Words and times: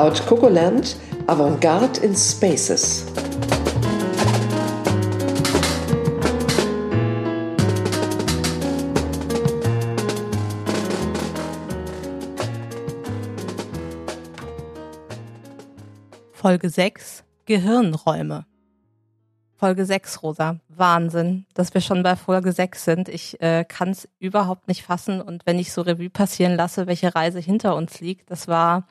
Cloud 0.00 0.26
Cocoland 0.26 0.96
Avantgarde 1.26 2.00
in 2.00 2.16
Spaces. 2.16 3.04
Folge 16.32 16.70
6 16.70 17.24
Gehirnräume. 17.44 18.46
Folge 19.54 19.84
6, 19.84 20.22
Rosa. 20.22 20.60
Wahnsinn, 20.70 21.44
dass 21.52 21.74
wir 21.74 21.82
schon 21.82 22.02
bei 22.02 22.16
Folge 22.16 22.52
6 22.52 22.86
sind. 22.86 23.10
Ich 23.10 23.38
äh, 23.42 23.66
kann 23.68 23.90
es 23.90 24.08
überhaupt 24.18 24.66
nicht 24.66 24.82
fassen. 24.82 25.20
Und 25.20 25.44
wenn 25.44 25.58
ich 25.58 25.74
so 25.74 25.82
Revue 25.82 26.08
passieren 26.08 26.56
lasse, 26.56 26.86
welche 26.86 27.14
Reise 27.14 27.38
hinter 27.38 27.76
uns 27.76 28.00
liegt, 28.00 28.30
das 28.30 28.48
war 28.48 28.86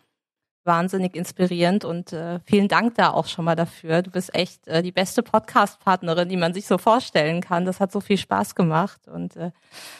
wahnsinnig 0.63 1.15
inspirierend 1.15 1.85
und 1.85 2.13
äh, 2.13 2.39
vielen 2.45 2.67
Dank 2.67 2.95
da 2.95 3.11
auch 3.11 3.27
schon 3.27 3.45
mal 3.45 3.55
dafür. 3.55 4.01
Du 4.01 4.11
bist 4.11 4.33
echt 4.35 4.67
äh, 4.67 4.81
die 4.83 4.91
beste 4.91 5.23
Podcast-Partnerin, 5.23 6.29
die 6.29 6.37
man 6.37 6.53
sich 6.53 6.67
so 6.67 6.77
vorstellen 6.77 7.41
kann. 7.41 7.65
Das 7.65 7.79
hat 7.79 7.91
so 7.91 8.01
viel 8.01 8.17
Spaß 8.17 8.55
gemacht 8.55 9.07
und 9.07 9.35
äh, 9.35 9.51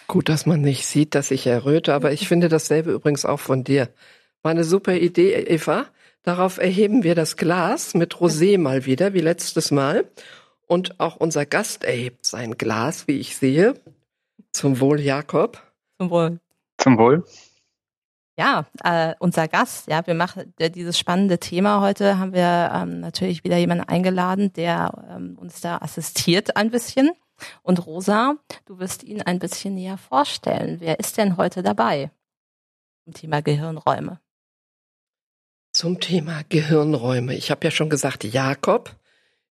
gut, 0.08 0.30
dass 0.30 0.46
man 0.46 0.62
nicht 0.62 0.86
sieht, 0.86 1.16
dass 1.16 1.32
ich 1.32 1.48
erröte, 1.48 1.94
aber 1.94 2.12
ich 2.12 2.28
finde 2.28 2.50
dasselbe 2.50 2.92
übrigens 2.92 3.26
auch 3.26 3.40
von 3.40 3.64
dir. 3.64 3.90
War 4.42 4.52
eine 4.52 4.64
super 4.64 4.94
Idee, 4.94 5.34
Eva. 5.34 5.86
Darauf 6.24 6.58
erheben 6.58 7.04
wir 7.04 7.16
das 7.16 7.38
Glas 7.38 7.94
mit 7.94 8.16
Rosé 8.16 8.58
mal 8.58 8.86
wieder, 8.86 9.14
wie 9.14 9.22
letztes 9.22 9.72
Mal. 9.72 10.06
Und 10.68 11.00
auch 11.00 11.16
unser 11.16 11.46
Gast 11.46 11.84
erhebt 11.84 12.26
sein 12.26 12.58
Glas, 12.58 13.08
wie 13.08 13.20
ich 13.20 13.36
sehe. 13.36 13.74
Zum 14.52 14.80
Wohl, 14.80 15.00
Jakob. 15.00 15.62
Zum 15.98 16.10
Wohl. 16.12 16.40
Zum 16.78 16.98
Wohl. 16.98 17.24
Ja, 18.40 18.66
äh, 18.86 19.16
unser 19.20 19.50
Gast, 19.50 19.88
ja, 19.88 20.08
wir 20.08 20.14
machen 20.14 20.54
äh, 20.60 20.70
dieses 20.70 20.98
spannende 20.98 21.40
Thema 21.40 21.82
heute, 21.82 22.20
haben 22.20 22.32
wir 22.32 22.72
ähm, 22.74 23.02
natürlich 23.02 23.44
wieder 23.44 23.58
jemanden 23.58 23.84
eingeladen, 23.84 24.54
der 24.54 24.94
ähm, 25.10 25.38
uns 25.38 25.60
da 25.60 25.80
assistiert 25.80 26.56
ein 26.56 26.72
bisschen. 26.72 27.12
Und 27.64 27.86
Rosa, 27.86 28.38
du 28.66 28.80
wirst 28.80 29.04
ihn 29.04 29.22
ein 29.22 29.40
bisschen 29.40 29.76
näher 29.76 29.98
vorstellen. 29.98 30.78
Wer 30.80 31.02
ist 31.02 31.18
denn 31.18 31.36
heute 31.36 31.64
dabei 31.64 32.12
zum 33.04 33.14
Thema 33.14 33.42
Gehirnräume? 33.42 34.22
Zum 35.74 36.00
Thema 36.00 36.44
Gehirnräume. 36.48 37.36
Ich 37.36 37.52
habe 37.52 37.66
ja 37.66 37.72
schon 37.72 37.90
gesagt, 37.90 38.24
Jakob. 38.24 38.96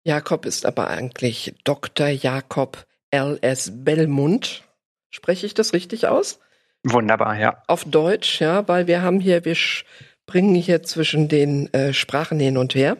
Jakob 0.03 0.47
ist 0.47 0.65
aber 0.65 0.89
eigentlich 0.89 1.55
Dr. 1.63 2.09
Jakob 2.09 2.87
L.S. 3.11 3.71
Bellmund. 3.85 4.63
Spreche 5.11 5.45
ich 5.45 5.53
das 5.53 5.75
richtig 5.75 6.07
aus? 6.07 6.41
Wunderbar, 6.85 7.39
ja. 7.39 7.63
Auf 7.67 7.85
Deutsch, 7.85 8.41
ja, 8.41 8.67
weil 8.69 8.87
wir 8.87 9.03
haben 9.03 9.21
hier, 9.21 9.45
wir 9.45 9.55
springen 9.55 10.55
hier 10.55 10.83
zwischen 10.83 11.29
den 11.29 11.73
äh, 11.73 11.93
Sprachen 11.93 12.39
hin 12.39 12.57
und 12.57 12.75
her. 12.75 12.97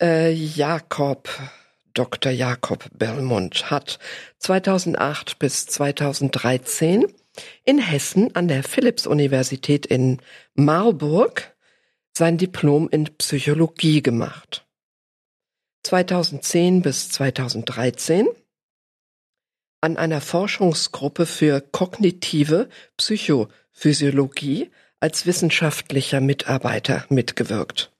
Äh, 0.00 0.32
Jakob, 0.32 1.28
Dr. 1.94 2.30
Jakob 2.30 2.86
Bellmund 2.92 3.70
hat 3.70 3.98
2008 4.38 5.38
bis 5.38 5.66
2013 5.66 7.06
in 7.64 7.78
Hessen 7.78 8.34
an 8.34 8.48
der 8.48 8.62
Philipps-Universität 8.62 9.86
in 9.86 10.20
Marburg 10.54 11.56
sein 12.16 12.38
Diplom 12.38 12.88
in 12.90 13.04
Psychologie 13.18 14.02
gemacht. 14.02 14.66
2010 15.84 16.82
bis 16.82 17.10
2013 17.10 18.26
an 19.86 19.96
einer 19.96 20.20
Forschungsgruppe 20.20 21.26
für 21.26 21.60
kognitive 21.60 22.68
Psychophysiologie 22.96 24.72
als 24.98 25.26
wissenschaftlicher 25.26 26.20
Mitarbeiter 26.20 27.04
mitgewirkt. 27.08 27.92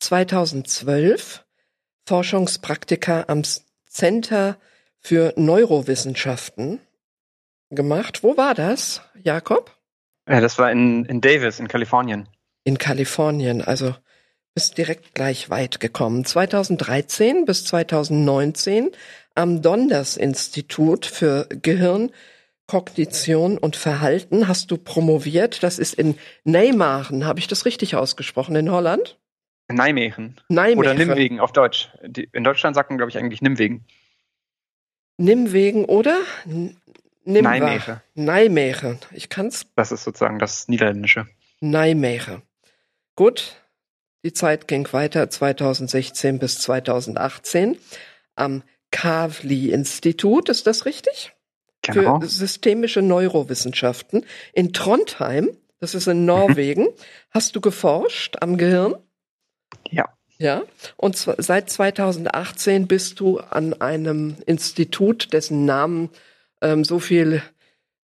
2012 0.00 1.42
Forschungspraktika 2.06 3.24
am 3.28 3.44
Center 3.88 4.58
für 4.98 5.32
Neurowissenschaften 5.36 6.80
gemacht. 7.70 8.22
Wo 8.22 8.36
war 8.36 8.52
das, 8.52 9.00
Jakob? 9.22 9.74
Ja, 10.28 10.42
das 10.42 10.58
war 10.58 10.70
in, 10.70 11.06
in 11.06 11.22
Davis, 11.22 11.60
in 11.60 11.68
Kalifornien. 11.68 12.28
In 12.64 12.76
Kalifornien, 12.76 13.62
also 13.62 13.94
bist 14.54 14.76
direkt 14.76 15.14
gleich 15.14 15.48
weit 15.48 15.80
gekommen. 15.80 16.26
2013 16.26 17.46
bis 17.46 17.64
2019 17.64 18.90
am 19.34 19.62
Donders 19.62 20.16
Institut 20.16 21.06
für 21.06 21.48
Gehirn, 21.50 22.10
Kognition 22.66 23.58
und 23.58 23.76
Verhalten 23.76 24.48
hast 24.48 24.70
du 24.70 24.78
promoviert. 24.78 25.62
Das 25.62 25.78
ist 25.78 25.94
in 25.94 26.16
Nijmegen. 26.44 27.26
Habe 27.26 27.38
ich 27.38 27.46
das 27.46 27.64
richtig 27.64 27.96
ausgesprochen? 27.96 28.56
In 28.56 28.70
Holland? 28.70 29.18
Nijmegen. 29.70 30.36
Nijmegen. 30.48 30.78
Oder 30.78 30.94
Nimwegen 30.94 31.40
auf 31.40 31.52
Deutsch. 31.52 31.90
In 32.32 32.44
Deutschland 32.44 32.74
sagt 32.74 32.90
man, 32.90 32.98
glaube 32.98 33.10
ich, 33.10 33.18
eigentlich 33.18 33.42
Nimwegen. 33.42 33.84
Nimwegen 35.18 35.84
oder? 35.84 36.18
Nijmegen. 37.24 38.00
Nijmegen. 38.14 38.98
Ich 39.12 39.28
kann's. 39.28 39.66
Das 39.76 39.92
ist 39.92 40.04
sozusagen 40.04 40.38
das 40.38 40.68
Niederländische. 40.68 41.26
Nijmegen. 41.60 42.42
Gut, 43.14 43.56
die 44.24 44.32
Zeit 44.32 44.66
ging 44.66 44.90
weiter 44.92 45.28
2016 45.28 46.38
bis 46.38 46.58
2018 46.60 47.76
am 48.34 48.62
Kavli-Institut, 48.92 50.48
ist 50.48 50.68
das 50.68 50.86
richtig? 50.86 51.32
Genau. 51.82 52.20
Für 52.20 52.28
systemische 52.28 53.02
Neurowissenschaften 53.02 54.24
in 54.52 54.72
Trondheim, 54.72 55.50
das 55.80 55.96
ist 55.96 56.06
in 56.06 56.24
Norwegen, 56.24 56.84
mhm. 56.84 56.94
hast 57.30 57.56
du 57.56 57.60
geforscht 57.60 58.36
am 58.40 58.56
Gehirn? 58.56 58.94
Ja. 59.90 60.08
Ja, 60.38 60.64
und 60.96 61.16
seit 61.16 61.70
2018 61.70 62.88
bist 62.88 63.20
du 63.20 63.38
an 63.38 63.80
einem 63.80 64.36
Institut, 64.44 65.32
dessen 65.32 65.66
Namen 65.66 66.10
ähm, 66.60 66.84
so 66.84 66.98
viel 66.98 67.42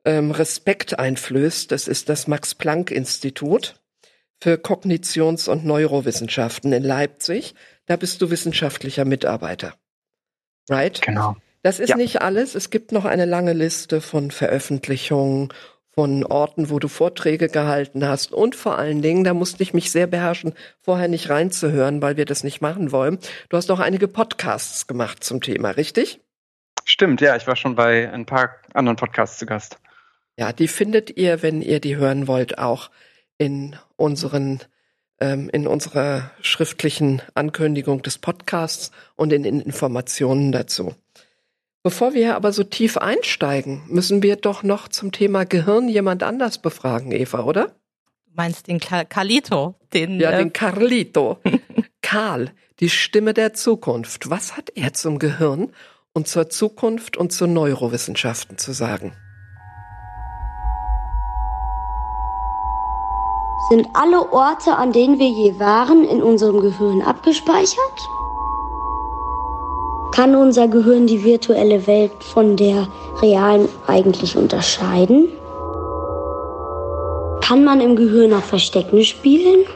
ähm, 0.04 0.30
Respekt 0.30 1.00
einflößt. 1.00 1.72
Das 1.72 1.88
ist 1.88 2.08
das 2.08 2.28
Max-Planck-Institut 2.28 3.80
für 4.40 4.54
Kognitions- 4.54 5.48
und 5.48 5.64
Neurowissenschaften 5.64 6.72
in 6.72 6.84
Leipzig. 6.84 7.56
Da 7.86 7.96
bist 7.96 8.22
du 8.22 8.30
wissenschaftlicher 8.30 9.04
Mitarbeiter. 9.04 9.74
Right? 10.68 11.00
Genau. 11.02 11.36
Das 11.62 11.80
ist 11.80 11.90
ja. 11.90 11.96
nicht 11.96 12.22
alles. 12.22 12.54
Es 12.54 12.70
gibt 12.70 12.92
noch 12.92 13.04
eine 13.04 13.24
lange 13.24 13.52
Liste 13.52 14.00
von 14.00 14.30
Veröffentlichungen, 14.30 15.52
von 15.98 16.22
Orten, 16.22 16.70
wo 16.70 16.78
du 16.78 16.86
Vorträge 16.86 17.48
gehalten 17.48 18.06
hast 18.06 18.32
und 18.32 18.54
vor 18.54 18.78
allen 18.78 19.02
Dingen, 19.02 19.24
da 19.24 19.34
musste 19.34 19.64
ich 19.64 19.74
mich 19.74 19.90
sehr 19.90 20.06
beherrschen, 20.06 20.54
vorher 20.80 21.08
nicht 21.08 21.28
reinzuhören, 21.28 22.00
weil 22.00 22.16
wir 22.16 22.24
das 22.24 22.44
nicht 22.44 22.60
machen 22.60 22.92
wollen. 22.92 23.18
Du 23.48 23.56
hast 23.56 23.68
auch 23.72 23.80
einige 23.80 24.06
Podcasts 24.06 24.86
gemacht 24.86 25.24
zum 25.24 25.40
Thema, 25.40 25.70
richtig? 25.70 26.20
Stimmt, 26.84 27.20
ja, 27.20 27.34
ich 27.34 27.48
war 27.48 27.56
schon 27.56 27.74
bei 27.74 28.12
ein 28.12 28.26
paar 28.26 28.50
anderen 28.74 28.94
Podcasts 28.94 29.38
zu 29.38 29.46
Gast. 29.46 29.78
Ja, 30.38 30.52
die 30.52 30.68
findet 30.68 31.16
ihr, 31.16 31.42
wenn 31.42 31.62
ihr 31.62 31.80
die 31.80 31.96
hören 31.96 32.28
wollt, 32.28 32.58
auch 32.58 32.90
in 33.36 33.74
unseren 33.96 34.60
ähm, 35.20 35.48
in 35.52 35.66
unserer 35.66 36.30
schriftlichen 36.40 37.22
Ankündigung 37.34 38.02
des 38.02 38.18
Podcasts 38.18 38.90
und 39.16 39.32
in 39.32 39.42
den 39.42 39.60
Informationen 39.60 40.52
dazu. 40.52 40.94
Bevor 41.82 42.12
wir 42.12 42.36
aber 42.36 42.52
so 42.52 42.64
tief 42.64 42.96
einsteigen, 42.96 43.82
müssen 43.88 44.22
wir 44.22 44.36
doch 44.36 44.62
noch 44.62 44.88
zum 44.88 45.12
Thema 45.12 45.44
Gehirn 45.44 45.88
jemand 45.88 46.22
anders 46.22 46.58
befragen, 46.58 47.12
Eva, 47.12 47.44
oder? 47.44 47.66
Du 48.26 48.32
meinst 48.34 48.66
den 48.66 48.80
Carlito, 48.80 49.74
den 49.94 50.20
Ja, 50.20 50.32
äh 50.32 50.38
den 50.38 50.52
Carlito. 50.52 51.38
Karl, 52.02 52.52
die 52.80 52.90
Stimme 52.90 53.34
der 53.34 53.54
Zukunft. 53.54 54.30
Was 54.30 54.56
hat 54.56 54.70
er 54.74 54.92
zum 54.92 55.18
Gehirn 55.18 55.72
und 56.12 56.26
zur 56.28 56.50
Zukunft 56.50 57.16
und 57.16 57.32
zu 57.32 57.46
Neurowissenschaften 57.46 58.58
zu 58.58 58.72
sagen? 58.72 59.12
Sind 63.70 63.86
alle 63.92 64.32
Orte, 64.32 64.76
an 64.76 64.92
denen 64.92 65.18
wir 65.18 65.28
je 65.28 65.60
waren, 65.60 66.04
in 66.04 66.22
unserem 66.22 66.60
Gehirn 66.60 67.02
abgespeichert? 67.02 68.08
Kann 70.12 70.34
unser 70.34 70.68
Gehirn 70.68 71.06
die 71.06 71.22
virtuelle 71.22 71.86
Welt 71.86 72.24
von 72.32 72.56
der 72.56 72.88
realen 73.20 73.68
eigentlich 73.86 74.38
unterscheiden? 74.38 75.28
Kann 77.42 77.62
man 77.62 77.82
im 77.82 77.94
Gehirn 77.94 78.32
auch 78.32 78.42
Verstecken 78.42 79.04
spielen? 79.04 79.66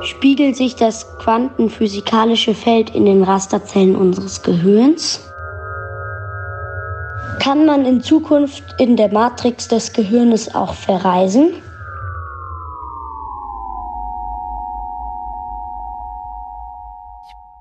Spiegelt 0.00 0.56
sich 0.56 0.76
das 0.76 1.18
quantenphysikalische 1.18 2.54
Feld 2.54 2.94
in 2.94 3.04
den 3.04 3.22
Rasterzellen 3.22 3.96
unseres 3.96 4.42
Gehirns? 4.42 5.20
Kann 7.38 7.66
man 7.66 7.84
in 7.84 8.02
Zukunft 8.02 8.64
in 8.78 8.96
der 8.96 9.12
Matrix 9.12 9.68
des 9.68 9.92
Gehirnes 9.92 10.54
auch 10.54 10.72
verreisen? 10.72 11.52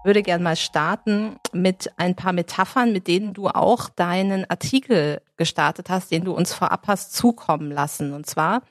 Würde 0.07 0.23
gerne 0.23 0.43
mal 0.43 0.55
starten 0.55 1.35
mit 1.53 1.91
ein 1.97 2.15
paar 2.15 2.33
Metaphern, 2.33 2.93
mit 2.93 3.07
denen 3.07 3.33
du 3.33 3.49
auch 3.49 3.89
deinen 3.89 4.49
Artikel 4.49 5.21
gestartet 5.35 5.89
hast, 5.89 6.09
den 6.09 6.23
du 6.23 6.31
uns 6.31 6.53
vorab 6.53 6.87
hast 6.87 7.13
zukommen 7.13 7.69
lassen. 7.69 8.13
Und 8.13 8.25
zwar 8.25 8.63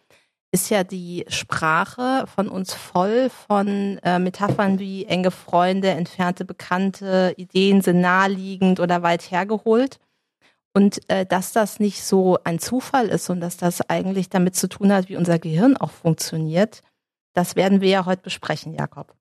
ist 0.50 0.70
ja 0.70 0.82
die 0.82 1.26
Sprache 1.28 2.24
von 2.34 2.48
uns 2.48 2.72
voll 2.72 3.28
von 3.30 3.98
äh, 4.02 4.18
Metaphern 4.18 4.78
wie 4.78 5.04
enge 5.04 5.30
Freunde, 5.30 5.90
entfernte 5.90 6.44
Bekannte, 6.44 7.34
Ideen 7.36 7.82
sind 7.82 8.00
naheliegend 8.00 8.80
oder 8.80 9.02
weit 9.02 9.30
hergeholt. 9.30 10.00
Und 10.72 11.08
äh, 11.10 11.26
dass 11.26 11.52
das 11.52 11.80
nicht 11.80 12.02
so 12.02 12.38
ein 12.44 12.58
Zufall 12.58 13.08
ist 13.08 13.28
und 13.30 13.40
dass 13.40 13.56
das 13.56 13.82
eigentlich 13.88 14.30
damit 14.30 14.56
zu 14.56 14.68
tun 14.68 14.92
hat, 14.92 15.08
wie 15.08 15.16
unser 15.16 15.38
Gehirn 15.38 15.76
auch 15.76 15.90
funktioniert, 15.90 16.82
das 17.34 17.56
werden 17.56 17.80
wir 17.82 17.88
ja 17.88 18.06
heute 18.06 18.22
besprechen, 18.22 18.72
Jakob. 18.72 19.14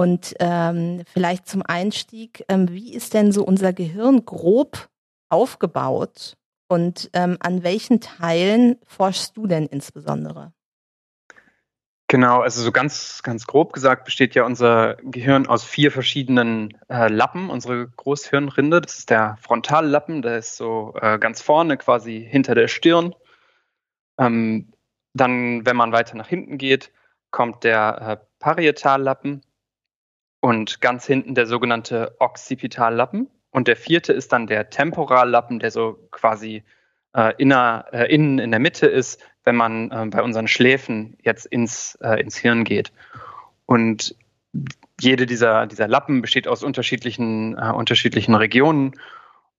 Und 0.00 0.34
ähm, 0.40 1.02
vielleicht 1.12 1.46
zum 1.46 1.60
Einstieg, 1.62 2.42
ähm, 2.48 2.70
wie 2.70 2.94
ist 2.94 3.12
denn 3.12 3.32
so 3.32 3.44
unser 3.44 3.74
Gehirn 3.74 4.24
grob 4.24 4.88
aufgebaut 5.28 6.38
und 6.68 7.10
ähm, 7.12 7.36
an 7.40 7.64
welchen 7.64 8.00
Teilen 8.00 8.78
forschst 8.86 9.36
du 9.36 9.46
denn 9.46 9.66
insbesondere? 9.66 10.54
Genau, 12.08 12.40
also 12.40 12.62
so 12.62 12.72
ganz, 12.72 13.22
ganz 13.22 13.46
grob 13.46 13.74
gesagt 13.74 14.06
besteht 14.06 14.34
ja 14.34 14.44
unser 14.44 14.94
Gehirn 15.02 15.46
aus 15.46 15.64
vier 15.64 15.92
verschiedenen 15.92 16.78
äh, 16.88 17.08
Lappen, 17.08 17.50
unsere 17.50 17.86
Großhirnrinde. 17.86 18.80
Das 18.80 18.96
ist 19.00 19.10
der 19.10 19.36
Frontallappen, 19.42 20.22
der 20.22 20.38
ist 20.38 20.56
so 20.56 20.94
äh, 20.98 21.18
ganz 21.18 21.42
vorne 21.42 21.76
quasi 21.76 22.26
hinter 22.26 22.54
der 22.54 22.68
Stirn. 22.68 23.14
Ähm, 24.18 24.72
dann, 25.12 25.66
wenn 25.66 25.76
man 25.76 25.92
weiter 25.92 26.16
nach 26.16 26.28
hinten 26.28 26.56
geht, 26.56 26.90
kommt 27.30 27.64
der 27.64 28.00
äh, 28.00 28.26
Parietallappen 28.38 29.42
und 30.40 30.80
ganz 30.80 31.06
hinten 31.06 31.34
der 31.34 31.46
sogenannte 31.46 32.16
Occipitallappen. 32.18 33.28
Und 33.50 33.68
der 33.68 33.76
vierte 33.76 34.12
ist 34.12 34.32
dann 34.32 34.46
der 34.46 34.70
Temporallappen, 34.70 35.58
der 35.58 35.70
so 35.70 35.98
quasi 36.10 36.62
äh, 37.14 37.34
inner, 37.38 37.86
äh, 37.92 38.12
innen 38.12 38.38
in 38.38 38.50
der 38.50 38.60
Mitte 38.60 38.86
ist, 38.86 39.22
wenn 39.44 39.56
man 39.56 39.90
äh, 39.90 40.06
bei 40.06 40.22
unseren 40.22 40.48
Schläfen 40.48 41.16
jetzt 41.22 41.46
ins, 41.46 41.96
äh, 42.02 42.20
ins 42.20 42.36
Hirn 42.36 42.64
geht. 42.64 42.92
Und 43.66 44.14
jede 45.00 45.26
dieser, 45.26 45.66
dieser 45.66 45.88
Lappen 45.88 46.22
besteht 46.22 46.46
aus 46.46 46.62
unterschiedlichen, 46.62 47.56
äh, 47.58 47.72
unterschiedlichen 47.72 48.34
Regionen. 48.34 48.92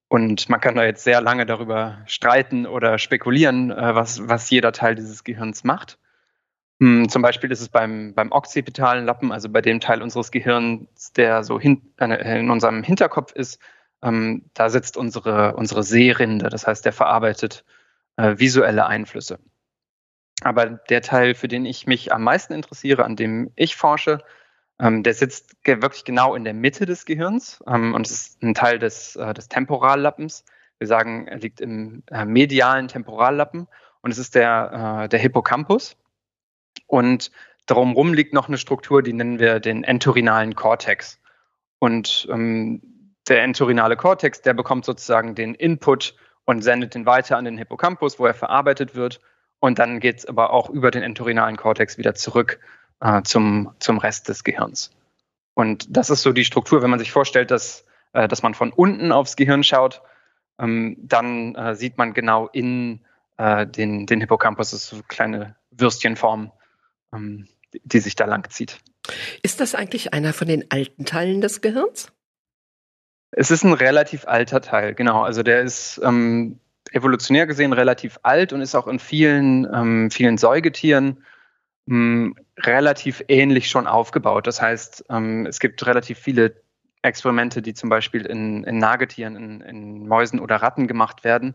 Und 0.08 0.48
man 0.48 0.60
kann 0.60 0.74
da 0.74 0.84
jetzt 0.84 1.04
sehr 1.04 1.20
lange 1.20 1.46
darüber 1.46 1.98
streiten 2.06 2.66
oder 2.66 2.98
spekulieren, 2.98 3.70
äh, 3.70 3.94
was, 3.94 4.28
was 4.28 4.50
jeder 4.50 4.72
Teil 4.72 4.94
dieses 4.94 5.24
Gehirns 5.24 5.64
macht. 5.64 5.98
Hm, 6.82 7.08
zum 7.08 7.22
Beispiel 7.22 7.52
ist 7.52 7.60
es 7.60 7.68
beim, 7.68 8.12
beim 8.12 8.32
occipitalen 8.32 9.06
Lappen, 9.06 9.30
also 9.30 9.48
bei 9.48 9.60
dem 9.60 9.78
Teil 9.78 10.02
unseres 10.02 10.32
Gehirns, 10.32 11.12
der 11.12 11.44
so 11.44 11.60
hin, 11.60 11.80
in 12.00 12.50
unserem 12.50 12.82
Hinterkopf 12.82 13.30
ist, 13.30 13.60
ähm, 14.02 14.50
da 14.54 14.68
sitzt 14.68 14.96
unsere, 14.96 15.54
unsere 15.54 15.84
Sehrinde, 15.84 16.48
das 16.48 16.66
heißt, 16.66 16.84
der 16.84 16.92
verarbeitet 16.92 17.64
äh, 18.16 18.34
visuelle 18.36 18.84
Einflüsse. 18.84 19.38
Aber 20.42 20.66
der 20.66 21.02
Teil, 21.02 21.36
für 21.36 21.46
den 21.46 21.66
ich 21.66 21.86
mich 21.86 22.12
am 22.12 22.24
meisten 22.24 22.52
interessiere, 22.52 23.04
an 23.04 23.14
dem 23.14 23.52
ich 23.54 23.76
forsche, 23.76 24.18
ähm, 24.80 25.04
der 25.04 25.14
sitzt 25.14 25.54
wirklich 25.64 26.04
genau 26.04 26.34
in 26.34 26.42
der 26.42 26.54
Mitte 26.54 26.84
des 26.84 27.04
Gehirns 27.04 27.62
ähm, 27.68 27.94
und 27.94 28.10
ist 28.10 28.42
ein 28.42 28.54
Teil 28.54 28.80
des, 28.80 29.14
äh, 29.14 29.32
des 29.34 29.46
Temporallappens. 29.46 30.44
Wir 30.78 30.88
sagen, 30.88 31.28
er 31.28 31.38
liegt 31.38 31.60
im 31.60 32.02
äh, 32.10 32.24
medialen 32.24 32.88
Temporallappen 32.88 33.68
und 34.00 34.10
es 34.10 34.18
ist 34.18 34.34
der, 34.34 35.04
äh, 35.04 35.08
der 35.08 35.20
Hippocampus. 35.20 35.96
Und 36.92 37.30
drumherum 37.64 38.12
liegt 38.12 38.34
noch 38.34 38.48
eine 38.48 38.58
Struktur, 38.58 39.02
die 39.02 39.14
nennen 39.14 39.38
wir 39.38 39.60
den 39.60 39.82
entorhinalen 39.82 40.54
Kortex. 40.54 41.18
Und 41.78 42.28
ähm, 42.30 42.82
der 43.28 43.44
entorhinale 43.44 43.96
Kortex, 43.96 44.42
der 44.42 44.52
bekommt 44.52 44.84
sozusagen 44.84 45.34
den 45.34 45.54
Input 45.54 46.14
und 46.44 46.60
sendet 46.60 46.94
den 46.94 47.06
weiter 47.06 47.38
an 47.38 47.46
den 47.46 47.56
Hippocampus, 47.56 48.18
wo 48.18 48.26
er 48.26 48.34
verarbeitet 48.34 48.94
wird. 48.94 49.22
Und 49.58 49.78
dann 49.78 50.00
geht 50.00 50.18
es 50.18 50.26
aber 50.26 50.52
auch 50.52 50.68
über 50.68 50.90
den 50.90 51.02
entorhinalen 51.02 51.56
Kortex 51.56 51.96
wieder 51.96 52.14
zurück 52.14 52.60
äh, 53.00 53.22
zum, 53.22 53.72
zum 53.78 53.96
Rest 53.96 54.28
des 54.28 54.44
Gehirns. 54.44 54.90
Und 55.54 55.96
das 55.96 56.10
ist 56.10 56.20
so 56.20 56.34
die 56.34 56.44
Struktur, 56.44 56.82
wenn 56.82 56.90
man 56.90 56.98
sich 56.98 57.10
vorstellt, 57.10 57.50
dass, 57.50 57.86
äh, 58.12 58.28
dass 58.28 58.42
man 58.42 58.52
von 58.52 58.70
unten 58.70 59.12
aufs 59.12 59.36
Gehirn 59.36 59.64
schaut, 59.64 60.02
ähm, 60.58 60.98
dann 60.98 61.54
äh, 61.54 61.74
sieht 61.74 61.96
man 61.96 62.12
genau 62.12 62.48
in 62.48 63.00
äh, 63.38 63.66
den, 63.66 64.04
den 64.04 64.20
Hippocampus, 64.20 64.72
das 64.72 64.82
ist 64.82 64.88
so 64.90 64.96
eine 64.96 65.04
kleine 65.04 65.56
Würstchenform, 65.70 66.52
ähm, 67.12 67.48
die 67.84 68.00
sich 68.00 68.16
da 68.16 68.24
lang 68.26 68.48
zieht. 68.50 68.80
Ist 69.42 69.60
das 69.60 69.74
eigentlich 69.74 70.12
einer 70.12 70.32
von 70.32 70.48
den 70.48 70.70
alten 70.70 71.04
Teilen 71.04 71.40
des 71.40 71.60
Gehirns? 71.60 72.12
Es 73.32 73.50
ist 73.50 73.64
ein 73.64 73.72
relativ 73.72 74.26
alter 74.26 74.60
Teil, 74.60 74.94
genau. 74.94 75.22
Also 75.22 75.42
der 75.42 75.62
ist 75.62 76.00
ähm, 76.04 76.60
evolutionär 76.92 77.46
gesehen 77.46 77.72
relativ 77.72 78.18
alt 78.22 78.52
und 78.52 78.60
ist 78.60 78.74
auch 78.74 78.86
in 78.86 78.98
vielen, 78.98 79.66
ähm, 79.72 80.10
vielen 80.10 80.36
Säugetieren 80.36 81.24
ähm, 81.88 82.36
relativ 82.58 83.24
ähnlich 83.28 83.68
schon 83.70 83.86
aufgebaut. 83.86 84.46
Das 84.46 84.60
heißt, 84.60 85.06
ähm, 85.08 85.46
es 85.46 85.60
gibt 85.60 85.84
relativ 85.86 86.18
viele 86.18 86.62
Experimente, 87.02 87.62
die 87.62 87.74
zum 87.74 87.88
Beispiel 87.88 88.26
in, 88.26 88.64
in 88.64 88.78
Nagetieren, 88.78 89.36
in, 89.36 89.60
in 89.62 90.06
Mäusen 90.06 90.38
oder 90.38 90.56
Ratten 90.56 90.86
gemacht 90.86 91.24
werden, 91.24 91.54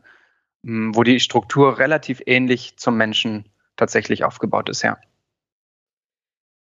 ähm, 0.66 0.96
wo 0.96 1.04
die 1.04 1.20
Struktur 1.20 1.78
relativ 1.78 2.22
ähnlich 2.26 2.78
zum 2.78 2.98
Menschen 2.98 3.46
tatsächlich 3.78 4.24
aufgebaut 4.24 4.70
ist, 4.70 4.82
ja. 4.82 4.98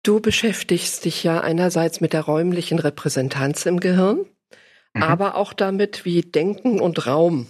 Du 0.07 0.21
beschäftigst 0.21 1.03
dich 1.03 1.25
ja 1.25 1.41
einerseits 1.41 1.99
mit 1.99 2.13
der 2.13 2.21
räumlichen 2.21 2.79
Repräsentanz 2.79 3.65
im 3.65 3.81
Gehirn, 3.81 4.19
mhm. 4.93 5.03
aber 5.03 5.35
auch 5.35 5.51
damit, 5.51 6.05
wie 6.05 6.21
Denken 6.21 6.79
und 6.79 7.07
Raum 7.07 7.47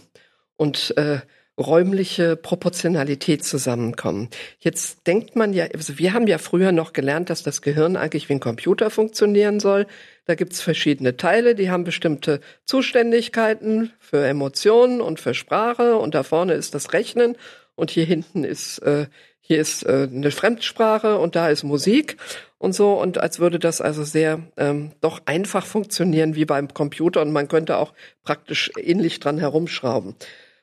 und 0.55 0.97
äh, 0.97 1.19
räumliche 1.55 2.35
Proportionalität 2.35 3.45
zusammenkommen. 3.45 4.29
Jetzt 4.57 5.05
denkt 5.05 5.35
man 5.35 5.53
ja, 5.53 5.65
also 5.71 5.99
wir 5.99 6.13
haben 6.13 6.25
ja 6.25 6.39
früher 6.39 6.71
noch 6.71 6.93
gelernt, 6.93 7.29
dass 7.29 7.43
das 7.43 7.61
Gehirn 7.61 7.95
eigentlich 7.95 8.27
wie 8.27 8.33
ein 8.33 8.39
Computer 8.39 8.89
funktionieren 8.89 9.59
soll. 9.59 9.85
Da 10.25 10.33
gibt's 10.33 10.59
verschiedene 10.59 11.15
Teile, 11.15 11.53
die 11.53 11.69
haben 11.69 11.83
bestimmte 11.83 12.41
Zuständigkeiten 12.65 13.93
für 13.99 14.25
Emotionen 14.25 14.99
und 14.99 15.19
für 15.19 15.35
Sprache 15.35 15.95
und 15.97 16.15
da 16.15 16.23
vorne 16.23 16.53
ist 16.53 16.73
das 16.73 16.91
Rechnen 16.91 17.37
und 17.75 17.91
hier 17.91 18.05
hinten 18.05 18.43
ist 18.43 18.79
äh, 18.79 19.05
hier 19.47 19.61
ist 19.61 19.83
äh, 19.83 20.09
eine 20.11 20.31
Fremdsprache 20.31 21.17
und 21.17 21.37
da 21.37 21.47
ist 21.47 21.63
Musik 21.63 22.17
und 22.57 22.73
so 22.73 22.99
und 22.99 23.17
als 23.17 23.39
würde 23.39 23.59
das 23.59 23.79
also 23.79 24.03
sehr 24.03 24.41
ähm, 24.57 24.91
doch 24.99 25.21
einfach 25.25 25.65
funktionieren 25.65 26.35
wie 26.35 26.43
beim 26.43 26.73
Computer 26.73 27.21
und 27.21 27.31
man 27.31 27.47
könnte 27.47 27.77
auch 27.77 27.93
praktisch 28.23 28.71
ähnlich 28.77 29.21
dran 29.21 29.37
herumschrauben. 29.37 30.15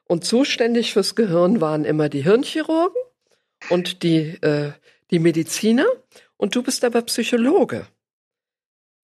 Und 0.06 0.26
zuständig 0.26 0.92
fürs 0.92 1.14
Gehirn 1.14 1.62
waren 1.62 1.86
immer 1.86 2.10
die 2.10 2.22
Hirnchirurgen 2.22 3.00
und 3.70 4.02
die 4.02 4.36
äh, 4.42 4.72
die 5.10 5.18
Mediziner 5.18 5.86
und 6.36 6.54
du 6.54 6.62
bist 6.62 6.84
aber 6.84 7.00
Psychologe. 7.02 7.86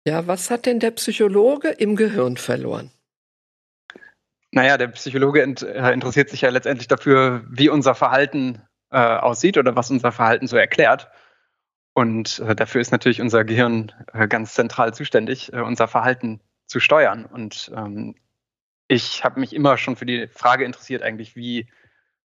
Ja, 0.08 0.26
was 0.26 0.50
hat 0.50 0.66
denn 0.66 0.80
der 0.80 0.92
Psychologe 0.92 1.70
im 1.70 1.96
Gehirn 1.96 2.38
verloren? 2.38 2.90
Naja, 4.50 4.78
der 4.78 4.88
Psychologe 4.88 5.44
äh, 5.44 5.94
interessiert 5.94 6.32
sich 6.32 6.42
ja 6.42 6.50
letztendlich 6.50 6.88
dafür, 6.88 7.46
wie 7.48 7.70
unser 7.70 7.94
Verhalten 7.94 8.64
äh, 8.92 8.98
aussieht 8.98 9.58
oder 9.58 9.76
was 9.76 9.92
unser 9.92 10.12
Verhalten 10.12 10.48
so 10.48 10.58
erklärt. 10.58 11.10
Und 11.94 12.40
äh, 12.40 12.56
dafür 12.56 12.82
ist 12.82 12.92
natürlich 12.92 13.22
unser 13.22 13.44
Gehirn 13.44 13.92
äh, 14.14 14.28
ganz 14.28 14.54
zentral 14.54 14.94
zuständig, 14.94 15.52
äh, 15.54 15.62
unser 15.62 15.88
Verhalten 15.88 16.42
zu 16.68 16.80
steuern. 16.80 17.26
Und 17.26 17.72
ähm, 17.76 18.16
ich 18.88 19.24
habe 19.24 19.40
mich 19.40 19.54
immer 19.54 19.78
schon 19.78 19.96
für 19.96 20.06
die 20.06 20.28
Frage 20.28 20.64
interessiert, 20.64 21.02
eigentlich, 21.02 21.36
wie, 21.36 21.68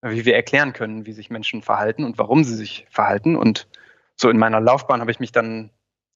wie 0.02 0.24
wir 0.24 0.34
erklären 0.34 0.72
können, 0.72 1.06
wie 1.06 1.12
sich 1.12 1.30
Menschen 1.30 1.62
verhalten 1.62 2.04
und 2.04 2.18
warum 2.18 2.44
sie 2.44 2.54
sich 2.54 2.86
verhalten. 2.90 3.34
Und 3.36 3.66
so 4.16 4.28
in 4.30 4.38
meiner 4.38 4.60
Laufbahn 4.60 5.00
habe 5.00 5.10
ich 5.10 5.20
mich 5.20 5.32
dann 5.32 5.70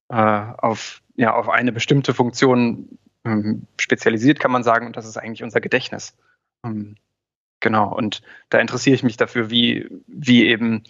äh, 0.09 0.15
auf, 0.15 1.03
ja, 1.17 1.35
auf 1.35 1.49
eine 1.49 1.73
bestimmte 1.73 2.15
Funktion 2.15 2.99
ähm, 3.25 3.67
spezialisiert, 3.79 4.39
kann 4.39 4.53
man 4.53 4.63
sagen, 4.63 4.87
und 4.87 4.97
das 4.97 5.07
ist 5.07 5.17
eigentlich 5.17 5.43
unser 5.43 5.61
Gedächtnis. 5.61 6.17
Ähm, 6.65 6.97
Genau, 7.61 7.95
und 7.95 8.23
da 8.51 8.59
interessiere 8.59 8.95
ich 8.95 9.03
mich 9.03 9.17
dafür, 9.17 9.51
wie, 9.51 9.89
wie 10.07 10.47
eben 10.47 10.85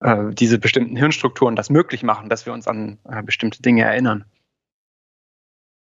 äh, 0.00 0.32
diese 0.32 0.58
bestimmten 0.58 0.96
Hirnstrukturen 0.96 1.56
das 1.56 1.70
möglich 1.70 2.02
machen, 2.02 2.28
dass 2.28 2.46
wir 2.46 2.52
uns 2.52 2.66
an 2.66 2.98
äh, 3.08 3.22
bestimmte 3.22 3.62
Dinge 3.62 3.84
erinnern. 3.84 4.24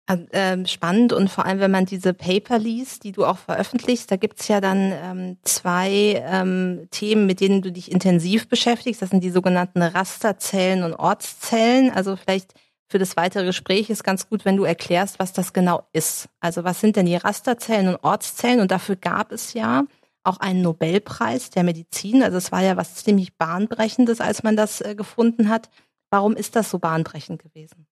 Ähm, 0.10 0.66
spannend 0.66 1.12
und 1.12 1.30
vor 1.30 1.46
allem, 1.46 1.60
wenn 1.60 1.72
man 1.72 1.86
diese 1.86 2.14
Paper 2.14 2.58
liest, 2.58 3.04
die 3.04 3.12
du 3.12 3.26
auch 3.26 3.38
veröffentlichst, 3.38 4.10
da 4.10 4.16
gibt's 4.16 4.48
ja 4.48 4.62
dann 4.62 4.94
ähm, 4.94 5.38
zwei 5.42 6.24
ähm, 6.26 6.88
Themen, 6.92 7.26
mit 7.26 7.42
denen 7.42 7.62
du 7.62 7.74
dich 7.74 7.92
intensiv 7.92 8.48
beschäftigst. 8.48 9.02
Das 9.02 9.10
sind 9.10 9.22
die 9.22 9.32
sogenannten 9.32 9.82
Rasterzellen 9.82 10.84
und 10.84 10.94
Ortszellen. 10.94 11.92
Also 11.92 12.16
vielleicht 12.16 12.54
für 12.90 13.00
das 13.00 13.18
weitere 13.18 13.46
Gespräch 13.46 13.90
ist 13.90 14.04
ganz 14.04 14.30
gut, 14.30 14.46
wenn 14.46 14.58
du 14.58 14.64
erklärst, 14.64 15.20
was 15.20 15.34
das 15.34 15.54
genau 15.54 15.88
ist. 15.94 16.30
Also 16.40 16.64
was 16.64 16.80
sind 16.80 16.96
denn 16.96 17.06
die 17.06 17.16
Rasterzellen 17.16 17.90
und 17.90 18.04
Ortszellen? 18.04 18.62
Und 18.62 18.72
dafür 18.72 18.96
gab 18.96 19.32
es 19.32 19.54
ja 19.54 19.84
auch 20.24 20.40
einen 20.40 20.62
Nobelpreis 20.62 21.50
der 21.50 21.64
Medizin. 21.64 22.24
Also 22.24 22.38
es 22.38 22.52
war 22.52 22.62
ja 22.62 22.78
was 22.78 22.96
ziemlich 22.96 23.36
bahnbrechendes, 23.38 24.22
als 24.22 24.44
man 24.44 24.56
das 24.56 24.82
äh, 24.82 24.96
gefunden 24.96 25.50
hat. 25.50 25.70
Warum 26.10 26.36
ist 26.36 26.56
das 26.56 26.70
so 26.70 26.80
bahnbrechend 26.80 27.42
gewesen? 27.42 27.88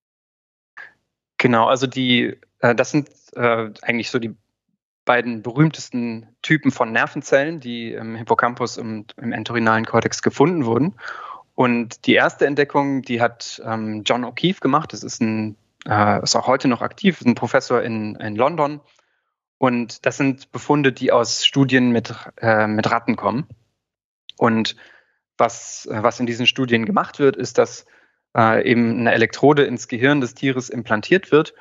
Genau, 1.38 1.66
also 1.66 1.86
die, 1.86 2.38
äh, 2.60 2.74
das 2.74 2.90
sind 2.90 3.10
äh, 3.34 3.70
eigentlich 3.82 4.10
so 4.10 4.18
die 4.18 4.34
beiden 5.04 5.42
berühmtesten 5.42 6.26
Typen 6.42 6.70
von 6.70 6.92
Nervenzellen, 6.92 7.60
die 7.60 7.92
im 7.92 8.16
Hippocampus 8.16 8.76
und 8.78 9.14
im 9.18 9.32
entorhinalen 9.32 9.84
Kortex 9.84 10.22
gefunden 10.22 10.64
wurden. 10.66 10.96
Und 11.56 12.06
die 12.06 12.14
erste 12.14 12.46
Entdeckung, 12.46 13.02
die 13.02 13.20
hat 13.20 13.60
ähm, 13.64 14.02
John 14.04 14.24
O'Keefe 14.24 14.60
gemacht. 14.60 14.92
Das 14.92 15.02
ist 15.02 15.22
ein, 15.22 15.56
äh, 15.88 16.22
ist 16.22 16.36
auch 16.36 16.46
heute 16.46 16.68
noch 16.68 16.82
aktiv, 16.82 17.18
ist 17.18 17.26
ein 17.26 17.34
Professor 17.34 17.82
in, 17.82 18.14
in 18.16 18.36
London. 18.36 18.80
Und 19.56 20.04
das 20.04 20.18
sind 20.18 20.52
Befunde, 20.52 20.92
die 20.92 21.12
aus 21.12 21.46
Studien 21.46 21.90
mit, 21.90 22.14
äh, 22.36 22.66
mit 22.66 22.90
Ratten 22.90 23.16
kommen. 23.16 23.48
Und 24.36 24.76
was, 25.38 25.86
äh, 25.86 26.02
was 26.02 26.20
in 26.20 26.26
diesen 26.26 26.46
Studien 26.46 26.84
gemacht 26.84 27.18
wird, 27.18 27.36
ist, 27.36 27.56
dass 27.56 27.86
äh, 28.36 28.70
eben 28.70 29.00
eine 29.00 29.12
Elektrode 29.12 29.64
ins 29.64 29.88
Gehirn 29.88 30.20
des 30.20 30.34
Tieres 30.34 30.68
implantiert 30.68 31.32
wird 31.32 31.54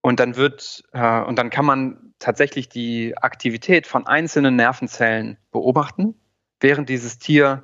und 0.00 0.18
dann 0.18 0.34
wird 0.34 0.82
äh, 0.92 1.20
und 1.20 1.38
dann 1.38 1.50
kann 1.50 1.66
man 1.66 2.14
tatsächlich 2.18 2.68
die 2.68 3.16
Aktivität 3.16 3.86
von 3.86 4.08
einzelnen 4.08 4.56
Nervenzellen 4.56 5.38
beobachten, 5.52 6.20
während 6.58 6.88
dieses 6.88 7.18
Tier 7.18 7.62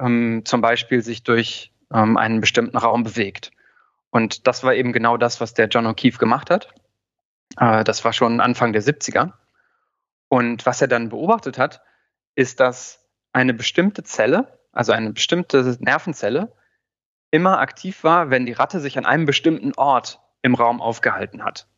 ähm, 0.00 0.42
zum 0.44 0.60
Beispiel 0.60 1.02
sich 1.02 1.22
durch 1.22 1.72
ähm, 1.92 2.16
einen 2.16 2.40
bestimmten 2.40 2.76
Raum 2.76 3.02
bewegt. 3.02 3.50
Und 4.10 4.46
das 4.46 4.64
war 4.64 4.74
eben 4.74 4.92
genau 4.92 5.16
das, 5.16 5.40
was 5.40 5.54
der 5.54 5.68
John 5.68 5.86
O'Keefe 5.86 6.18
gemacht 6.18 6.50
hat. 6.50 6.72
Äh, 7.58 7.84
das 7.84 8.04
war 8.04 8.12
schon 8.12 8.40
Anfang 8.40 8.72
der 8.72 8.82
70er. 8.82 9.32
Und 10.28 10.66
was 10.66 10.80
er 10.80 10.88
dann 10.88 11.08
beobachtet 11.08 11.58
hat, 11.58 11.82
ist, 12.34 12.60
dass 12.60 13.06
eine 13.32 13.54
bestimmte 13.54 14.02
Zelle, 14.02 14.58
also 14.72 14.92
eine 14.92 15.12
bestimmte 15.12 15.76
Nervenzelle, 15.80 16.52
immer 17.30 17.58
aktiv 17.58 18.02
war, 18.02 18.30
wenn 18.30 18.46
die 18.46 18.52
Ratte 18.52 18.80
sich 18.80 18.98
an 18.98 19.06
einem 19.06 19.24
bestimmten 19.24 19.72
Ort 19.74 20.20
im 20.42 20.54
Raum 20.54 20.80
aufgehalten 20.80 21.44
hat. 21.44 21.68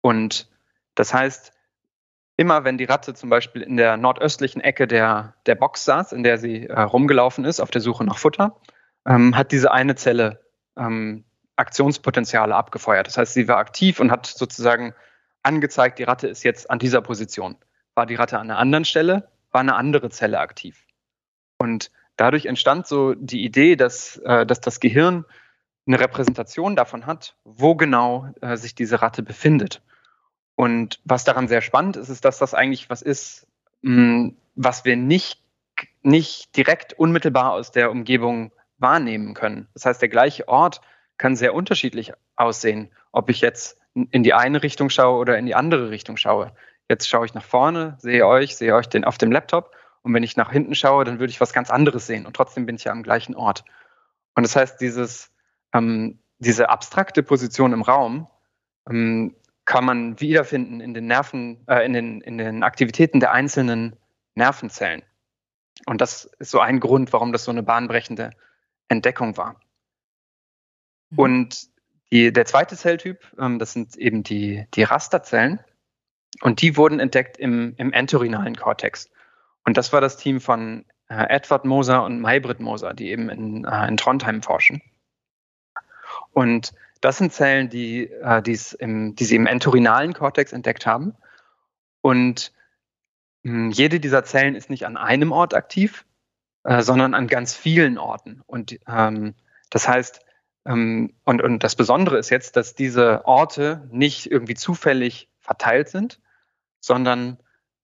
Und 0.00 0.48
das 0.94 1.12
heißt, 1.12 1.52
immer 2.36 2.64
wenn 2.64 2.78
die 2.78 2.84
Ratte 2.84 3.14
zum 3.14 3.30
Beispiel 3.30 3.62
in 3.62 3.76
der 3.76 3.96
nordöstlichen 3.96 4.60
Ecke 4.60 4.86
der, 4.86 5.34
der 5.46 5.54
Box 5.54 5.84
saß, 5.84 6.12
in 6.12 6.22
der 6.22 6.38
sie 6.38 6.66
äh, 6.66 6.80
rumgelaufen 6.80 7.44
ist, 7.44 7.60
auf 7.60 7.70
der 7.70 7.80
Suche 7.80 8.04
nach 8.04 8.18
Futter, 8.18 8.60
ähm, 9.06 9.36
hat 9.36 9.52
diese 9.52 9.72
eine 9.72 9.94
Zelle 9.94 10.40
ähm, 10.76 11.24
Aktionspotenziale 11.56 12.54
abgefeuert. 12.54 13.06
Das 13.06 13.16
heißt, 13.16 13.32
sie 13.32 13.48
war 13.48 13.56
aktiv 13.56 14.00
und 14.00 14.10
hat 14.10 14.26
sozusagen 14.26 14.94
angezeigt, 15.42 15.98
die 15.98 16.04
Ratte 16.04 16.28
ist 16.28 16.42
jetzt 16.42 16.70
an 16.70 16.78
dieser 16.78 17.00
Position. 17.00 17.56
War 17.94 18.04
die 18.04 18.16
Ratte 18.16 18.38
an 18.38 18.50
einer 18.50 18.58
anderen 18.58 18.84
Stelle, 18.84 19.30
war 19.52 19.62
eine 19.62 19.76
andere 19.76 20.10
Zelle 20.10 20.38
aktiv. 20.38 20.84
Und 21.58 21.90
dadurch 22.16 22.44
entstand 22.44 22.86
so 22.86 23.14
die 23.14 23.44
Idee, 23.44 23.76
dass, 23.76 24.18
äh, 24.18 24.44
dass 24.44 24.60
das 24.60 24.80
Gehirn 24.80 25.24
eine 25.86 26.00
Repräsentation 26.00 26.76
davon 26.76 27.06
hat, 27.06 27.36
wo 27.44 27.76
genau 27.76 28.28
äh, 28.42 28.56
sich 28.56 28.74
diese 28.74 29.00
Ratte 29.00 29.22
befindet. 29.22 29.82
Und 30.56 31.00
was 31.04 31.24
daran 31.24 31.48
sehr 31.48 31.60
spannend 31.60 31.96
ist, 31.96 32.08
ist, 32.08 32.24
dass 32.24 32.38
das 32.38 32.54
eigentlich 32.54 32.90
was 32.90 33.02
ist, 33.02 33.46
mh, 33.82 33.94
hm, 33.94 34.36
was 34.54 34.84
wir 34.84 34.96
nicht, 34.96 35.42
nicht 36.02 36.56
direkt 36.56 36.94
unmittelbar 36.94 37.52
aus 37.52 37.70
der 37.70 37.90
Umgebung 37.90 38.52
wahrnehmen 38.78 39.34
können. 39.34 39.68
Das 39.74 39.84
heißt, 39.84 40.00
der 40.00 40.08
gleiche 40.08 40.48
Ort 40.48 40.80
kann 41.18 41.36
sehr 41.36 41.54
unterschiedlich 41.54 42.12
aussehen, 42.36 42.90
ob 43.12 43.28
ich 43.30 43.40
jetzt 43.42 43.78
in 44.10 44.22
die 44.22 44.34
eine 44.34 44.62
Richtung 44.62 44.90
schaue 44.90 45.18
oder 45.18 45.38
in 45.38 45.46
die 45.46 45.54
andere 45.54 45.90
Richtung 45.90 46.16
schaue. 46.16 46.52
Jetzt 46.88 47.08
schaue 47.08 47.26
ich 47.26 47.34
nach 47.34 47.44
vorne, 47.44 47.96
sehe 47.98 48.26
euch, 48.26 48.56
sehe 48.56 48.74
euch 48.74 48.88
den 48.88 49.04
auf 49.04 49.18
dem 49.18 49.32
Laptop 49.32 49.74
und 50.02 50.14
wenn 50.14 50.22
ich 50.22 50.36
nach 50.36 50.52
hinten 50.52 50.74
schaue, 50.74 51.04
dann 51.04 51.18
würde 51.18 51.30
ich 51.30 51.40
was 51.40 51.52
ganz 51.52 51.70
anderes 51.70 52.06
sehen 52.06 52.26
und 52.26 52.36
trotzdem 52.36 52.66
bin 52.66 52.76
ich 52.76 52.84
ja 52.84 52.92
am 52.92 53.02
gleichen 53.02 53.34
Ort. 53.34 53.64
Und 54.34 54.42
das 54.44 54.54
heißt, 54.54 54.80
dieses, 54.80 55.32
ähm, 55.72 56.18
diese 56.38 56.68
abstrakte 56.68 57.22
Position 57.22 57.72
im 57.72 57.82
Raum 57.82 58.28
ähm, 58.88 59.34
kann 59.66 59.84
man 59.84 60.20
wiederfinden 60.20 60.80
in 60.80 60.94
den 60.94 61.06
Nerven, 61.06 61.64
äh, 61.68 61.84
in, 61.84 61.92
den, 61.92 62.20
in 62.22 62.38
den 62.38 62.62
Aktivitäten 62.62 63.20
der 63.20 63.32
einzelnen 63.32 63.96
Nervenzellen. 64.34 65.02
Und 65.84 66.00
das 66.00 66.24
ist 66.38 66.52
so 66.52 66.60
ein 66.60 66.80
Grund, 66.80 67.12
warum 67.12 67.32
das 67.32 67.44
so 67.44 67.50
eine 67.50 67.62
bahnbrechende 67.62 68.30
Entdeckung 68.88 69.36
war. 69.36 69.60
Mhm. 71.10 71.18
Und 71.18 71.68
die, 72.12 72.32
der 72.32 72.46
zweite 72.46 72.76
Zelltyp, 72.76 73.20
ähm, 73.38 73.58
das 73.58 73.72
sind 73.72 73.96
eben 73.96 74.22
die, 74.22 74.66
die 74.74 74.84
Rasterzellen. 74.84 75.60
Und 76.42 76.62
die 76.62 76.76
wurden 76.76 77.00
entdeckt 77.00 77.36
im, 77.36 77.74
im 77.76 77.92
entorhinalen 77.92 78.56
Kortex. 78.56 79.10
Und 79.64 79.76
das 79.76 79.92
war 79.92 80.00
das 80.00 80.16
Team 80.16 80.40
von 80.40 80.84
äh, 81.08 81.26
Edward 81.28 81.64
Moser 81.64 82.04
und 82.04 82.20
Maybrit 82.20 82.60
Moser, 82.60 82.94
die 82.94 83.10
eben 83.10 83.28
in, 83.30 83.64
äh, 83.64 83.88
in 83.88 83.96
Trondheim 83.96 84.42
forschen. 84.42 84.82
Und 86.32 86.72
das 87.00 87.18
sind 87.18 87.32
Zellen, 87.32 87.68
die, 87.68 88.10
äh, 88.10 88.42
im, 88.78 89.14
die 89.14 89.24
sie 89.24 89.36
im 89.36 89.46
entorhinalen 89.46 90.12
Kortex 90.12 90.52
entdeckt 90.52 90.86
haben. 90.86 91.14
Und 92.00 92.52
mh, 93.42 93.52
hm, 93.52 93.70
jede 93.70 94.00
dieser 94.00 94.24
Zellen 94.24 94.54
ist 94.54 94.70
nicht 94.70 94.86
an 94.86 94.96
einem 94.96 95.32
Ort 95.32 95.54
aktiv, 95.54 96.04
äh, 96.64 96.82
sondern 96.82 97.14
an 97.14 97.26
ganz 97.28 97.54
vielen 97.54 97.98
Orten. 97.98 98.42
Und 98.46 98.78
ähm, 98.88 99.34
das 99.70 99.88
heißt, 99.88 100.20
ähm, 100.66 101.14
und, 101.24 101.42
und 101.42 101.62
das 101.62 101.76
Besondere 101.76 102.18
ist 102.18 102.30
jetzt, 102.30 102.56
dass 102.56 102.74
diese 102.74 103.24
Orte 103.24 103.88
nicht 103.90 104.30
irgendwie 104.30 104.54
zufällig 104.54 105.30
verteilt 105.38 105.88
sind, 105.88 106.20
sondern 106.80 107.38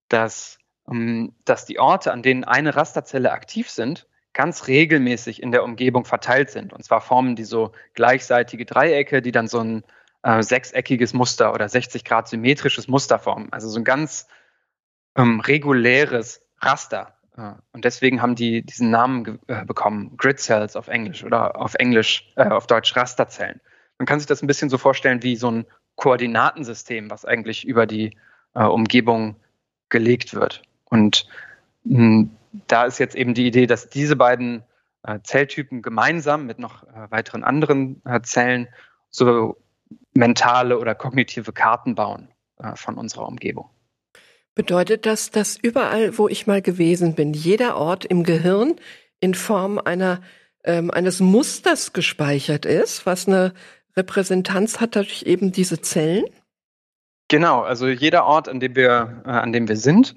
dass, 0.08 0.58
ähm, 0.88 1.34
dass 1.44 1.64
die 1.64 1.78
Orte, 1.78 2.12
an 2.12 2.22
denen 2.22 2.44
eine 2.44 2.74
Rasterzelle 2.74 3.32
aktiv 3.32 3.70
sind, 3.70 4.08
ganz 4.32 4.66
regelmäßig 4.66 5.42
in 5.42 5.52
der 5.52 5.64
Umgebung 5.64 6.04
verteilt 6.04 6.50
sind. 6.50 6.72
Und 6.72 6.84
zwar 6.84 7.00
formen 7.00 7.36
die 7.36 7.44
so 7.44 7.72
gleichseitige 7.94 8.64
Dreiecke, 8.64 9.22
die 9.22 9.32
dann 9.32 9.48
so 9.48 9.60
ein 9.60 9.84
äh, 10.22 10.42
sechseckiges 10.42 11.12
Muster 11.12 11.52
oder 11.52 11.68
60 11.68 12.04
Grad 12.04 12.28
symmetrisches 12.28 12.88
Muster 12.88 13.18
formen. 13.18 13.52
Also 13.52 13.68
so 13.68 13.78
ein 13.78 13.84
ganz 13.84 14.26
ähm, 15.16 15.40
reguläres 15.40 16.42
Raster. 16.60 17.16
Äh, 17.36 17.52
und 17.72 17.84
deswegen 17.84 18.22
haben 18.22 18.34
die 18.34 18.62
diesen 18.62 18.90
Namen 18.90 19.38
äh, 19.48 19.64
bekommen, 19.64 20.16
Grid 20.16 20.40
Cells 20.40 20.76
auf 20.76 20.88
Englisch 20.88 21.24
oder 21.24 21.56
auf 21.60 21.74
Englisch, 21.74 22.32
äh, 22.36 22.48
auf 22.48 22.66
Deutsch 22.66 22.96
Rasterzellen. 22.96 23.60
Man 23.98 24.06
kann 24.06 24.20
sich 24.20 24.26
das 24.26 24.42
ein 24.42 24.46
bisschen 24.46 24.70
so 24.70 24.78
vorstellen 24.78 25.22
wie 25.22 25.36
so 25.36 25.50
ein 25.50 25.66
Koordinatensystem, 25.96 27.10
was 27.10 27.24
eigentlich 27.24 27.66
über 27.66 27.86
die 27.86 28.16
äh, 28.54 28.64
Umgebung 28.64 29.36
gelegt 29.88 30.34
wird. 30.34 30.62
Und 30.84 31.26
da 31.84 32.84
ist 32.84 32.98
jetzt 32.98 33.14
eben 33.14 33.34
die 33.34 33.46
Idee, 33.46 33.66
dass 33.66 33.88
diese 33.88 34.16
beiden 34.16 34.62
äh, 35.02 35.18
Zelltypen 35.22 35.82
gemeinsam 35.82 36.46
mit 36.46 36.58
noch 36.58 36.84
äh, 36.84 37.10
weiteren 37.10 37.44
anderen 37.44 38.02
äh, 38.04 38.20
Zellen 38.22 38.68
so 39.10 39.56
mentale 40.14 40.78
oder 40.78 40.94
kognitive 40.94 41.52
Karten 41.52 41.94
bauen 41.94 42.28
von 42.76 42.96
unserer 42.96 43.26
Umgebung. 43.26 43.68
Bedeutet 44.54 45.06
das, 45.06 45.30
dass 45.30 45.56
überall, 45.56 46.16
wo 46.18 46.28
ich 46.28 46.46
mal 46.46 46.62
gewesen 46.62 47.14
bin, 47.14 47.32
jeder 47.32 47.76
Ort 47.76 48.04
im 48.04 48.22
Gehirn 48.22 48.76
in 49.20 49.34
Form 49.34 49.78
einer, 49.78 50.20
ähm, 50.64 50.90
eines 50.90 51.20
Musters 51.20 51.92
gespeichert 51.92 52.66
ist, 52.66 53.04
was 53.06 53.26
eine 53.26 53.54
Repräsentanz 53.96 54.80
hat 54.80 54.96
durch 54.96 55.22
eben 55.22 55.52
diese 55.52 55.80
Zellen? 55.80 56.24
Genau, 57.28 57.62
also 57.62 57.88
jeder 57.88 58.24
Ort, 58.26 58.48
an 58.48 58.60
dem 58.60 58.76
wir, 58.76 59.22
äh, 59.26 59.30
an 59.30 59.52
dem 59.52 59.68
wir 59.68 59.76
sind, 59.76 60.14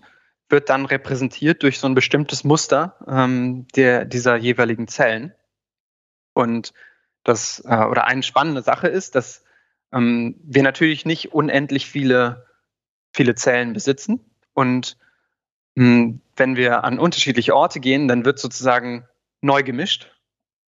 wird 0.50 0.70
dann 0.70 0.86
repräsentiert 0.86 1.64
durch 1.64 1.80
so 1.80 1.88
ein 1.88 1.96
bestimmtes 1.96 2.44
Muster 2.44 2.98
ähm, 3.08 3.68
der, 3.76 4.06
dieser 4.06 4.36
jeweiligen 4.36 4.88
Zellen. 4.88 5.34
Und 6.34 6.74
das, 7.24 7.64
äh, 7.66 7.86
oder 7.86 8.06
eine 8.06 8.24
spannende 8.24 8.62
Sache 8.62 8.88
ist, 8.88 9.16
dass 9.16 9.44
ähm, 9.92 10.36
wir 10.44 10.64
natürlich 10.64 11.06
nicht 11.06 11.34
unendlich 11.34 11.88
viele, 11.88 12.46
viele 13.14 13.36
Zellen 13.36 13.74
besitzen. 13.74 14.20
Und 14.54 14.98
mh, 15.76 15.86
hm, 15.86 16.22
wenn 16.36 16.56
wir 16.56 16.84
an 16.84 17.00
unterschiedliche 17.00 17.56
Orte 17.56 17.80
gehen, 17.80 18.08
dann 18.08 18.26
wird 18.26 18.40
sozusagen 18.40 19.08
neu 19.42 19.64
gemischt. 19.64 20.12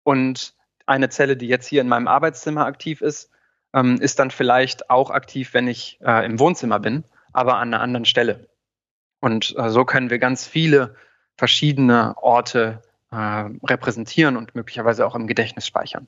Und 0.05 0.55
eine 0.87 1.09
Zelle, 1.09 1.37
die 1.37 1.49
jetzt 1.49 1.67
hier 1.67 1.81
in 1.81 1.89
meinem 1.89 2.09
Arbeitszimmer 2.09 2.65
aktiv 2.65 3.01
ist, 3.01 3.31
ähm, 3.75 4.01
ist 4.01 4.19
dann 4.19 4.31
vielleicht 4.31 4.89
auch 4.89 5.11
aktiv, 5.11 5.53
wenn 5.53 5.69
ich 5.69 5.99
äh, 6.01 6.25
im 6.25 6.39
Wohnzimmer 6.39 6.79
bin, 6.79 7.05
aber 7.33 7.57
an 7.57 7.75
einer 7.75 7.83
anderen 7.83 8.05
Stelle. 8.05 8.49
Und 9.27 9.57
äh, 9.59 9.71
so 9.71 9.85
können 9.85 10.09
wir 10.09 10.21
ganz 10.21 10.47
viele 10.47 10.95
verschiedene 11.37 12.17
Orte 12.17 12.81
äh, 13.11 13.17
repräsentieren 13.17 14.37
und 14.37 14.55
möglicherweise 14.55 15.05
auch 15.05 15.17
im 15.17 15.27
Gedächtnis 15.27 15.67
speichern. 15.67 16.07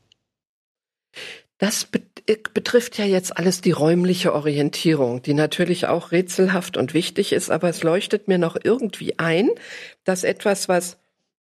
Das 1.59 1.85
betrifft 1.85 2.97
ja 2.97 3.05
jetzt 3.05 3.37
alles 3.37 3.61
die 3.61 3.73
räumliche 3.73 4.33
Orientierung, 4.33 5.21
die 5.21 5.35
natürlich 5.35 5.89
auch 5.89 6.13
rätselhaft 6.13 6.77
und 6.77 6.95
wichtig 6.95 7.33
ist, 7.33 7.51
aber 7.51 7.69
es 7.69 7.83
leuchtet 7.83 8.29
mir 8.29 8.39
noch 8.39 8.57
irgendwie 8.63 9.19
ein, 9.19 9.51
dass 10.05 10.23
etwas, 10.23 10.69
was 10.69 10.97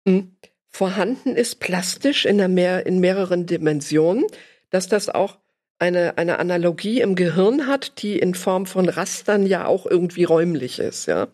mh, 0.04 0.12
hm, 0.12 0.36
vorhanden 0.68 1.34
ist, 1.34 1.58
plastisch 1.58 2.24
in, 2.24 2.54
mehr, 2.54 2.86
in 2.86 3.00
mehreren 3.00 3.46
Dimensionen, 3.46 4.26
dass 4.70 4.86
das 4.86 5.08
auch 5.08 5.38
eine, 5.78 6.18
eine 6.18 6.38
Analogie 6.38 7.00
im 7.00 7.14
Gehirn 7.14 7.66
hat, 7.66 8.02
die 8.02 8.18
in 8.18 8.34
Form 8.34 8.66
von 8.66 8.88
Rastern 8.88 9.44
ja 9.46 9.66
auch 9.66 9.86
irgendwie 9.86 10.24
räumlich 10.24 10.78
ist, 10.78 11.06
ja. 11.06 11.28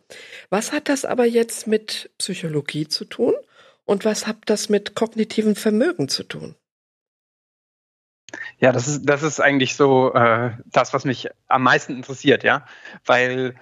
Was 0.48 0.72
hat 0.72 0.88
das 0.88 1.04
aber 1.04 1.26
jetzt 1.26 1.66
mit 1.66 2.10
Psychologie 2.18 2.88
zu 2.88 3.04
tun? 3.04 3.34
Und 3.84 4.04
was 4.04 4.26
hat 4.26 4.36
das 4.46 4.68
mit 4.68 4.94
kognitiven 4.94 5.56
Vermögen 5.56 6.08
zu 6.08 6.22
tun? 6.22 6.54
Ja, 8.58 8.72
das 8.72 8.86
ist, 8.86 9.04
das 9.04 9.22
ist 9.22 9.40
eigentlich 9.40 9.74
so 9.74 10.14
äh, 10.14 10.52
das, 10.66 10.94
was 10.94 11.04
mich 11.04 11.28
am 11.48 11.62
meisten 11.62 11.96
interessiert, 11.96 12.44
ja. 12.44 12.64
Weil 13.04 13.56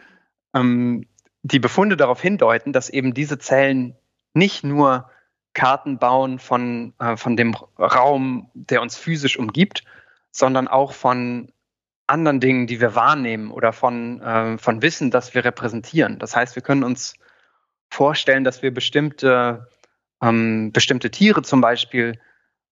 ähm, 0.55 1.07
die 1.43 1.59
Befunde 1.59 1.97
darauf 1.97 2.21
hindeuten, 2.21 2.73
dass 2.73 2.91
eben 2.91 3.15
diese 3.15 3.39
Zellen 3.39 3.97
nicht 4.35 4.65
nur 4.65 5.11
Karten 5.55 5.99
bauen 5.99 6.39
von, 6.39 6.95
äh, 6.99 7.17
von 7.17 7.37
dem 7.37 7.55
Raum, 7.79 8.51
der 8.55 8.83
uns 8.83 8.97
physisch 8.97 9.39
umgibt, 9.39 9.85
sondern 10.39 10.69
auch 10.69 10.93
von 10.93 11.53
anderen 12.07 12.41
Dingen, 12.41 12.67
die 12.67 12.81
wir 12.81 12.95
wahrnehmen 12.95 13.51
oder 13.51 13.73
von, 13.73 14.21
äh, 14.23 14.59
von 14.59 14.81
Wissen, 14.83 15.11
das 15.11 15.35
wir 15.35 15.45
repräsentieren. 15.45 16.19
Das 16.19 16.35
heißt, 16.35 16.55
wir 16.55 16.63
können 16.63 16.85
uns 16.85 17.15
vorstellen, 17.91 18.45
dass 18.45 18.63
wir 18.63 18.73
bestimmte, 18.73 19.69
ähm, 20.23 20.73
bestimmte 20.73 21.11
Tiere 21.11 21.43
zum 21.43 21.61
Beispiel 21.61 22.19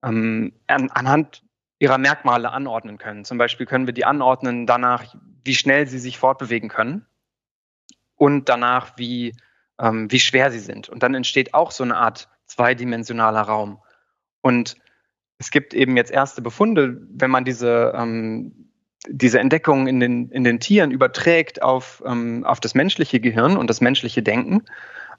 ähm, 0.02 0.54
an, 0.66 0.90
anhand 0.90 1.42
ihrer 1.78 1.98
Merkmale 1.98 2.50
anordnen 2.50 2.96
können. 2.98 3.24
Zum 3.24 3.36
Beispiel 3.36 3.66
können 3.66 3.86
wir 3.86 3.94
die 3.94 4.06
anordnen 4.06 4.66
danach, 4.66 5.14
wie 5.44 5.54
schnell 5.54 5.86
sie 5.86 5.98
sich 5.98 6.18
fortbewegen 6.18 6.70
können 6.70 7.04
und 8.14 8.48
danach, 8.48 8.96
wie, 8.96 9.36
ähm, 9.78 10.10
wie 10.10 10.20
schwer 10.20 10.50
sie 10.50 10.58
sind. 10.58 10.88
Und 10.88 11.02
dann 11.02 11.14
entsteht 11.14 11.52
auch 11.52 11.70
so 11.70 11.84
eine 11.84 11.96
Art 11.96 12.28
zweidimensionaler 12.46 13.42
Raum. 13.42 13.82
Und 14.40 14.76
es 15.38 15.50
gibt 15.50 15.74
eben 15.74 15.96
jetzt 15.96 16.10
erste 16.10 16.42
Befunde, 16.42 17.00
wenn 17.10 17.30
man 17.30 17.44
diese, 17.44 17.92
ähm, 17.96 18.70
diese 19.08 19.38
Entdeckungen 19.38 19.86
in 19.86 20.00
den, 20.00 20.30
in 20.30 20.44
den 20.44 20.60
Tieren 20.60 20.90
überträgt 20.90 21.62
auf, 21.62 22.02
ähm, 22.06 22.44
auf 22.44 22.60
das 22.60 22.74
menschliche 22.74 23.20
Gehirn 23.20 23.56
und 23.56 23.68
das 23.68 23.80
menschliche 23.80 24.22
Denken, 24.22 24.62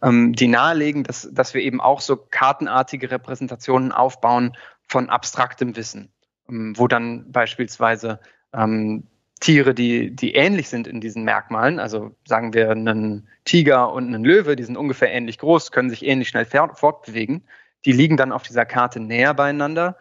ähm, 0.01 0.33
die 0.33 0.47
nahelegen, 0.47 1.03
dass, 1.03 1.29
dass 1.31 1.53
wir 1.53 1.62
eben 1.62 1.81
auch 1.81 2.01
so 2.01 2.17
kartenartige 2.17 3.12
Repräsentationen 3.12 3.91
aufbauen 3.91 4.57
von 4.88 5.09
abstraktem 5.09 5.75
Wissen, 5.75 6.09
ähm, 6.50 6.74
wo 6.77 6.88
dann 6.88 7.31
beispielsweise 7.31 8.19
ähm, 8.53 9.07
Tiere, 9.39 9.75
die, 9.75 10.15
die 10.15 10.33
ähnlich 10.33 10.67
sind 10.67 10.88
in 10.88 11.00
diesen 11.00 11.24
Merkmalen, 11.24 11.79
also 11.79 12.15
sagen 12.25 12.53
wir 12.53 12.71
einen 12.71 13.27
Tiger 13.45 13.93
und 13.93 14.07
einen 14.07 14.24
Löwe, 14.24 14.55
die 14.55 14.63
sind 14.63 14.77
ungefähr 14.77 15.13
ähnlich 15.13 15.38
groß, 15.38 15.71
können 15.71 15.91
sich 15.91 16.03
ähnlich 16.03 16.29
schnell 16.29 16.45
fortbewegen, 16.45 17.43
die 17.86 17.91
liegen 17.91 18.17
dann 18.17 18.31
auf 18.31 18.41
dieser 18.41 18.65
Karte 18.65 19.00
näher 19.00 19.36
beieinander 19.36 19.95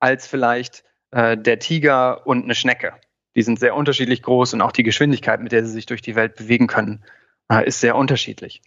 als 0.00 0.26
vielleicht 0.26 0.84
äh, 1.10 1.36
der 1.36 1.58
Tiger 1.58 2.26
und 2.26 2.44
eine 2.44 2.54
Schnecke. 2.54 2.94
Die 3.34 3.42
sind 3.42 3.58
sehr 3.58 3.76
unterschiedlich 3.76 4.22
groß 4.22 4.54
und 4.54 4.62
auch 4.62 4.72
die 4.72 4.82
Geschwindigkeit, 4.82 5.40
mit 5.40 5.52
der 5.52 5.64
sie 5.64 5.72
sich 5.72 5.86
durch 5.86 6.02
die 6.02 6.16
Welt 6.16 6.36
bewegen 6.36 6.66
können, 6.66 7.04
äh, 7.50 7.66
ist 7.66 7.80
sehr 7.80 7.96
unterschiedlich. 7.96 8.62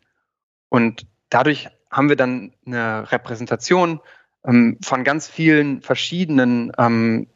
Und 0.69 1.07
dadurch 1.29 1.69
haben 1.91 2.09
wir 2.09 2.15
dann 2.15 2.53
eine 2.65 3.11
Repräsentation 3.11 3.99
ähm, 4.45 4.77
von 4.83 5.03
ganz 5.03 5.27
vielen 5.27 5.81
verschiedenen 5.81 6.71
ähm, 6.77 7.27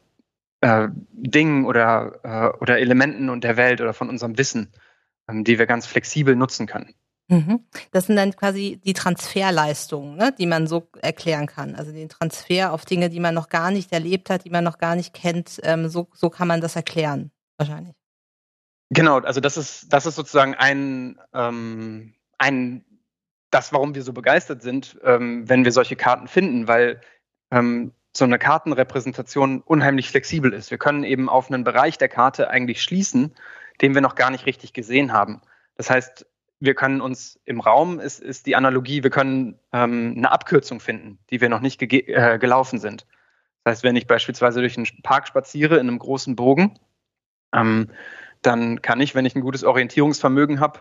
äh, 0.60 0.88
Dingen 1.12 1.66
oder, 1.66 2.20
äh, 2.22 2.58
oder 2.60 2.78
Elementen 2.78 3.28
und 3.28 3.44
der 3.44 3.56
Welt 3.56 3.80
oder 3.80 3.92
von 3.92 4.08
unserem 4.08 4.38
Wissen, 4.38 4.72
ähm, 5.28 5.44
die 5.44 5.58
wir 5.58 5.66
ganz 5.66 5.86
flexibel 5.86 6.36
nutzen 6.36 6.66
können. 6.66 6.94
Mhm. 7.28 7.60
Das 7.90 8.06
sind 8.06 8.16
dann 8.16 8.36
quasi 8.36 8.80
die 8.84 8.92
Transferleistungen, 8.92 10.16
ne, 10.16 10.34
die 10.36 10.46
man 10.46 10.66
so 10.66 10.88
erklären 11.00 11.46
kann. 11.46 11.74
Also 11.74 11.92
den 11.92 12.08
Transfer 12.08 12.72
auf 12.72 12.84
Dinge, 12.84 13.08
die 13.08 13.20
man 13.20 13.34
noch 13.34 13.48
gar 13.48 13.70
nicht 13.70 13.92
erlebt 13.92 14.28
hat, 14.28 14.44
die 14.44 14.50
man 14.50 14.64
noch 14.64 14.78
gar 14.78 14.94
nicht 14.94 15.14
kennt. 15.14 15.60
Ähm, 15.62 15.88
so, 15.88 16.08
so 16.12 16.28
kann 16.28 16.48
man 16.48 16.60
das 16.60 16.76
erklären, 16.76 17.30
wahrscheinlich. 17.56 17.94
Genau, 18.90 19.18
also 19.20 19.40
das 19.40 19.56
ist, 19.56 19.92
das 19.92 20.06
ist 20.06 20.16
sozusagen 20.16 20.54
ein, 20.54 21.18
ähm, 21.32 22.14
ein 22.38 22.84
das, 23.50 23.72
warum 23.72 23.94
wir 23.94 24.02
so 24.02 24.12
begeistert 24.12 24.62
sind, 24.62 24.98
ähm, 25.02 25.48
wenn 25.48 25.64
wir 25.64 25.72
solche 25.72 25.96
Karten 25.96 26.28
finden, 26.28 26.68
weil 26.68 27.00
ähm, 27.50 27.92
so 28.12 28.24
eine 28.24 28.38
Kartenrepräsentation 28.38 29.62
unheimlich 29.62 30.10
flexibel 30.10 30.52
ist. 30.52 30.70
Wir 30.70 30.78
können 30.78 31.04
eben 31.04 31.28
auf 31.28 31.50
einen 31.50 31.64
Bereich 31.64 31.96
der 31.96 32.08
Karte 32.08 32.50
eigentlich 32.50 32.82
schließen, 32.82 33.34
den 33.80 33.94
wir 33.94 34.00
noch 34.00 34.14
gar 34.14 34.30
nicht 34.30 34.46
richtig 34.46 34.72
gesehen 34.72 35.12
haben. 35.12 35.40
Das 35.76 35.90
heißt, 35.90 36.26
wir 36.60 36.74
können 36.74 37.00
uns 37.00 37.38
im 37.44 37.60
Raum, 37.60 38.00
ist, 38.00 38.20
ist 38.20 38.46
die 38.46 38.56
Analogie, 38.56 39.02
wir 39.02 39.10
können 39.10 39.58
ähm, 39.72 40.14
eine 40.16 40.30
Abkürzung 40.30 40.80
finden, 40.80 41.18
die 41.30 41.40
wir 41.40 41.48
noch 41.48 41.60
nicht 41.60 41.82
äh, 41.82 42.38
gelaufen 42.38 42.78
sind. 42.78 43.06
Das 43.64 43.72
heißt, 43.72 43.84
wenn 43.84 43.96
ich 43.96 44.06
beispielsweise 44.06 44.60
durch 44.60 44.76
einen 44.76 44.86
Park 45.02 45.26
spaziere 45.26 45.76
in 45.76 45.88
einem 45.88 45.98
großen 45.98 46.36
Bogen, 46.36 46.78
ähm, 47.54 47.90
dann 48.42 48.82
kann 48.82 49.00
ich, 49.00 49.14
wenn 49.14 49.24
ich 49.24 49.34
ein 49.34 49.40
gutes 49.40 49.64
Orientierungsvermögen 49.64 50.60
habe, 50.60 50.80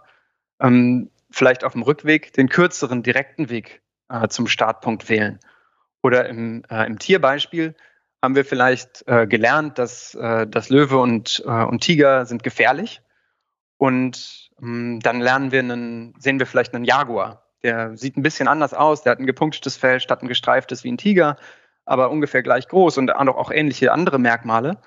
ähm, 0.59 1.09
vielleicht 1.31 1.63
auf 1.63 1.73
dem 1.73 1.81
Rückweg 1.81 2.33
den 2.33 2.49
kürzeren, 2.49 3.03
direkten 3.03 3.49
Weg 3.49 3.81
äh, 4.09 4.27
zum 4.27 4.47
Startpunkt 4.47 5.09
wählen. 5.09 5.39
Oder 6.01 6.27
im, 6.27 6.63
äh, 6.69 6.85
im 6.85 6.99
Tierbeispiel 6.99 7.75
haben 8.21 8.35
wir 8.35 8.45
vielleicht 8.45 9.03
äh, 9.07 9.27
gelernt, 9.27 9.79
dass, 9.79 10.15
äh, 10.15 10.47
dass 10.47 10.69
Löwe 10.69 10.97
und, 10.97 11.43
äh, 11.45 11.63
und 11.63 11.81
Tiger 11.81 12.25
sind 12.25 12.43
gefährlich. 12.43 13.01
Und 13.83 14.49
ähm, 14.61 15.01
dann 15.01 15.19
lernen 15.19 15.51
wir 15.51 15.59
einen, 15.59 16.13
sehen 16.17 16.39
wir 16.39 16.45
vielleicht 16.45 16.73
einen 16.73 16.85
Jaguar. 16.85 17.43
Der 17.63 17.97
sieht 17.97 18.15
ein 18.15 18.23
bisschen 18.23 18.47
anders 18.47 18.73
aus, 18.73 19.03
der 19.03 19.11
hat 19.11 19.19
ein 19.19 19.25
gepunktetes 19.25 19.75
Fell 19.75 19.99
statt 19.99 20.23
ein 20.23 20.29
gestreiftes 20.29 20.85
wie 20.85 20.91
ein 20.93 20.97
Tiger, 20.97 21.35
aber 21.83 22.09
ungefähr 22.09 22.43
gleich 22.43 22.69
groß 22.69 22.97
und 22.97 23.11
auch 23.11 23.51
ähnliche 23.51 23.91
andere 23.91 24.19
Merkmale. 24.19 24.77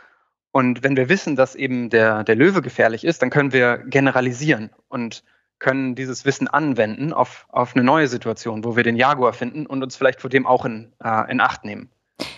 Und 0.50 0.82
wenn 0.82 0.96
wir 0.96 1.10
wissen, 1.10 1.36
dass 1.36 1.54
eben 1.54 1.90
der, 1.90 2.24
der 2.24 2.36
Löwe 2.36 2.62
gefährlich 2.62 3.04
ist, 3.04 3.20
dann 3.20 3.28
können 3.28 3.52
wir 3.52 3.76
generalisieren 3.76 4.70
und 4.88 5.24
können 5.58 5.94
dieses 5.94 6.24
Wissen 6.24 6.48
anwenden 6.48 7.12
auf, 7.12 7.44
auf 7.50 7.76
eine 7.76 7.84
neue 7.84 8.08
Situation, 8.08 8.64
wo 8.64 8.76
wir 8.76 8.82
den 8.82 8.96
Jaguar 8.96 9.34
finden 9.34 9.66
und 9.66 9.82
uns 9.82 9.94
vielleicht 9.94 10.22
vor 10.22 10.30
dem 10.30 10.46
auch 10.46 10.64
in, 10.64 10.94
äh, 11.04 11.30
in 11.30 11.42
Acht 11.42 11.66
nehmen. 11.66 11.90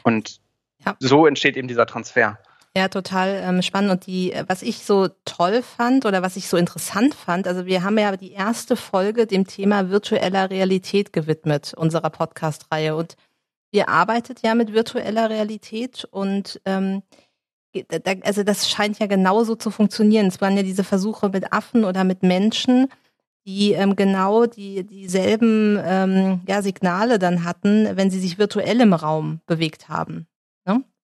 Und 0.03 0.40
ja. 0.85 0.97
so 0.99 1.25
entsteht 1.25 1.57
eben 1.57 1.68
dieser 1.68 1.87
Transfer. 1.87 2.40
Ja, 2.76 2.88
total 2.88 3.40
ähm, 3.42 3.62
spannend. 3.62 3.90
Und 3.90 4.07
die, 4.07 4.33
äh, 4.33 4.44
was 4.46 4.62
ich 4.62 4.85
so 4.85 5.09
toll 5.24 5.62
fand 5.62 6.07
oder 6.07 6.22
was 6.22 6.37
ich 6.37 6.48
so 6.48 6.57
interessant 6.57 7.14
fand, 7.14 7.46
also 7.46 7.66
wir 7.66 7.83
haben 7.83 7.98
ja 7.98 8.16
die 8.16 8.33
erste 8.33 8.76
Folge 8.76 9.26
dem 9.26 9.46
Thema 9.46 9.90
virtueller 9.90 10.50
Realität 10.50 11.12
gewidmet, 11.12 11.74
unserer 11.74 12.11
Podcast-Reihe. 12.11 12.94
Und 12.94 13.16
ihr 13.72 13.88
arbeitet 13.88 14.42
ja 14.42 14.54
mit 14.54 14.72
virtueller 14.72 15.31
Realität 15.31 16.07
und 16.11 16.61
ähm, 16.64 17.02
also 18.22 18.42
das 18.42 18.68
scheint 18.68 18.98
ja 18.98 19.07
genauso 19.07 19.54
zu 19.54 19.70
funktionieren. 19.70 20.26
Es 20.26 20.40
waren 20.40 20.57
ja 20.57 20.62
diese 20.62 20.85
Versuche 20.85 21.28
mit 21.28 21.52
Affen 21.52 21.85
oder 21.85 22.02
mit 22.04 22.22
Menschen, 22.22 22.88
die 23.46 23.72
ähm, 23.72 23.94
genau 23.94 24.46
die 24.46 24.85
dieselben 24.85 25.78
ähm, 25.85 26.40
ja, 26.48 26.62
Signale 26.62 27.18
dann 27.18 27.44
hatten, 27.44 27.88
wenn 27.96 28.11
sie 28.11 28.20
sich 28.20 28.38
virtuell 28.38 28.81
im 28.81 28.92
Raum 28.92 29.40
bewegt 29.46 29.88
haben. 29.88 30.26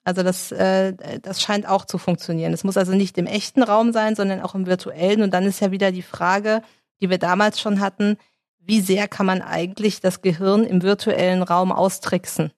Also 0.04 0.22
das, 0.22 0.52
äh, 0.52 0.92
das 1.22 1.40
scheint 1.40 1.66
auch 1.66 1.86
zu 1.86 1.96
funktionieren. 1.98 2.52
Es 2.52 2.62
muss 2.62 2.76
also 2.76 2.92
nicht 2.92 3.16
im 3.16 3.26
echten 3.26 3.62
Raum 3.62 3.92
sein, 3.92 4.14
sondern 4.14 4.42
auch 4.42 4.54
im 4.54 4.66
virtuellen. 4.66 5.22
Und 5.22 5.32
dann 5.32 5.44
ist 5.44 5.60
ja 5.60 5.70
wieder 5.70 5.92
die 5.92 6.02
Frage, 6.02 6.62
die 7.00 7.08
wir 7.08 7.18
damals 7.18 7.60
schon 7.60 7.80
hatten, 7.80 8.18
wie 8.60 8.80
sehr 8.80 9.08
kann 9.08 9.26
man 9.26 9.42
eigentlich 9.42 10.00
das 10.00 10.22
Gehirn 10.22 10.64
im 10.64 10.82
virtuellen 10.82 11.42
Raum 11.42 11.72
austricksen? 11.72 12.52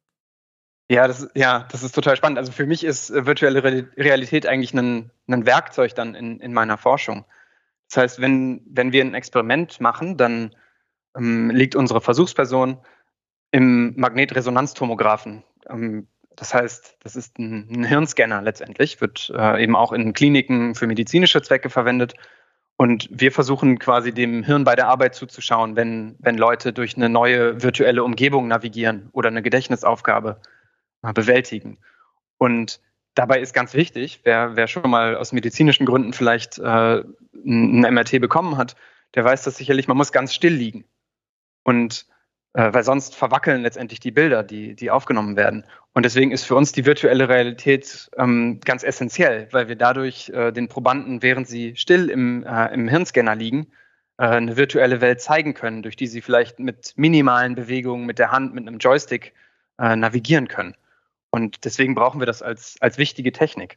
Ja, 0.88 1.08
das, 1.08 1.28
ja, 1.34 1.66
das 1.70 1.82
ist 1.82 1.94
total 1.94 2.16
spannend. 2.16 2.38
Also 2.38 2.52
für 2.52 2.66
mich 2.66 2.84
ist 2.84 3.10
äh, 3.10 3.26
virtuelle 3.26 3.62
Realität 3.96 4.46
eigentlich 4.46 4.72
ein, 4.74 5.10
ein 5.26 5.46
Werkzeug 5.46 5.94
dann 5.94 6.14
in, 6.14 6.38
in 6.40 6.52
meiner 6.52 6.78
Forschung. 6.78 7.24
Das 7.88 7.96
heißt, 7.98 8.20
wenn, 8.20 8.62
wenn 8.68 8.92
wir 8.92 9.04
ein 9.04 9.14
Experiment 9.14 9.80
machen, 9.80 10.16
dann 10.16 10.54
ähm, 11.16 11.50
liegt 11.50 11.74
unsere 11.74 12.00
Versuchsperson 12.00 12.78
im 13.50 13.94
Magnetresonanztomographen. 13.96 15.42
Ähm, 15.68 16.06
das 16.36 16.52
heißt, 16.52 16.98
das 17.00 17.16
ist 17.16 17.38
ein, 17.38 17.84
Hirnscanner 17.84 18.42
letztendlich, 18.42 19.00
wird 19.00 19.32
äh, 19.34 19.62
eben 19.62 19.74
auch 19.74 19.92
in 19.92 20.12
Kliniken 20.12 20.74
für 20.74 20.86
medizinische 20.86 21.42
Zwecke 21.42 21.70
verwendet. 21.70 22.14
Und 22.76 23.08
wir 23.10 23.32
versuchen 23.32 23.78
quasi 23.78 24.12
dem 24.12 24.42
Hirn 24.42 24.64
bei 24.64 24.76
der 24.76 24.88
Arbeit 24.88 25.14
zuzuschauen, 25.14 25.76
wenn, 25.76 26.14
wenn 26.18 26.36
Leute 26.36 26.74
durch 26.74 26.96
eine 26.96 27.08
neue 27.08 27.62
virtuelle 27.62 28.04
Umgebung 28.04 28.48
navigieren 28.48 29.08
oder 29.12 29.28
eine 29.28 29.42
Gedächtnisaufgabe 29.42 30.40
äh, 31.02 31.12
bewältigen. 31.14 31.78
Und 32.36 32.80
dabei 33.14 33.40
ist 33.40 33.54
ganz 33.54 33.72
wichtig, 33.72 34.20
wer, 34.24 34.56
wer 34.56 34.66
schon 34.66 34.90
mal 34.90 35.16
aus 35.16 35.32
medizinischen 35.32 35.86
Gründen 35.86 36.12
vielleicht 36.12 36.58
äh, 36.58 37.02
ein 37.34 37.80
MRT 37.80 38.20
bekommen 38.20 38.58
hat, 38.58 38.76
der 39.14 39.24
weiß 39.24 39.42
das 39.44 39.56
sicherlich, 39.56 39.88
man 39.88 39.96
muss 39.96 40.12
ganz 40.12 40.34
still 40.34 40.52
liegen. 40.52 40.84
Und 41.64 42.06
weil 42.62 42.84
sonst 42.84 43.14
verwackeln 43.14 43.62
letztendlich 43.62 44.00
die 44.00 44.10
Bilder, 44.10 44.42
die, 44.42 44.74
die 44.74 44.90
aufgenommen 44.90 45.36
werden. 45.36 45.66
Und 45.92 46.04
deswegen 46.04 46.32
ist 46.32 46.44
für 46.44 46.54
uns 46.54 46.72
die 46.72 46.86
virtuelle 46.86 47.28
Realität 47.28 48.10
ähm, 48.16 48.60
ganz 48.64 48.82
essentiell, 48.82 49.48
weil 49.52 49.68
wir 49.68 49.76
dadurch 49.76 50.30
äh, 50.30 50.52
den 50.52 50.68
Probanden, 50.68 51.22
während 51.22 51.48
sie 51.48 51.76
still 51.76 52.08
im, 52.08 52.44
äh, 52.44 52.72
im 52.72 52.88
Hirnscanner 52.88 53.34
liegen, 53.34 53.66
äh, 54.18 54.26
eine 54.26 54.56
virtuelle 54.56 55.02
Welt 55.02 55.20
zeigen 55.20 55.52
können, 55.52 55.82
durch 55.82 55.96
die 55.96 56.06
sie 56.06 56.22
vielleicht 56.22 56.58
mit 56.58 56.94
minimalen 56.96 57.54
Bewegungen 57.54 58.06
mit 58.06 58.18
der 58.18 58.32
Hand, 58.32 58.54
mit 58.54 58.66
einem 58.66 58.78
Joystick 58.78 59.34
äh, 59.78 59.94
navigieren 59.94 60.48
können. 60.48 60.74
Und 61.28 61.66
deswegen 61.66 61.94
brauchen 61.94 62.20
wir 62.20 62.26
das 62.26 62.40
als, 62.40 62.76
als 62.80 62.96
wichtige 62.96 63.32
Technik. 63.32 63.76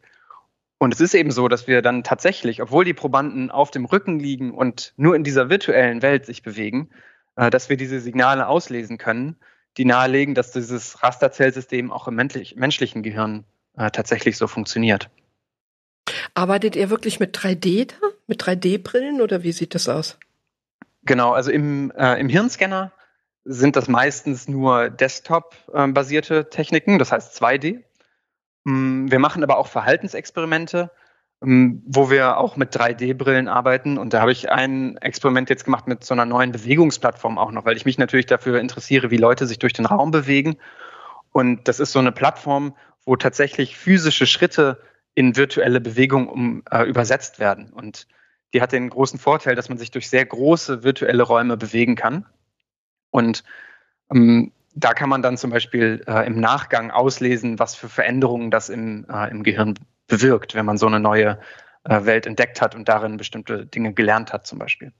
Und 0.77 0.93
es 0.93 1.01
ist 1.01 1.13
eben 1.13 1.31
so, 1.31 1.49
dass 1.49 1.67
wir 1.67 1.81
dann 1.81 2.05
tatsächlich, 2.05 2.61
obwohl 2.61 2.85
die 2.85 2.93
Probanden 2.93 3.51
auf 3.51 3.71
dem 3.71 3.83
Rücken 3.83 4.19
liegen 4.19 4.53
und 4.53 4.93
nur 4.95 5.17
in 5.17 5.25
dieser 5.25 5.49
virtuellen 5.49 6.01
Welt 6.01 6.25
sich 6.25 6.41
bewegen, 6.41 6.89
äh, 6.91 6.95
dass 7.35 7.69
wir 7.69 7.77
diese 7.77 7.99
Signale 7.99 8.47
auslesen 8.47 8.97
können, 8.97 9.35
die 9.77 9.85
nahelegen, 9.85 10.35
dass 10.35 10.51
dieses 10.51 11.03
Rasterzellsystem 11.03 11.91
auch 11.91 12.07
im 12.07 12.15
menschlichen 12.15 13.03
Gehirn 13.03 13.45
äh, 13.77 13.91
tatsächlich 13.91 14.37
so 14.37 14.47
funktioniert. 14.47 15.09
Arbeitet 16.33 16.75
ihr 16.75 16.89
wirklich 16.89 17.19
mit 17.19 17.37
3D 17.37 17.87
da? 17.87 18.07
Mit 18.27 18.43
3D-Brillen 18.43 19.21
oder 19.21 19.43
wie 19.43 19.51
sieht 19.51 19.73
das 19.75 19.87
aus? 19.89 20.17
Genau, 21.03 21.31
also 21.31 21.51
im, 21.51 21.91
äh, 21.91 22.19
im 22.19 22.29
Hirnscanner 22.29 22.91
sind 23.45 23.75
das 23.75 23.87
meistens 23.87 24.47
nur 24.47 24.89
Desktop-basierte 24.89 26.49
Techniken, 26.49 26.99
das 26.99 27.11
heißt 27.11 27.41
2D. 27.41 27.83
Mm, 28.65 29.09
wir 29.09 29.19
machen 29.19 29.43
aber 29.43 29.57
auch 29.57 29.67
Verhaltensexperimente, 29.67 30.91
wo 31.41 32.09
wir 32.09 32.37
auch 32.37 32.57
mit 32.57 32.75
3D-Brillen 32.75 33.47
arbeiten. 33.47 33.97
Und 33.97 34.13
da 34.13 34.21
habe 34.21 34.31
ich 34.31 34.51
ein 34.51 34.97
Experiment 34.97 35.49
jetzt 35.49 35.63
gemacht 35.63 35.87
mit 35.87 36.03
so 36.03 36.13
einer 36.13 36.25
neuen 36.25 36.51
Bewegungsplattform 36.51 37.37
auch 37.37 37.51
noch, 37.51 37.63
weil 37.63 37.77
ich 37.77 37.85
mich 37.85 37.97
natürlich 37.97 38.25
dafür 38.25 38.59
interessiere, 38.59 39.09
wie 39.09 39.17
Leute 39.17 39.47
sich 39.47 39.59
durch 39.59 39.73
den 39.73 39.85
Raum 39.85 40.11
bewegen. 40.11 40.57
Und 41.31 41.67
das 41.67 41.79
ist 41.79 41.93
so 41.93 41.99
eine 41.99 42.11
Plattform, 42.11 42.75
wo 43.05 43.15
tatsächlich 43.15 43.77
physische 43.77 44.27
Schritte 44.27 44.81
in 45.15 45.37
virtuelle 45.37 45.79
Bewegung 45.79 46.27
um, 46.27 46.63
äh, 46.71 46.83
übersetzt 46.83 47.39
werden. 47.39 47.71
Und 47.71 48.07
die 48.53 48.61
hat 48.61 48.71
den 48.71 48.89
großen 48.89 49.19
Vorteil, 49.19 49.55
dass 49.55 49.69
man 49.69 49.77
sich 49.77 49.91
durch 49.91 50.09
sehr 50.09 50.25
große 50.25 50.83
virtuelle 50.83 51.23
Räume 51.23 51.55
bewegen 51.55 51.95
kann. 51.95 52.25
Und 53.11 53.43
ähm, 54.11 54.51
da 54.75 54.93
kann 54.93 55.09
man 55.09 55.21
dann 55.21 55.37
zum 55.37 55.51
Beispiel 55.51 56.03
äh, 56.07 56.27
im 56.27 56.39
Nachgang 56.39 56.91
auslesen, 56.91 57.59
was 57.59 57.75
für 57.75 57.89
Veränderungen 57.89 58.51
das 58.51 58.69
im, 58.69 59.05
äh, 59.09 59.29
im 59.29 59.43
Gehirn 59.43 59.75
bewirkt, 60.09 60.55
wenn 60.55 60.65
man 60.65 60.77
so 60.77 60.87
eine 60.87 60.99
neue 60.99 61.39
äh, 61.85 62.05
Welt 62.05 62.25
entdeckt 62.25 62.61
hat 62.61 62.75
und 62.75 62.89
darin 62.89 63.15
bestimmte 63.15 63.65
Dinge 63.65 63.93
gelernt 63.93 64.33
hat 64.33 64.45
zum 64.45 64.59
Beispiel. 64.59 64.91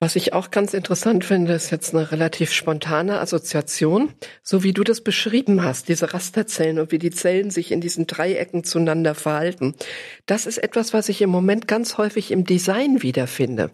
Was 0.00 0.14
ich 0.14 0.32
auch 0.32 0.52
ganz 0.52 0.74
interessant 0.74 1.24
finde, 1.24 1.54
ist 1.54 1.70
jetzt 1.70 1.92
eine 1.92 2.12
relativ 2.12 2.52
spontane 2.52 3.18
Assoziation, 3.18 4.14
so 4.44 4.62
wie 4.62 4.72
du 4.72 4.84
das 4.84 5.00
beschrieben 5.00 5.64
hast, 5.64 5.88
diese 5.88 6.14
Rasterzellen 6.14 6.78
und 6.78 6.92
wie 6.92 7.00
die 7.00 7.10
Zellen 7.10 7.50
sich 7.50 7.72
in 7.72 7.80
diesen 7.80 8.06
Dreiecken 8.06 8.62
zueinander 8.62 9.16
verhalten. 9.16 9.74
Das 10.26 10.46
ist 10.46 10.58
etwas, 10.58 10.92
was 10.92 11.08
ich 11.08 11.20
im 11.20 11.30
Moment 11.30 11.66
ganz 11.66 11.98
häufig 11.98 12.30
im 12.30 12.44
Design 12.44 13.02
wiederfinde. 13.02 13.72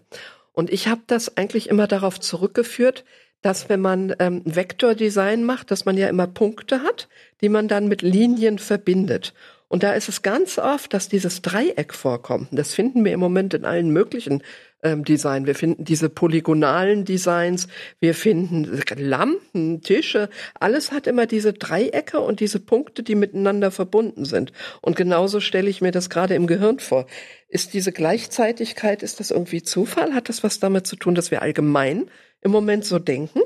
Und 0.51 0.71
ich 0.71 0.87
habe 0.87 1.01
das 1.05 1.37
eigentlich 1.37 1.69
immer 1.69 1.85
darauf 1.85 2.19
zurückgeführt, 2.19 3.05
dass 3.43 3.69
wenn 3.69 3.81
man 3.81 4.15
ähm, 4.17 4.41
Vektordesign 4.45 5.43
macht, 5.43 5.69
dass 5.69 5.85
man 5.85 5.95
ja 5.95 6.07
immer 6.07 6.25
Punkte 6.25 6.81
hat, 6.81 7.07
die 7.41 7.49
man 7.49 7.67
dann 7.67 7.87
mit 7.87 8.01
Linien 8.01 8.59
verbindet. 8.59 9.33
Und 9.67 9.83
da 9.83 9.93
ist 9.93 10.09
es 10.09 10.21
ganz 10.21 10.59
oft, 10.59 10.93
dass 10.93 11.09
dieses 11.09 11.41
Dreieck 11.41 11.93
vorkommt. 11.93 12.49
Das 12.51 12.73
finden 12.73 13.03
wir 13.03 13.11
im 13.13 13.19
Moment 13.19 13.53
in 13.53 13.65
allen 13.65 13.89
möglichen 13.89 14.43
ähm, 14.83 15.03
Design. 15.03 15.47
Wir 15.47 15.55
finden 15.55 15.83
diese 15.83 16.07
polygonalen 16.07 17.03
Designs, 17.03 17.67
wir 17.99 18.13
finden 18.13 18.79
Lampen, 18.95 19.81
Tische, 19.81 20.29
alles 20.59 20.91
hat 20.91 21.07
immer 21.07 21.25
diese 21.25 21.53
Dreiecke 21.53 22.19
und 22.19 22.39
diese 22.39 22.59
Punkte, 22.59 23.01
die 23.01 23.15
miteinander 23.15 23.71
verbunden 23.71 24.23
sind. 24.25 24.53
Und 24.81 24.95
genauso 24.95 25.39
stelle 25.39 25.69
ich 25.69 25.81
mir 25.81 25.91
das 25.91 26.11
gerade 26.11 26.35
im 26.35 26.45
Gehirn 26.45 26.79
vor. 26.79 27.07
Ist 27.49 27.73
diese 27.73 27.91
Gleichzeitigkeit, 27.91 29.01
ist 29.01 29.19
das 29.19 29.31
irgendwie 29.31 29.63
Zufall? 29.63 30.13
Hat 30.13 30.29
das 30.29 30.43
was 30.43 30.59
damit 30.59 30.85
zu 30.85 30.95
tun, 30.95 31.15
dass 31.15 31.31
wir 31.31 31.41
allgemein 31.41 32.05
im 32.41 32.51
Moment 32.51 32.85
so 32.85 32.99
denken? 32.99 33.41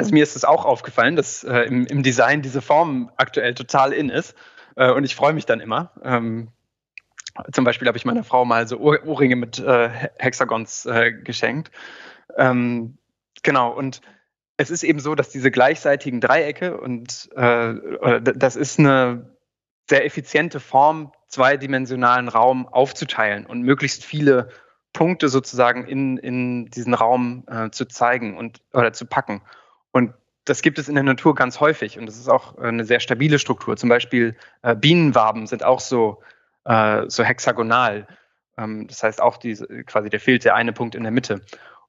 Also 0.00 0.14
mir 0.14 0.22
ist 0.22 0.34
es 0.34 0.46
auch 0.46 0.64
aufgefallen, 0.64 1.14
dass 1.14 1.44
äh, 1.44 1.64
im, 1.64 1.84
im, 1.84 2.02
Design 2.02 2.40
diese 2.40 2.62
Form 2.62 3.10
aktuell 3.18 3.52
total 3.52 3.92
in 3.92 4.08
ist. 4.08 4.34
Äh, 4.74 4.90
und 4.92 5.04
ich 5.04 5.14
freue 5.14 5.34
mich 5.34 5.44
dann 5.44 5.60
immer. 5.60 5.92
Ähm, 6.02 6.48
zum 7.52 7.66
Beispiel 7.66 7.86
habe 7.86 7.98
ich 7.98 8.06
meiner 8.06 8.24
Frau 8.24 8.46
mal 8.46 8.66
so 8.66 8.78
Ohr 8.78 9.04
Ohrringe 9.04 9.36
mit 9.36 9.58
äh, 9.58 9.90
Hexagons 10.18 10.86
äh, 10.86 11.12
geschenkt. 11.12 11.70
Ähm, 12.38 12.96
genau, 13.42 13.72
und 13.72 14.00
es 14.56 14.70
ist 14.70 14.84
eben 14.84 15.00
so, 15.00 15.14
dass 15.14 15.28
diese 15.28 15.50
gleichseitigen 15.50 16.22
Dreiecke 16.22 16.80
und 16.80 17.28
äh, 17.36 18.22
das 18.22 18.56
ist 18.56 18.78
eine 18.78 19.36
sehr 19.90 20.06
effiziente 20.06 20.60
Form, 20.60 21.12
zweidimensionalen 21.28 22.28
Raum 22.28 22.66
aufzuteilen 22.66 23.44
und 23.44 23.60
möglichst 23.60 24.02
viele 24.02 24.48
Punkte 24.94 25.28
sozusagen 25.28 25.84
in, 25.84 26.16
in 26.16 26.70
diesen 26.70 26.94
Raum 26.94 27.44
äh, 27.48 27.68
zu 27.68 27.84
zeigen 27.84 28.38
und 28.38 28.62
oder 28.72 28.94
zu 28.94 29.04
packen. 29.04 29.42
Und 29.92 30.14
das 30.44 30.62
gibt 30.62 30.78
es 30.78 30.88
in 30.88 30.94
der 30.94 31.04
Natur 31.04 31.34
ganz 31.34 31.60
häufig 31.60 31.98
und 31.98 32.06
das 32.06 32.16
ist 32.16 32.28
auch 32.28 32.56
eine 32.58 32.84
sehr 32.84 33.00
stabile 33.00 33.38
Struktur. 33.38 33.76
Zum 33.76 33.88
Beispiel 33.88 34.36
äh, 34.62 34.74
Bienenwaben 34.74 35.46
sind 35.46 35.62
auch 35.62 35.80
so 35.80 36.22
äh, 36.64 37.08
so 37.08 37.24
hexagonal. 37.24 38.06
Ähm, 38.56 38.86
das 38.86 39.02
heißt 39.02 39.20
auch 39.20 39.36
diese, 39.36 39.66
quasi, 39.84 40.10
der 40.10 40.20
fehlt 40.20 40.44
der 40.44 40.54
eine 40.54 40.72
Punkt 40.72 40.94
in 40.94 41.02
der 41.02 41.12
Mitte. 41.12 41.42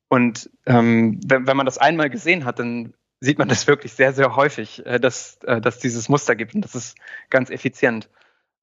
Und 0.08 0.50
ähm, 0.66 1.20
wenn, 1.26 1.48
wenn 1.48 1.58
man 1.58 1.66
das 1.66 1.78
einmal 1.78 2.10
gesehen 2.10 2.46
hat, 2.46 2.60
dann 2.60 2.94
sieht 3.20 3.38
man 3.38 3.48
das 3.48 3.68
wirklich 3.68 3.94
sehr, 3.94 4.14
sehr 4.14 4.36
häufig, 4.36 4.86
äh, 4.86 5.00
dass, 5.00 5.38
äh, 5.44 5.62
dass 5.62 5.80
dieses 5.80 6.10
Muster 6.10 6.36
gibt. 6.36 6.56
Und 6.56 6.62
das 6.62 6.76
ist 6.76 6.98
ganz 7.30 7.50
effizient, 7.50 8.10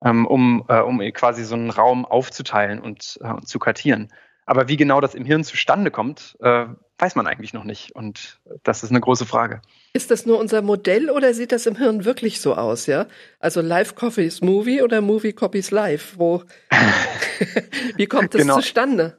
ähm, 0.05 0.27
um, 0.27 0.64
äh, 0.68 0.81
um 0.81 1.01
quasi 1.12 1.44
so 1.44 1.55
einen 1.55 1.70
Raum 1.70 2.05
aufzuteilen 2.05 2.81
und, 2.81 3.18
äh, 3.22 3.29
und 3.29 3.48
zu 3.48 3.59
kartieren. 3.59 4.12
Aber 4.48 4.66
wie 4.66 4.78
genau 4.78 5.02
das 5.02 5.14
im 5.14 5.26
Hirn 5.26 5.44
zustande 5.44 5.90
kommt, 5.90 6.34
äh, 6.40 6.64
weiß 6.98 7.16
man 7.16 7.26
eigentlich 7.26 7.52
noch 7.52 7.64
nicht. 7.64 7.94
Und 7.94 8.40
das 8.62 8.82
ist 8.82 8.88
eine 8.88 9.00
große 9.00 9.26
Frage. 9.26 9.61
Ist 9.92 10.11
das 10.11 10.24
nur 10.24 10.38
unser 10.38 10.62
Modell 10.62 11.11
oder 11.11 11.34
sieht 11.34 11.52
das 11.52 11.66
im 11.66 11.76
Hirn 11.76 12.06
wirklich 12.06 12.40
so 12.40 12.54
aus, 12.54 12.87
ja? 12.87 13.08
Also 13.40 13.61
Live 13.61 13.94
Copies 13.94 14.40
Movie 14.40 14.80
oder 14.80 15.02
Movie 15.02 15.34
Copies 15.34 15.70
Live? 15.70 16.14
Wo, 16.16 16.44
wie 17.96 18.06
kommt 18.06 18.32
das 18.32 18.40
genau. 18.40 18.56
zustande? 18.56 19.18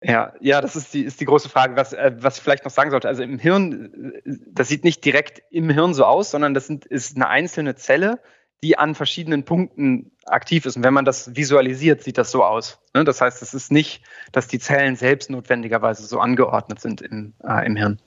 Ja, 0.00 0.34
ja, 0.38 0.60
das 0.60 0.76
ist 0.76 0.94
die, 0.94 1.02
ist 1.02 1.20
die 1.20 1.24
große 1.24 1.48
Frage, 1.48 1.74
was, 1.74 1.92
äh, 1.92 2.12
was 2.20 2.36
ich 2.36 2.44
vielleicht 2.44 2.64
noch 2.64 2.70
sagen 2.70 2.92
sollte. 2.92 3.08
Also 3.08 3.24
im 3.24 3.40
Hirn, 3.40 4.12
äh, 4.24 4.36
das 4.46 4.68
sieht 4.68 4.84
nicht 4.84 5.04
direkt 5.04 5.42
im 5.50 5.70
Hirn 5.70 5.92
so 5.92 6.04
aus, 6.04 6.30
sondern 6.30 6.54
das 6.54 6.68
sind, 6.68 6.86
ist 6.86 7.16
eine 7.16 7.26
einzelne 7.26 7.74
Zelle, 7.74 8.20
die 8.62 8.78
an 8.78 8.94
verschiedenen 8.94 9.44
Punkten 9.44 10.10
aktiv 10.26 10.66
ist. 10.66 10.76
Und 10.76 10.82
wenn 10.82 10.94
man 10.94 11.04
das 11.04 11.36
visualisiert, 11.36 12.02
sieht 12.02 12.18
das 12.18 12.30
so 12.30 12.44
aus. 12.44 12.80
Ne? 12.94 13.04
Das 13.04 13.20
heißt, 13.20 13.40
es 13.42 13.54
ist 13.54 13.70
nicht, 13.70 14.02
dass 14.32 14.48
die 14.48 14.58
Zellen 14.58 14.96
selbst 14.96 15.30
notwendigerweise 15.30 16.04
so 16.04 16.18
angeordnet 16.18 16.80
sind 16.80 17.00
im, 17.00 17.34
äh, 17.44 17.64
im 17.66 17.76
Hirn. 17.76 18.00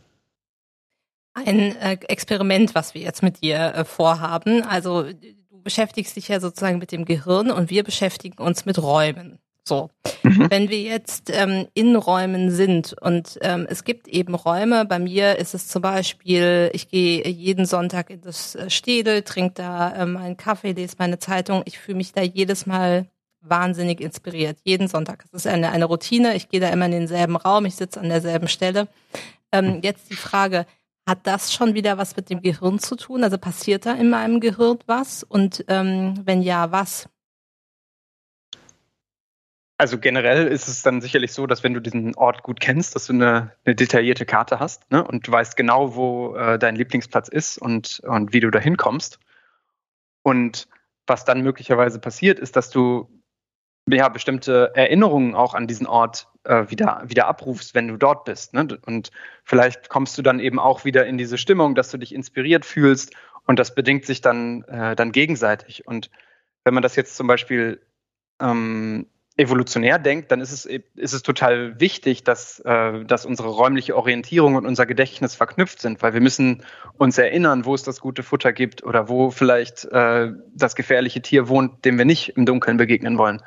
Ein 1.33 1.75
äh, 1.77 1.97
Experiment, 2.07 2.75
was 2.75 2.93
wir 2.93 3.01
jetzt 3.01 3.23
mit 3.23 3.41
dir 3.41 3.73
äh, 3.73 3.85
vorhaben. 3.85 4.63
Also 4.63 5.03
du 5.03 5.61
beschäftigst 5.63 6.15
dich 6.17 6.27
ja 6.27 6.41
sozusagen 6.41 6.79
mit 6.79 6.91
dem 6.91 7.05
Gehirn 7.05 7.51
und 7.51 7.69
wir 7.69 7.83
beschäftigen 7.83 8.41
uns 8.41 8.65
mit 8.65 8.81
Räumen. 8.81 9.39
So, 9.63 9.91
mhm. 10.23 10.49
wenn 10.49 10.69
wir 10.69 10.81
jetzt 10.81 11.29
ähm, 11.31 11.67
in 11.75 11.95
Räumen 11.95 12.49
sind 12.49 12.95
und 12.99 13.37
ähm, 13.41 13.67
es 13.69 13.83
gibt 13.83 14.07
eben 14.07 14.33
Räume, 14.33 14.85
bei 14.85 14.97
mir 14.97 15.37
ist 15.37 15.53
es 15.53 15.67
zum 15.67 15.83
Beispiel, 15.83 16.71
ich 16.73 16.89
gehe 16.89 17.27
jeden 17.27 17.65
Sonntag 17.65 18.09
in 18.09 18.21
das 18.21 18.55
äh, 18.55 18.71
Städel, 18.71 19.21
trinke 19.21 19.53
da 19.55 19.95
ähm, 19.95 20.17
einen 20.17 20.35
Kaffee, 20.35 20.71
lese 20.71 20.95
meine 20.97 21.19
Zeitung, 21.19 21.61
ich 21.65 21.77
fühle 21.77 21.97
mich 21.97 22.11
da 22.11 22.21
jedes 22.21 22.65
Mal 22.65 23.07
wahnsinnig 23.41 24.01
inspiriert, 24.01 24.57
jeden 24.63 24.87
Sonntag. 24.87 25.25
Es 25.25 25.33
ist 25.33 25.47
eine, 25.47 25.71
eine 25.71 25.85
Routine, 25.85 26.35
ich 26.35 26.49
gehe 26.49 26.59
da 26.59 26.69
immer 26.69 26.85
in 26.85 26.91
denselben 26.91 27.35
Raum, 27.35 27.65
ich 27.65 27.75
sitze 27.75 27.99
an 27.99 28.09
derselben 28.09 28.47
Stelle. 28.47 28.87
Ähm, 29.51 29.81
jetzt 29.83 30.09
die 30.09 30.15
Frage, 30.15 30.65
hat 31.07 31.27
das 31.27 31.53
schon 31.53 31.73
wieder 31.73 31.97
was 31.97 32.15
mit 32.15 32.29
dem 32.29 32.41
Gehirn 32.41 32.79
zu 32.79 32.95
tun? 32.95 33.23
Also 33.23 33.37
passiert 33.37 33.85
da 33.85 33.93
in 33.93 34.09
meinem 34.09 34.39
Gehirn 34.39 34.79
was? 34.85 35.23
Und 35.23 35.65
ähm, 35.67 36.15
wenn 36.25 36.41
ja, 36.41 36.71
was? 36.71 37.07
Also 39.81 39.97
generell 39.97 40.45
ist 40.45 40.67
es 40.67 40.83
dann 40.83 41.01
sicherlich 41.01 41.33
so, 41.33 41.47
dass 41.47 41.63
wenn 41.63 41.73
du 41.73 41.79
diesen 41.79 42.13
Ort 42.13 42.43
gut 42.43 42.59
kennst, 42.59 42.93
dass 42.93 43.07
du 43.07 43.13
eine, 43.13 43.51
eine 43.65 43.73
detaillierte 43.73 44.27
Karte 44.27 44.59
hast 44.59 44.91
ne? 44.91 45.03
und 45.03 45.27
du 45.27 45.31
weißt 45.31 45.57
genau, 45.57 45.95
wo 45.95 46.35
äh, 46.35 46.59
dein 46.59 46.75
Lieblingsplatz 46.75 47.29
ist 47.29 47.57
und, 47.57 47.99
und 48.01 48.31
wie 48.31 48.41
du 48.41 48.51
da 48.51 48.59
hinkommst. 48.59 49.17
Und 50.21 50.67
was 51.07 51.25
dann 51.25 51.41
möglicherweise 51.41 51.97
passiert, 51.97 52.37
ist, 52.37 52.55
dass 52.55 52.69
du 52.69 53.09
ja 53.89 54.07
bestimmte 54.09 54.71
Erinnerungen 54.75 55.33
auch 55.33 55.55
an 55.55 55.65
diesen 55.65 55.87
Ort 55.87 56.27
äh, 56.43 56.69
wieder, 56.69 57.01
wieder 57.07 57.25
abrufst, 57.25 57.73
wenn 57.73 57.87
du 57.87 57.97
dort 57.97 58.25
bist. 58.25 58.53
Ne? 58.53 58.77
Und 58.85 59.09
vielleicht 59.43 59.89
kommst 59.89 60.15
du 60.15 60.21
dann 60.21 60.39
eben 60.39 60.59
auch 60.59 60.85
wieder 60.85 61.07
in 61.07 61.17
diese 61.17 61.39
Stimmung, 61.39 61.73
dass 61.73 61.89
du 61.89 61.97
dich 61.97 62.13
inspiriert 62.13 62.65
fühlst 62.65 63.15
und 63.47 63.57
das 63.57 63.73
bedingt 63.73 64.05
sich 64.05 64.21
dann, 64.21 64.61
äh, 64.65 64.95
dann 64.95 65.11
gegenseitig. 65.11 65.87
Und 65.87 66.11
wenn 66.65 66.75
man 66.75 66.83
das 66.83 66.95
jetzt 66.95 67.15
zum 67.15 67.25
Beispiel 67.25 67.81
ähm, 68.39 69.07
evolutionär 69.41 69.99
denkt, 69.99 70.31
dann 70.31 70.39
ist 70.39 70.51
es, 70.51 70.65
ist 70.65 71.13
es 71.13 71.23
total 71.23 71.79
wichtig, 71.79 72.23
dass, 72.23 72.59
äh, 72.59 73.03
dass 73.03 73.25
unsere 73.25 73.49
räumliche 73.49 73.97
Orientierung 73.97 74.55
und 74.55 74.65
unser 74.65 74.85
Gedächtnis 74.85 75.35
verknüpft 75.35 75.81
sind, 75.81 76.01
weil 76.01 76.13
wir 76.13 76.21
müssen 76.21 76.63
uns 76.97 77.17
erinnern, 77.17 77.65
wo 77.65 77.73
es 77.73 77.83
das 77.83 77.99
gute 77.99 78.23
Futter 78.23 78.53
gibt 78.53 78.83
oder 78.83 79.09
wo 79.09 79.31
vielleicht 79.31 79.85
äh, 79.85 80.31
das 80.55 80.75
gefährliche 80.75 81.21
Tier 81.21 81.49
wohnt, 81.49 81.83
dem 81.83 81.97
wir 81.97 82.05
nicht 82.05 82.37
im 82.37 82.45
Dunkeln 82.45 82.77
begegnen 82.77 83.17
wollen. 83.17 83.41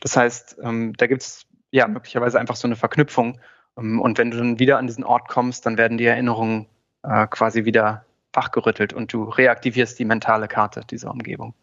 Das 0.00 0.16
heißt, 0.16 0.58
ähm, 0.62 0.92
da 0.96 1.06
gibt 1.06 1.22
es 1.22 1.46
ja 1.70 1.88
möglicherweise 1.88 2.38
einfach 2.38 2.56
so 2.56 2.68
eine 2.68 2.76
Verknüpfung. 2.76 3.40
Ähm, 3.76 4.00
und 4.00 4.18
wenn 4.18 4.30
du 4.30 4.36
dann 4.36 4.58
wieder 4.58 4.78
an 4.78 4.86
diesen 4.86 5.04
Ort 5.04 5.28
kommst, 5.28 5.66
dann 5.66 5.78
werden 5.78 5.98
die 5.98 6.06
Erinnerungen 6.06 6.66
äh, 7.02 7.26
quasi 7.26 7.64
wieder 7.64 8.04
wachgerüttelt 8.32 8.92
und 8.92 9.12
du 9.12 9.24
reaktivierst 9.24 9.98
die 9.98 10.04
mentale 10.04 10.48
Karte 10.48 10.82
dieser 10.88 11.10
Umgebung. 11.10 11.54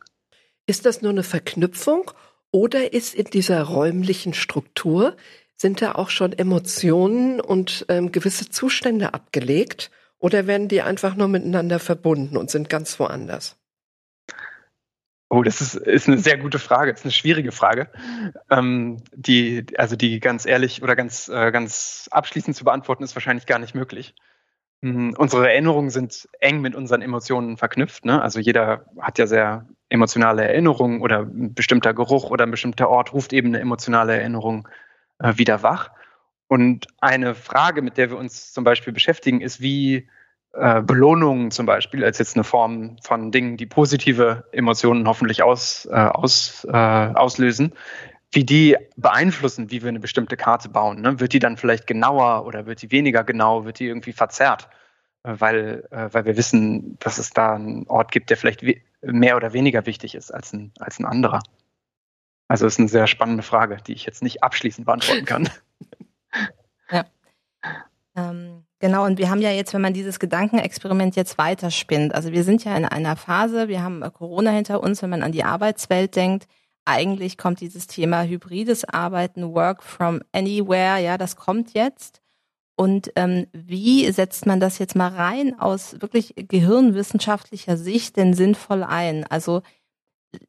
Ist 0.65 0.85
das 0.85 1.01
nur 1.01 1.11
eine 1.11 1.23
Verknüpfung 1.23 2.11
oder 2.51 2.93
ist 2.93 3.15
in 3.15 3.25
dieser 3.25 3.63
räumlichen 3.63 4.33
Struktur, 4.33 5.15
sind 5.55 5.81
da 5.81 5.93
auch 5.93 6.09
schon 6.09 6.33
Emotionen 6.33 7.41
und 7.41 7.85
ähm, 7.89 8.11
gewisse 8.11 8.49
Zustände 8.49 9.13
abgelegt? 9.13 9.91
Oder 10.19 10.47
werden 10.47 10.67
die 10.67 10.81
einfach 10.81 11.15
nur 11.15 11.27
miteinander 11.27 11.79
verbunden 11.79 12.37
und 12.37 12.49
sind 12.49 12.69
ganz 12.69 12.99
woanders? 12.99 13.57
Oh, 15.29 15.43
das 15.43 15.59
ist, 15.59 15.75
ist 15.75 16.07
eine 16.07 16.19
sehr 16.19 16.37
gute 16.37 16.57
Frage, 16.57 16.91
das 16.91 17.01
ist 17.01 17.05
eine 17.05 17.11
schwierige 17.11 17.51
Frage, 17.51 17.89
ähm, 18.49 19.03
die, 19.13 19.65
also 19.77 19.97
die 19.97 20.21
ganz 20.21 20.45
ehrlich 20.45 20.81
oder 20.81 20.95
ganz, 20.95 21.27
äh, 21.27 21.51
ganz 21.51 22.07
abschließend 22.11 22.55
zu 22.55 22.63
beantworten, 22.63 23.03
ist 23.03 23.15
wahrscheinlich 23.15 23.45
gar 23.45 23.59
nicht 23.59 23.75
möglich. 23.75 24.15
Mhm, 24.81 25.15
unsere 25.17 25.49
Erinnerungen 25.49 25.89
sind 25.89 26.29
eng 26.39 26.61
mit 26.61 26.75
unseren 26.75 27.01
Emotionen 27.01 27.57
verknüpft. 27.57 28.05
Ne? 28.05 28.21
Also 28.21 28.39
jeder 28.39 28.85
hat 28.99 29.17
ja 29.17 29.25
sehr 29.25 29.65
emotionale 29.89 30.43
Erinnerungen 30.47 31.01
oder 31.01 31.21
ein 31.21 31.53
bestimmter 31.53 31.93
Geruch 31.93 32.29
oder 32.29 32.45
ein 32.45 32.51
bestimmter 32.51 32.89
Ort 32.89 33.13
ruft 33.13 33.33
eben 33.33 33.49
eine 33.49 33.59
emotionale 33.59 34.17
Erinnerung 34.17 34.67
äh, 35.19 35.33
wieder 35.37 35.63
wach. 35.63 35.89
Und 36.47 36.87
eine 37.01 37.35
Frage, 37.35 37.81
mit 37.81 37.97
der 37.97 38.09
wir 38.09 38.17
uns 38.17 38.53
zum 38.53 38.63
Beispiel 38.63 38.93
beschäftigen, 38.93 39.41
ist, 39.41 39.61
wie 39.61 40.07
äh, 40.53 40.81
Belohnungen 40.81 41.51
zum 41.51 41.65
Beispiel 41.65 42.03
als 42.05 42.19
jetzt 42.19 42.35
eine 42.35 42.43
Form 42.43 42.97
von 43.01 43.31
Dingen, 43.31 43.57
die 43.57 43.65
positive 43.65 44.45
Emotionen 44.51 45.07
hoffentlich 45.07 45.43
aus, 45.43 45.87
äh, 45.91 45.95
aus, 45.95 46.65
äh, 46.69 46.71
auslösen, 46.71 47.73
wie 48.31 48.43
die 48.43 48.75
beeinflussen, 48.95 49.71
wie 49.71 49.81
wir 49.81 49.89
eine 49.89 49.99
bestimmte 49.99 50.37
Karte 50.37 50.69
bauen. 50.69 51.01
Ne? 51.01 51.19
Wird 51.19 51.33
die 51.33 51.39
dann 51.39 51.57
vielleicht 51.57 51.87
genauer 51.87 52.45
oder 52.45 52.65
wird 52.65 52.81
die 52.81 52.91
weniger 52.91 53.23
genau, 53.23 53.65
wird 53.65 53.79
die 53.79 53.87
irgendwie 53.87 54.13
verzerrt? 54.13 54.69
Äh, 55.23 55.35
weil, 55.39 55.87
äh, 55.91 56.09
weil 56.11 56.25
wir 56.25 56.37
wissen, 56.37 56.97
dass 56.99 57.17
es 57.17 57.31
da 57.31 57.55
einen 57.55 57.87
Ort 57.87 58.11
gibt, 58.11 58.29
der 58.29 58.37
vielleicht 58.37 58.63
mehr 59.01 59.35
oder 59.35 59.53
weniger 59.53 59.85
wichtig 59.85 60.15
ist 60.15 60.31
als 60.31 60.53
ein, 60.53 60.71
als 60.79 60.99
ein 60.99 61.05
anderer. 61.05 61.41
Also 62.47 62.65
ist 62.65 62.79
eine 62.79 62.87
sehr 62.87 63.07
spannende 63.07 63.43
Frage, 63.43 63.77
die 63.85 63.93
ich 63.93 64.05
jetzt 64.05 64.23
nicht 64.23 64.43
abschließend 64.43 64.85
beantworten 64.85 65.25
kann. 65.25 65.49
Ja. 66.89 67.05
Ähm, 68.15 68.63
genau, 68.79 69.05
und 69.05 69.17
wir 69.17 69.29
haben 69.29 69.41
ja 69.41 69.51
jetzt, 69.51 69.73
wenn 69.73 69.81
man 69.81 69.93
dieses 69.93 70.19
Gedankenexperiment 70.19 71.17
jetzt 71.17 71.37
weiterspinnt, 71.37 72.15
also 72.15 72.31
wir 72.31 72.45
sind 72.45 72.63
ja 72.63 72.77
in 72.77 72.85
einer 72.85 73.17
Phase, 73.17 73.67
wir 73.67 73.83
haben 73.83 74.01
Corona 74.13 74.51
hinter 74.51 74.81
uns, 74.81 75.01
wenn 75.01 75.09
man 75.09 75.21
an 75.21 75.33
die 75.33 75.43
Arbeitswelt 75.43 76.15
denkt, 76.15 76.47
eigentlich 76.87 77.37
kommt 77.37 77.59
dieses 77.61 77.87
Thema 77.87 78.23
hybrides 78.23 78.85
Arbeiten, 78.85 79.53
Work 79.53 79.83
from 79.83 80.21
Anywhere, 80.31 80.99
ja, 80.99 81.17
das 81.17 81.35
kommt 81.35 81.73
jetzt. 81.73 82.21
Und 82.75 83.11
ähm, 83.15 83.47
wie 83.53 84.09
setzt 84.11 84.45
man 84.45 84.59
das 84.59 84.77
jetzt 84.77 84.95
mal 84.95 85.09
rein 85.09 85.59
aus 85.59 85.99
wirklich 85.99 86.33
gehirnwissenschaftlicher 86.35 87.75
Sicht 87.75 88.17
denn 88.17 88.33
sinnvoll 88.33 88.83
ein? 88.83 89.25
Also 89.25 89.63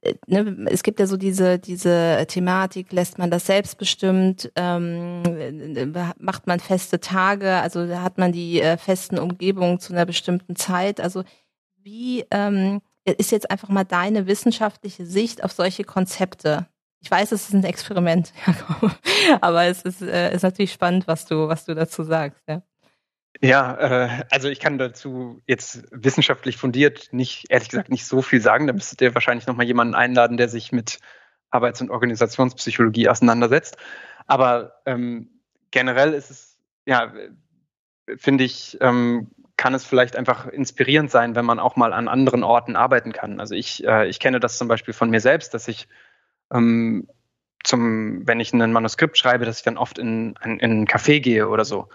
äh, 0.02 0.14
ne, 0.26 0.66
es 0.70 0.82
gibt 0.82 1.00
ja 1.00 1.06
so 1.06 1.16
diese 1.16 1.58
diese 1.58 2.26
Thematik, 2.28 2.92
lässt 2.92 3.18
man 3.18 3.30
das 3.30 3.46
selbstbestimmt, 3.46 4.52
ähm, 4.56 5.22
macht 6.18 6.46
man 6.46 6.60
feste 6.60 7.00
Tage, 7.00 7.54
also 7.54 7.88
hat 7.96 8.18
man 8.18 8.32
die 8.32 8.60
äh, 8.60 8.76
festen 8.76 9.18
Umgebungen 9.18 9.80
zu 9.80 9.94
einer 9.94 10.06
bestimmten 10.06 10.54
Zeit. 10.54 11.00
Also 11.00 11.24
wie 11.82 12.26
ähm, 12.30 12.82
ist 13.12 13.30
jetzt 13.30 13.50
einfach 13.50 13.68
mal 13.68 13.84
deine 13.84 14.26
wissenschaftliche 14.26 15.06
Sicht 15.06 15.44
auf 15.44 15.52
solche 15.52 15.84
Konzepte? 15.84 16.66
Ich 17.00 17.10
weiß, 17.10 17.32
es 17.32 17.48
ist 17.48 17.54
ein 17.54 17.64
Experiment, 17.64 18.32
aber 19.40 19.64
es 19.64 19.82
ist, 19.82 20.02
äh, 20.02 20.34
ist 20.34 20.42
natürlich 20.42 20.72
spannend, 20.72 21.06
was 21.06 21.26
du, 21.26 21.48
was 21.48 21.64
du 21.64 21.74
dazu 21.74 22.02
sagst. 22.02 22.42
Ja, 22.48 22.62
ja 23.40 23.74
äh, 23.76 24.24
also 24.30 24.48
ich 24.48 24.58
kann 24.58 24.78
dazu 24.78 25.40
jetzt 25.46 25.84
wissenschaftlich 25.92 26.56
fundiert 26.56 27.08
nicht, 27.12 27.46
ehrlich 27.50 27.68
gesagt, 27.68 27.90
nicht 27.90 28.04
so 28.04 28.20
viel 28.20 28.40
sagen. 28.40 28.66
Da 28.66 28.72
müsstet 28.72 29.00
ihr 29.00 29.14
wahrscheinlich 29.14 29.46
nochmal 29.46 29.66
jemanden 29.66 29.94
einladen, 29.94 30.36
der 30.36 30.48
sich 30.48 30.72
mit 30.72 30.98
Arbeits- 31.50 31.80
und 31.80 31.90
Organisationspsychologie 31.90 33.08
auseinandersetzt. 33.08 33.76
Aber 34.26 34.80
ähm, 34.84 35.40
generell 35.70 36.14
ist 36.14 36.30
es, 36.30 36.58
ja, 36.84 37.12
finde 38.16 38.44
ich, 38.44 38.76
ähm, 38.80 39.30
kann 39.58 39.74
es 39.74 39.84
vielleicht 39.84 40.16
einfach 40.16 40.46
inspirierend 40.46 41.10
sein, 41.10 41.34
wenn 41.34 41.44
man 41.44 41.58
auch 41.58 41.76
mal 41.76 41.92
an 41.92 42.08
anderen 42.08 42.44
Orten 42.44 42.76
arbeiten 42.76 43.12
kann. 43.12 43.40
Also 43.40 43.54
ich, 43.54 43.84
äh, 43.84 44.08
ich 44.08 44.20
kenne 44.20 44.40
das 44.40 44.56
zum 44.56 44.68
Beispiel 44.68 44.94
von 44.94 45.10
mir 45.10 45.20
selbst, 45.20 45.52
dass 45.52 45.68
ich 45.68 45.88
ähm, 46.50 47.08
zum, 47.64 48.26
wenn 48.26 48.40
ich 48.40 48.54
ein 48.54 48.72
Manuskript 48.72 49.18
schreibe, 49.18 49.44
dass 49.44 49.58
ich 49.58 49.64
dann 49.64 49.76
oft 49.76 49.98
in, 49.98 50.38
in, 50.44 50.60
in 50.60 50.82
ein 50.82 50.86
Café 50.86 51.20
gehe 51.20 51.48
oder 51.48 51.64
so. 51.64 51.88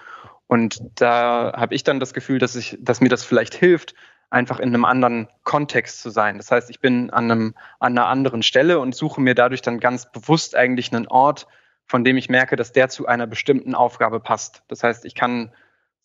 Und 0.46 0.82
da 0.96 1.54
habe 1.56 1.74
ich 1.74 1.84
dann 1.84 2.02
das 2.02 2.14
Gefühl, 2.14 2.38
dass 2.38 2.56
ich, 2.56 2.78
dass 2.82 3.00
mir 3.00 3.08
das 3.10 3.24
vielleicht 3.24 3.56
hilft, 3.56 3.96
einfach 4.30 4.60
in 4.60 4.70
einem 4.70 4.84
anderen 4.84 5.30
Kontext 5.44 6.02
zu 6.02 6.10
sein. 6.10 6.38
Das 6.38 6.52
heißt, 6.52 6.70
ich 6.70 6.82
bin 6.82 7.12
an, 7.12 7.32
einem, 7.32 7.56
an 7.80 7.98
einer 7.98 8.08
anderen 8.08 8.44
Stelle 8.44 8.80
und 8.80 8.94
suche 8.94 9.22
mir 9.22 9.36
dadurch 9.36 9.62
dann 9.62 9.80
ganz 9.80 10.12
bewusst 10.12 10.54
eigentlich 10.54 10.94
einen 10.94 11.08
Ort, 11.08 11.48
von 11.86 12.04
dem 12.04 12.18
ich 12.18 12.28
merke, 12.28 12.58
dass 12.58 12.74
der 12.74 12.90
zu 12.90 13.08
einer 13.08 13.26
bestimmten 13.26 13.74
Aufgabe 13.74 14.20
passt. 14.20 14.64
Das 14.68 14.84
heißt, 14.84 15.06
ich 15.06 15.16
kann 15.16 15.54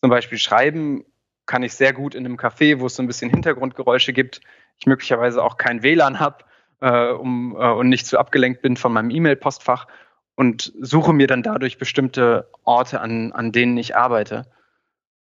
zum 0.01 0.09
Beispiel 0.09 0.37
schreiben 0.37 1.03
kann 1.49 1.63
ich 1.63 1.73
sehr 1.73 1.93
gut 1.93 2.13
in 2.13 2.25
einem 2.25 2.37
Café, 2.37 2.79
wo 2.79 2.85
es 2.85 2.95
so 2.95 3.03
ein 3.03 3.07
bisschen 3.07 3.31
Hintergrundgeräusche 3.31 4.13
gibt, 4.13 4.39
ich 4.77 4.85
möglicherweise 4.85 5.43
auch 5.43 5.57
kein 5.57 5.81
WLAN 5.81 6.19
habe 6.19 6.45
äh, 6.79 7.09
um, 7.09 7.55
äh, 7.55 7.71
und 7.71 7.89
nicht 7.89 8.05
zu 8.05 8.19
abgelenkt 8.19 8.61
bin 8.61 8.77
von 8.77 8.93
meinem 8.93 9.09
E-Mail-Postfach 9.09 9.87
und 10.35 10.71
suche 10.79 11.11
mir 11.11 11.25
dann 11.25 11.43
dadurch 11.43 11.79
bestimmte 11.79 12.49
Orte, 12.63 13.01
an, 13.01 13.33
an 13.33 13.51
denen 13.51 13.75
ich 13.77 13.95
arbeite. 13.95 14.45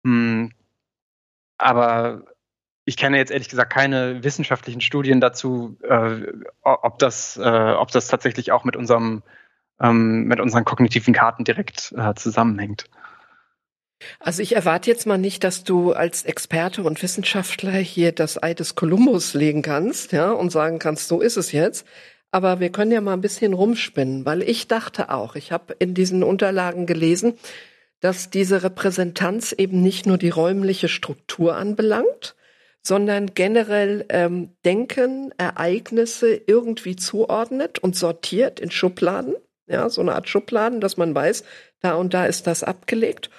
Hm. 0.04 0.52
Aber 1.58 2.26
ich 2.84 2.98
kenne 2.98 3.18
jetzt 3.18 3.32
ehrlich 3.32 3.50
gesagt 3.50 3.72
keine 3.72 4.22
wissenschaftlichen 4.24 4.82
Studien 4.82 5.22
dazu, 5.22 5.78
äh, 5.84 6.28
ob, 6.62 7.00
das, 7.00 7.38
äh, 7.38 7.74
ob 7.74 7.92
das 7.92 8.08
tatsächlich 8.08 8.52
auch 8.52 8.66
mit 8.66 8.76
unserem 8.76 9.24
ähm, 9.82 10.26
mit 10.26 10.40
unseren 10.40 10.66
kognitiven 10.66 11.14
Karten 11.14 11.44
direkt 11.44 11.94
äh, 11.98 12.14
zusammenhängt. 12.16 12.86
Also 14.20 14.42
ich 14.42 14.56
erwarte 14.56 14.90
jetzt 14.90 15.06
mal 15.06 15.18
nicht, 15.18 15.44
dass 15.44 15.64
du 15.64 15.92
als 15.94 16.24
Experte 16.24 16.84
und 16.84 17.02
Wissenschaftler 17.02 17.74
hier 17.74 18.12
das 18.12 18.42
Ei 18.42 18.54
des 18.54 18.76
Kolumbus 18.76 19.34
legen 19.34 19.62
kannst, 19.62 20.12
ja, 20.12 20.32
und 20.32 20.52
sagen 20.52 20.80
kannst, 20.80 21.08
so 21.08 21.22
ist 21.22 21.38
es 21.38 21.52
jetzt. 21.52 21.86
Aber 22.32 22.60
wir 22.60 22.72
können 22.72 22.92
ja 22.92 23.02
mal 23.02 23.14
ein 23.14 23.22
bisschen 23.22 23.54
rumspinnen, 23.54 24.26
weil 24.26 24.44
ich 24.44 24.68
dachte 24.68 25.10
auch, 25.10 25.36
ich 25.36 25.52
habe 25.52 25.76
in 25.80 25.94
diesen 25.94 26.24
Unterlagen 26.24 26.86
gelesen, 26.86 27.34
dass 28.02 28.30
diese 28.30 28.64
Repräsentanz 28.64 29.52
eben 29.52 29.82
nicht 29.82 30.06
nur 30.06 30.18
die 30.18 30.30
räumliche 30.30 30.88
Struktur 30.88 31.56
anbelangt, 31.56 32.36
sondern 32.82 33.34
generell 33.34 34.06
ähm, 34.10 34.56
Denken, 34.64 35.34
Ereignisse 35.38 36.40
irgendwie 36.48 36.96
zuordnet 36.96 37.80
und 37.80 37.96
sortiert 37.96 38.60
in 38.60 38.72
Schubladen, 38.72 39.36
ja, 39.68 39.90
so 39.90 40.02
eine 40.02 40.16
Art 40.16 40.30
Schubladen, 40.30 40.80
dass 40.80 40.98
man 40.98 41.14
weiß, 41.14 41.44
da 41.82 41.96
und 41.96 42.14
da 42.14 42.26
ist 42.26 42.48
das 42.48 42.64
abgelegt 42.64 43.30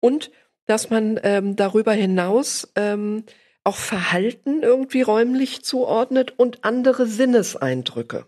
und 0.00 0.30
dass 0.66 0.90
man 0.90 1.18
ähm, 1.22 1.56
darüber 1.56 1.92
hinaus 1.92 2.72
ähm, 2.76 3.24
auch 3.64 3.76
Verhalten 3.76 4.62
irgendwie 4.62 5.02
räumlich 5.02 5.64
zuordnet 5.64 6.34
und 6.38 6.64
andere 6.64 7.06
Sinneseindrücke. 7.06 8.26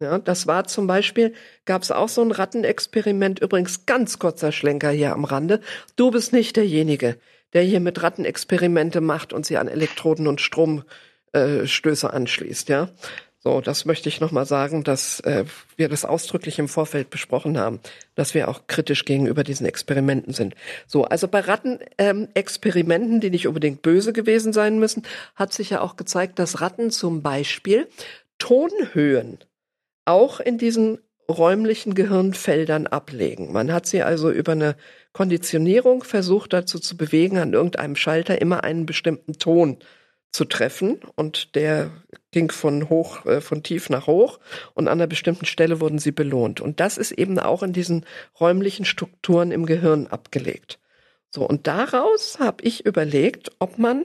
Ja, 0.00 0.18
das 0.18 0.48
war 0.48 0.66
zum 0.66 0.88
Beispiel, 0.88 1.32
gab 1.64 1.82
es 1.82 1.92
auch 1.92 2.08
so 2.08 2.22
ein 2.22 2.32
Rattenexperiment, 2.32 3.38
übrigens 3.38 3.86
ganz 3.86 4.18
kurzer 4.18 4.50
Schlenker 4.50 4.90
hier 4.90 5.12
am 5.12 5.24
Rande. 5.24 5.60
Du 5.94 6.10
bist 6.10 6.32
nicht 6.32 6.56
derjenige, 6.56 7.18
der 7.52 7.62
hier 7.62 7.78
mit 7.78 8.02
Rattenexperimente 8.02 9.00
macht 9.00 9.32
und 9.32 9.46
sie 9.46 9.58
an 9.58 9.68
Elektroden 9.68 10.26
und 10.26 10.40
Stromstöße 10.40 12.06
äh, 12.06 12.10
anschließt, 12.10 12.68
ja. 12.68 12.88
So, 13.44 13.60
das 13.60 13.86
möchte 13.86 14.08
ich 14.08 14.20
nochmal 14.20 14.46
sagen, 14.46 14.84
dass 14.84 15.18
äh, 15.20 15.44
wir 15.76 15.88
das 15.88 16.04
ausdrücklich 16.04 16.60
im 16.60 16.68
Vorfeld 16.68 17.10
besprochen 17.10 17.58
haben, 17.58 17.80
dass 18.14 18.34
wir 18.34 18.48
auch 18.48 18.68
kritisch 18.68 19.04
gegenüber 19.04 19.42
diesen 19.42 19.66
Experimenten 19.66 20.32
sind. 20.32 20.54
So, 20.86 21.06
also 21.06 21.26
bei 21.26 21.40
Rattenexperimenten, 21.40 23.14
ähm, 23.14 23.20
die 23.20 23.30
nicht 23.30 23.48
unbedingt 23.48 23.82
böse 23.82 24.12
gewesen 24.12 24.52
sein 24.52 24.78
müssen, 24.78 25.02
hat 25.34 25.52
sich 25.52 25.70
ja 25.70 25.80
auch 25.80 25.96
gezeigt, 25.96 26.38
dass 26.38 26.60
Ratten 26.60 26.92
zum 26.92 27.22
Beispiel 27.22 27.88
Tonhöhen 28.38 29.38
auch 30.04 30.38
in 30.38 30.56
diesen 30.56 30.98
räumlichen 31.28 31.94
Gehirnfeldern 31.94 32.86
ablegen. 32.86 33.52
Man 33.52 33.72
hat 33.72 33.86
sie 33.86 34.04
also 34.04 34.30
über 34.30 34.52
eine 34.52 34.76
Konditionierung 35.12 36.04
versucht 36.04 36.52
dazu 36.52 36.78
zu 36.78 36.96
bewegen, 36.96 37.38
an 37.38 37.54
irgendeinem 37.54 37.96
Schalter 37.96 38.40
immer 38.40 38.62
einen 38.62 38.86
bestimmten 38.86 39.32
Ton 39.32 39.78
zu 40.32 40.46
treffen 40.46 40.98
und 41.14 41.54
der 41.54 41.90
ging 42.30 42.50
von 42.50 42.88
hoch, 42.88 43.26
äh, 43.26 43.40
von 43.40 43.62
tief 43.62 43.90
nach 43.90 44.06
hoch 44.06 44.40
und 44.74 44.88
an 44.88 44.98
einer 44.98 45.06
bestimmten 45.06 45.44
Stelle 45.44 45.80
wurden 45.80 45.98
sie 45.98 46.12
belohnt. 46.12 46.60
Und 46.60 46.80
das 46.80 46.98
ist 46.98 47.12
eben 47.12 47.38
auch 47.38 47.62
in 47.62 47.72
diesen 47.72 48.06
räumlichen 48.40 48.84
Strukturen 48.84 49.52
im 49.52 49.66
Gehirn 49.66 50.06
abgelegt. 50.06 50.78
So, 51.30 51.46
und 51.46 51.66
daraus 51.66 52.38
habe 52.40 52.64
ich 52.64 52.84
überlegt, 52.84 53.52
ob 53.58 53.78
man 53.78 54.04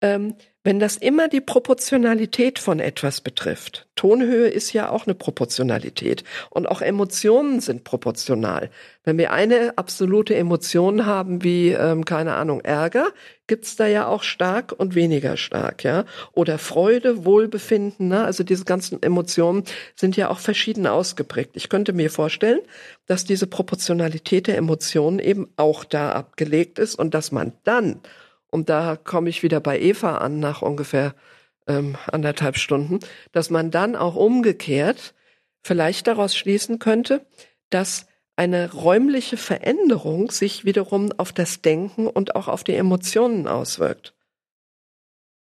ähm, 0.00 0.34
wenn 0.62 0.78
das 0.78 0.98
immer 0.98 1.28
die 1.28 1.40
Proportionalität 1.40 2.58
von 2.58 2.80
etwas 2.80 3.22
betrifft. 3.22 3.86
Tonhöhe 3.96 4.48
ist 4.48 4.74
ja 4.74 4.90
auch 4.90 5.06
eine 5.06 5.14
Proportionalität 5.14 6.22
und 6.50 6.66
auch 6.66 6.82
Emotionen 6.82 7.60
sind 7.60 7.82
proportional. 7.82 8.70
Wenn 9.02 9.16
wir 9.16 9.32
eine 9.32 9.78
absolute 9.78 10.34
Emotion 10.34 11.06
haben 11.06 11.42
wie 11.42 11.70
ähm, 11.70 12.04
keine 12.04 12.34
Ahnung 12.34 12.60
Ärger, 12.60 13.08
gibt's 13.46 13.76
da 13.76 13.86
ja 13.86 14.06
auch 14.06 14.22
stark 14.22 14.72
und 14.72 14.94
weniger 14.94 15.38
stark, 15.38 15.82
ja. 15.82 16.04
Oder 16.32 16.58
Freude, 16.58 17.24
Wohlbefinden, 17.24 18.08
ne? 18.08 18.24
also 18.24 18.44
diese 18.44 18.66
ganzen 18.66 19.02
Emotionen 19.02 19.64
sind 19.96 20.16
ja 20.16 20.28
auch 20.28 20.38
verschieden 20.40 20.86
ausgeprägt. 20.86 21.52
Ich 21.54 21.70
könnte 21.70 21.94
mir 21.94 22.10
vorstellen, 22.10 22.60
dass 23.06 23.24
diese 23.24 23.46
Proportionalität 23.46 24.46
der 24.46 24.58
Emotionen 24.58 25.18
eben 25.18 25.48
auch 25.56 25.84
da 25.84 26.12
abgelegt 26.12 26.78
ist 26.78 26.96
und 26.96 27.14
dass 27.14 27.32
man 27.32 27.54
dann 27.64 28.00
und 28.50 28.68
da 28.68 28.96
komme 28.96 29.30
ich 29.30 29.42
wieder 29.42 29.60
bei 29.60 29.80
Eva 29.80 30.18
an 30.18 30.40
nach 30.40 30.62
ungefähr 30.62 31.14
ähm, 31.66 31.96
anderthalb 32.10 32.56
Stunden, 32.56 33.00
dass 33.32 33.50
man 33.50 33.70
dann 33.70 33.96
auch 33.96 34.16
umgekehrt 34.16 35.14
vielleicht 35.62 36.06
daraus 36.06 36.34
schließen 36.34 36.78
könnte, 36.78 37.26
dass 37.70 38.06
eine 38.36 38.72
räumliche 38.72 39.36
Veränderung 39.36 40.30
sich 40.30 40.64
wiederum 40.64 41.12
auf 41.18 41.32
das 41.32 41.60
Denken 41.60 42.06
und 42.06 42.36
auch 42.36 42.48
auf 42.48 42.64
die 42.64 42.74
Emotionen 42.74 43.46
auswirkt. 43.46 44.14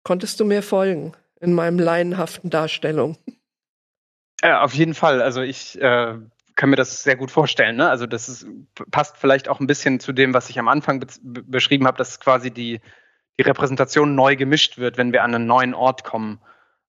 Konntest 0.04 0.38
du 0.38 0.44
mir 0.44 0.62
folgen 0.62 1.12
in 1.40 1.52
meinem 1.52 1.80
laienhaften 1.80 2.48
Darstellung? 2.48 3.18
Ja, 4.42 4.62
auf 4.62 4.74
jeden 4.74 4.94
Fall. 4.94 5.20
Also 5.20 5.42
ich 5.42 5.80
äh, 5.80 6.14
kann 6.56 6.70
mir 6.70 6.76
das 6.76 7.02
sehr 7.02 7.16
gut 7.16 7.30
vorstellen. 7.30 7.76
Ne? 7.76 7.88
Also 7.88 8.06
das 8.06 8.28
ist, 8.28 8.46
passt 8.90 9.16
vielleicht 9.18 9.48
auch 9.48 9.60
ein 9.60 9.66
bisschen 9.66 10.00
zu 10.00 10.12
dem, 10.12 10.34
was 10.34 10.50
ich 10.50 10.58
am 10.58 10.68
Anfang 10.68 11.00
be 11.00 11.06
beschrieben 11.42 11.86
habe, 11.86 11.98
dass 11.98 12.18
quasi 12.18 12.50
die, 12.50 12.80
die 13.38 13.42
Repräsentation 13.42 14.14
neu 14.14 14.36
gemischt 14.36 14.78
wird, 14.78 14.96
wenn 14.96 15.12
wir 15.12 15.22
an 15.22 15.34
einen 15.34 15.46
neuen 15.46 15.74
Ort 15.74 16.02
kommen. 16.04 16.40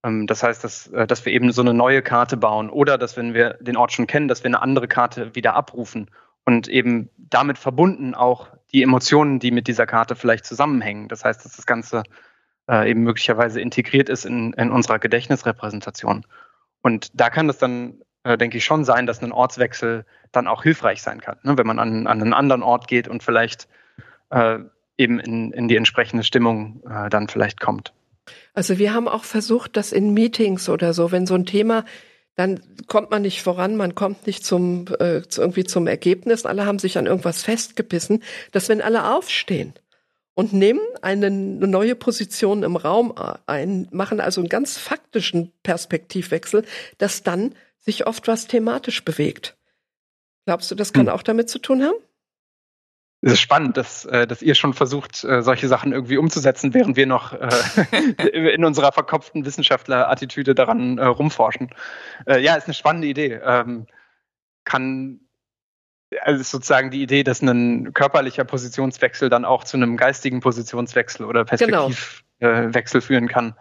Ähm, 0.03 0.25
das 0.25 0.43
heißt, 0.43 0.63
dass, 0.63 0.87
äh, 0.87 1.05
dass 1.05 1.25
wir 1.25 1.33
eben 1.33 1.51
so 1.51 1.61
eine 1.61 1.73
neue 1.73 2.01
Karte 2.01 2.37
bauen 2.37 2.69
oder 2.69 2.97
dass, 2.97 3.17
wenn 3.17 3.33
wir 3.33 3.55
den 3.59 3.77
Ort 3.77 3.91
schon 3.91 4.07
kennen, 4.07 4.27
dass 4.27 4.43
wir 4.43 4.49
eine 4.49 4.61
andere 4.61 4.87
Karte 4.87 5.35
wieder 5.35 5.53
abrufen 5.55 6.09
und 6.45 6.69
eben 6.69 7.09
damit 7.17 7.57
verbunden 7.57 8.15
auch 8.15 8.47
die 8.71 8.83
Emotionen, 8.83 9.39
die 9.39 9.51
mit 9.51 9.67
dieser 9.67 9.85
Karte 9.85 10.15
vielleicht 10.15 10.45
zusammenhängen. 10.45 11.09
Das 11.09 11.25
heißt, 11.25 11.43
dass 11.43 11.57
das 11.57 11.65
Ganze 11.65 12.03
äh, 12.69 12.89
eben 12.89 13.03
möglicherweise 13.03 13.59
integriert 13.59 14.07
ist 14.07 14.25
in, 14.25 14.53
in 14.53 14.71
unserer 14.71 14.99
Gedächtnisrepräsentation. 14.99 16.25
Und 16.81 17.19
da 17.19 17.29
kann 17.29 17.49
es 17.49 17.57
dann, 17.57 18.01
äh, 18.27 18.37
denke 18.37 18.57
ich, 18.57 18.65
schon 18.65 18.83
sein, 18.83 19.05
dass 19.05 19.23
ein 19.23 19.31
Ortswechsel 19.31 20.05
dann 20.31 20.47
auch 20.47 20.63
hilfreich 20.63 21.01
sein 21.01 21.21
kann, 21.21 21.37
ne? 21.43 21.57
wenn 21.57 21.67
man 21.67 21.79
an, 21.79 22.07
an 22.07 22.21
einen 22.21 22.33
anderen 22.33 22.63
Ort 22.63 22.87
geht 22.87 23.07
und 23.07 23.23
vielleicht 23.23 23.67
äh, 24.29 24.59
eben 24.97 25.19
in, 25.19 25.51
in 25.53 25.67
die 25.67 25.77
entsprechende 25.77 26.23
Stimmung 26.23 26.81
äh, 26.89 27.09
dann 27.09 27.27
vielleicht 27.27 27.59
kommt. 27.59 27.93
Also 28.53 28.77
wir 28.77 28.93
haben 28.93 29.07
auch 29.07 29.23
versucht, 29.23 29.77
das 29.77 29.93
in 29.93 30.13
Meetings 30.13 30.67
oder 30.67 30.93
so, 30.93 31.11
wenn 31.11 31.25
so 31.25 31.35
ein 31.35 31.45
Thema, 31.45 31.85
dann 32.35 32.59
kommt 32.87 33.09
man 33.09 33.21
nicht 33.21 33.41
voran, 33.41 33.77
man 33.77 33.95
kommt 33.95 34.27
nicht 34.27 34.45
zum 34.45 34.85
äh, 34.99 35.21
irgendwie 35.37 35.63
zum 35.63 35.87
Ergebnis, 35.87 36.45
alle 36.45 36.65
haben 36.65 36.79
sich 36.79 36.97
an 36.97 37.05
irgendwas 37.05 37.43
festgebissen, 37.43 38.23
dass 38.51 38.67
wenn 38.67 38.81
alle 38.81 39.09
aufstehen 39.09 39.73
und 40.33 40.53
nehmen 40.53 40.81
eine 41.01 41.31
neue 41.31 41.95
Position 41.95 42.61
im 42.61 42.75
Raum 42.75 43.13
ein, 43.47 43.87
machen 43.91 44.19
also 44.19 44.41
einen 44.41 44.49
ganz 44.49 44.77
faktischen 44.77 45.51
Perspektivwechsel, 45.63 46.63
dass 46.99 47.23
dann 47.23 47.55
sich 47.87 48.05
oft 48.05 48.27
was 48.27 48.47
thematisch 48.47 49.03
bewegt. 49.03 49.57
Glaubst 50.45 50.69
du, 50.69 50.75
das 50.75 50.93
kann 50.93 51.07
hm. 51.07 51.13
auch 51.13 51.23
damit 51.23 51.49
zu 51.49 51.57
tun 51.57 51.83
haben? 51.83 51.95
Es 53.21 53.33
ist 53.33 53.41
spannend, 53.41 53.77
dass, 53.77 54.05
äh, 54.05 54.27
dass 54.27 54.43
ihr 54.43 54.53
schon 54.53 54.73
versucht, 54.73 55.23
äh, 55.23 55.41
solche 55.41 55.67
Sachen 55.67 55.91
irgendwie 55.91 56.17
umzusetzen, 56.17 56.73
während 56.73 56.97
wir 56.97 57.07
noch 57.07 57.33
äh, 57.33 58.53
in 58.53 58.63
unserer 58.63 58.91
verkopften 58.91 59.45
Wissenschaftler-Attitüde 59.45 60.53
daran 60.53 60.99
rumforschen. 60.99 61.71
Ja, 62.27 62.55
ist 62.55 62.65
eine 62.65 62.73
spannende 62.73 63.07
Idee. 63.07 63.39
Ähm, 63.43 63.87
kann 64.65 65.21
also 66.21 66.39
ist 66.39 66.51
sozusagen 66.51 66.91
die 66.91 67.01
Idee, 67.01 67.23
dass 67.23 67.41
ein 67.41 67.93
körperlicher 67.93 68.45
Positionswechsel 68.45 69.29
dann 69.29 69.43
auch 69.43 69.63
zu 69.63 69.75
einem 69.75 69.97
geistigen 69.97 70.39
Positionswechsel 70.39 71.25
oder 71.25 71.43
genau. 71.43 71.89
Perspektivwechsel 71.89 73.01
genau. 73.01 73.07
führen 73.07 73.27
kann. 73.27 73.55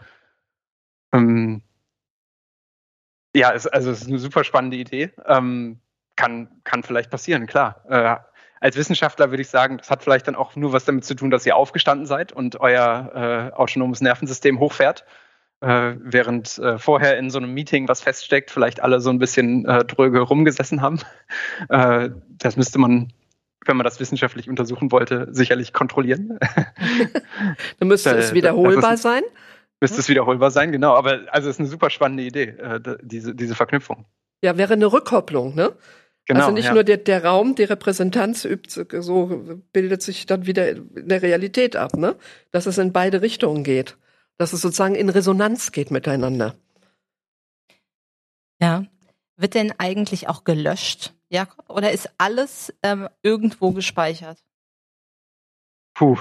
Ja, 3.37 3.51
ist, 3.51 3.66
also 3.66 3.90
es 3.90 4.01
ist 4.01 4.09
eine 4.09 4.18
super 4.18 4.44
spannende 4.44 4.79
Idee. 4.79 5.11
Ähm, 5.27 5.79
kann, 6.16 6.49
kann 6.64 6.83
vielleicht 6.83 7.11
passieren, 7.11 7.46
klar. 7.46 7.85
Äh, 7.88 8.16
als 8.61 8.77
Wissenschaftler 8.77 9.31
würde 9.31 9.42
ich 9.42 9.51
sagen, 9.51 9.77
das 9.77 9.90
hat 9.90 10.03
vielleicht 10.03 10.27
dann 10.27 10.35
auch 10.35 10.57
nur 10.57 10.72
was 10.72 10.87
damit 10.87 11.05
zu 11.05 11.14
tun, 11.14 11.31
dass 11.31 11.44
ihr 11.44 11.55
aufgestanden 11.55 12.07
seid 12.07 12.33
und 12.33 12.59
euer 12.61 13.53
äh, 13.53 13.55
autonomes 13.55 14.01
Nervensystem 14.01 14.59
hochfährt 14.59 15.05
äh, 15.61 15.92
während 15.99 16.59
äh, 16.59 16.79
vorher 16.79 17.18
in 17.18 17.29
so 17.29 17.37
einem 17.37 17.53
Meeting 17.53 17.88
was 17.88 18.01
feststeckt, 18.01 18.51
vielleicht 18.51 18.83
alle 18.83 19.01
so 19.01 19.11
ein 19.11 19.18
bisschen 19.18 19.66
äh, 19.66 19.85
dröge 19.85 20.20
rumgesessen 20.20 20.81
haben. 20.81 21.01
Äh, 21.68 22.11
das 22.38 22.57
müsste 22.57 22.79
man, 22.79 23.12
wenn 23.64 23.77
man 23.77 23.85
das 23.85 23.99
wissenschaftlich 23.99 24.49
untersuchen 24.49 24.92
wollte, 24.92 25.29
sicherlich 25.31 25.72
kontrollieren. 25.72 26.38
Dann 27.79 27.88
müsste 27.88 28.11
es 28.11 28.33
wiederholbar 28.33 28.96
sein. 28.96 29.22
Müsste 29.81 30.01
es 30.01 30.09
wiederholbar 30.09 30.51
sein, 30.51 30.73
genau. 30.73 30.95
Aber 30.95 31.21
also 31.29 31.49
es 31.49 31.57
ist 31.57 31.61
eine 31.61 31.69
super 31.69 31.91
spannende 31.91 32.23
Idee, 32.23 32.57
äh, 32.59 32.81
diese, 33.03 33.35
diese 33.35 33.55
Verknüpfung. 33.55 34.07
Ja, 34.43 34.57
wäre 34.57 34.75
eine 34.75 34.93
Rückkopplung, 34.93 35.55
ne? 35.55 35.73
Genau, 36.27 36.41
also 36.41 36.53
nicht 36.53 36.67
ja. 36.67 36.75
nur 36.75 36.83
der, 36.83 36.97
der 36.97 37.25
Raum, 37.25 37.55
die 37.55 37.65
Repräsentanz 37.65 38.45
übt, 38.45 39.01
so 39.01 39.61
bildet 39.73 40.03
sich 40.03 40.27
dann 40.27 40.47
wieder 40.47 40.71
in 40.71 41.09
der 41.09 41.23
Realität 41.23 41.77
ab, 41.77 41.97
ne? 41.97 42.17
Dass 42.51 42.67
es 42.67 42.79
in 42.79 42.93
beide 42.93 43.23
Richtungen 43.23 43.62
geht 43.65 43.97
dass 44.39 44.53
es 44.53 44.61
sozusagen 44.61 44.95
in 44.95 45.09
Resonanz 45.09 45.73
geht 45.73 45.91
miteinander. 45.91 46.57
Ja. 48.61 48.85
Wird 49.39 49.55
denn 49.55 49.75
eigentlich 49.79 50.29
auch 50.29 50.45
gelöscht, 50.45 51.12
Jakob? 51.29 51.69
Oder 51.69 51.93
ist 51.93 52.11
alles 52.17 52.73
ähm, 52.83 53.09
irgendwo 53.23 53.73
gespeichert? 53.73 54.43
Puh, 55.97 56.19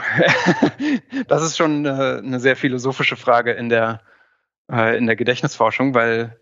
das 1.28 1.44
ist 1.44 1.58
schon 1.58 1.86
äh, 1.86 1.90
eine 1.90 2.40
sehr 2.40 2.56
philosophische 2.56 3.18
Frage 3.18 3.52
in 3.52 3.68
der, 3.68 4.00
äh, 4.72 4.98
in 4.98 5.06
der 5.06 5.18
Gedächtnisforschung, 5.18 5.94
weil 5.94 6.40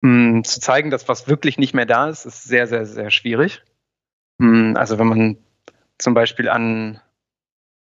mh, 0.00 0.32
hm, 0.32 0.44
zu 0.44 0.60
zeigen, 0.60 0.90
dass 0.90 1.08
was 1.08 1.28
wirklich 1.28 1.58
nicht 1.58 1.74
mehr 1.74 1.86
da 1.86 2.08
ist, 2.08 2.26
ist 2.26 2.42
sehr, 2.42 2.66
sehr, 2.66 2.86
sehr 2.86 3.12
schwierig. 3.12 3.62
Mh, 4.38 4.48
hm, 4.48 4.76
also 4.76 4.98
wenn 4.98 5.06
man 5.06 5.38
zum 5.98 6.14
Beispiel 6.14 6.48
an 6.48 7.00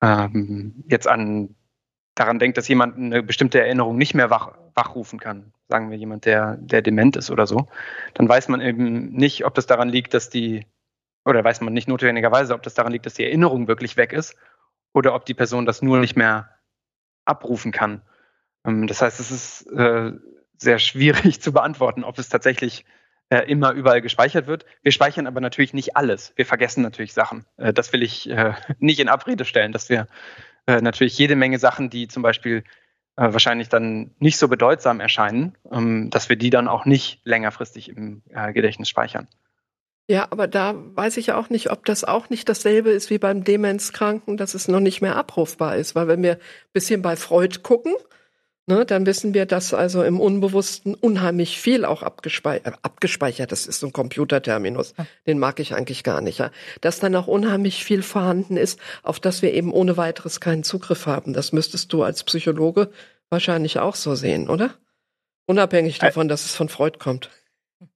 ähm, 0.01 0.84
jetzt 0.89 1.08
an 1.08 1.56
daran 2.13 2.38
denkt, 2.38 2.58
dass 2.58 2.67
jemand 2.67 2.97
eine 2.97 3.23
bestimmte 3.23 3.62
Erinnerung 3.62 3.95
nicht 3.97 4.15
mehr 4.15 4.30
wach, 4.30 4.58
wachrufen 4.73 5.17
kann, 5.17 5.53
sagen 5.69 5.91
wir 5.91 5.97
jemand, 5.97 6.25
der, 6.25 6.58
der 6.58 6.82
dement 6.82 7.15
ist 7.15 7.32
oder 7.32 7.47
so, 7.47 7.69
dann 8.15 8.27
weiß 8.27 8.49
man 8.49 8.60
eben 8.60 9.13
nicht, 9.13 9.45
ob 9.45 9.56
das 9.56 9.65
daran 9.65 9.88
liegt, 9.88 10.13
dass 10.13 10.30
die, 10.30 10.65
oder 11.23 11.41
weiß 11.41 11.62
man 11.62 11.71
nicht 11.71 11.88
notwendigerweise, 11.88 12.53
ob 12.53 12.63
das 12.63 12.73
daran 12.73 12.91
liegt, 12.91 13.06
dass 13.06 13.13
die 13.13 13.23
Erinnerung 13.23 13.69
wirklich 13.69 13.95
weg 13.95 14.12
ist 14.12 14.36
oder 14.97 15.13
ob 15.13 15.25
die 15.25 15.33
Person 15.33 15.65
das 15.65 15.81
nur 15.81 15.99
nicht 15.99 16.15
mehr 16.15 16.49
abrufen 17.25 17.71
kann. 17.71 18.01
Ähm, 18.65 18.88
das 18.88 19.01
heißt, 19.01 19.19
es 19.19 19.31
ist 19.31 19.71
äh, 19.71 20.12
sehr 20.57 20.79
schwierig 20.79 21.41
zu 21.41 21.53
beantworten, 21.53 22.03
ob 22.03 22.17
es 22.19 22.29
tatsächlich 22.29 22.86
äh, 23.29 23.49
immer 23.49 23.71
überall 23.71 24.01
gespeichert 24.01 24.47
wird. 24.47 24.65
Wir 24.81 24.91
speichern 24.91 25.27
aber 25.27 25.41
natürlich 25.41 25.73
nicht 25.73 25.95
alles. 25.95 26.33
Wir 26.36 26.45
vergessen 26.45 26.81
natürlich 26.81 27.13
Sachen. 27.13 27.45
Äh, 27.57 27.73
das 27.73 27.93
will 27.93 28.03
ich 28.03 28.29
nicht 28.79 28.99
in 28.99 29.10
Abrede 29.10 29.45
stellen, 29.45 29.71
dass 29.71 29.89
wir 29.89 30.07
äh, 30.65 30.81
natürlich 30.81 31.17
jede 31.17 31.36
Menge 31.36 31.60
Sachen, 31.60 31.89
die 31.89 32.07
zum 32.07 32.23
Beispiel 32.23 32.63
äh, 33.17 33.33
wahrscheinlich 33.33 33.69
dann 33.69 34.12
nicht 34.19 34.38
so 34.38 34.47
bedeutsam 34.47 34.99
erscheinen, 34.99 35.57
ähm, 35.71 36.10
dass 36.10 36.29
wir 36.29 36.36
die 36.36 36.51
dann 36.51 36.67
auch 36.67 36.86
nicht 36.86 37.21
längerfristig 37.23 37.89
im 37.89 38.21
äh, 38.29 38.53
Gedächtnis 38.53 38.89
speichern. 38.89 39.27
Ja, 40.09 40.27
aber 40.29 40.47
da 40.47 40.73
weiß 40.95 41.17
ich 41.17 41.33
auch 41.33 41.49
nicht, 41.49 41.69
ob 41.69 41.85
das 41.85 42.05
auch 42.05 42.29
nicht 42.29 42.47
dasselbe 42.47 42.91
ist 42.91 43.09
wie 43.09 43.17
beim 43.17 43.43
Demenzkranken, 43.43 44.37
dass 44.37 44.53
es 44.53 44.69
noch 44.69 44.79
nicht 44.79 45.01
mehr 45.01 45.17
abrufbar 45.17 45.75
ist. 45.75 45.95
Weil 45.95 46.07
wenn 46.07 46.23
wir 46.23 46.33
ein 46.33 46.39
bisschen 46.71 47.01
bei 47.01 47.17
Freud 47.17 47.59
gucken, 47.61 47.93
Ne, 48.69 48.85
dann 48.85 49.05
wissen 49.05 49.33
wir, 49.33 49.45
dass 49.45 49.73
also 49.73 50.03
im 50.03 50.19
Unbewussten 50.19 50.93
unheimlich 50.93 51.57
viel 51.57 51.85
auch 51.85 52.03
abgespeichert, 52.03 52.73
äh, 52.73 52.77
abgespeichert, 52.81 53.53
das 53.53 53.65
ist 53.65 53.79
so 53.79 53.87
ein 53.87 53.93
Computerterminus, 53.93 54.93
den 55.25 55.39
mag 55.39 55.61
ich 55.61 55.73
eigentlich 55.73 56.03
gar 56.03 56.19
nicht, 56.19 56.39
ja, 56.39 56.51
dass 56.81 56.99
dann 56.99 57.15
auch 57.15 57.27
unheimlich 57.27 57.85
viel 57.85 58.03
vorhanden 58.03 58.57
ist, 58.57 58.77
auf 59.03 59.21
das 59.21 59.41
wir 59.41 59.53
eben 59.53 59.71
ohne 59.71 59.95
weiteres 59.95 60.41
keinen 60.41 60.65
Zugriff 60.65 61.05
haben. 61.05 61.31
Das 61.31 61.53
müsstest 61.53 61.93
du 61.93 62.03
als 62.03 62.25
Psychologe 62.25 62.91
wahrscheinlich 63.29 63.79
auch 63.79 63.95
so 63.95 64.15
sehen, 64.15 64.49
oder? 64.49 64.73
Unabhängig 65.45 65.99
davon, 65.99 66.27
dass 66.27 66.43
es 66.43 66.53
von 66.53 66.67
Freud 66.67 66.97
kommt. 66.99 67.29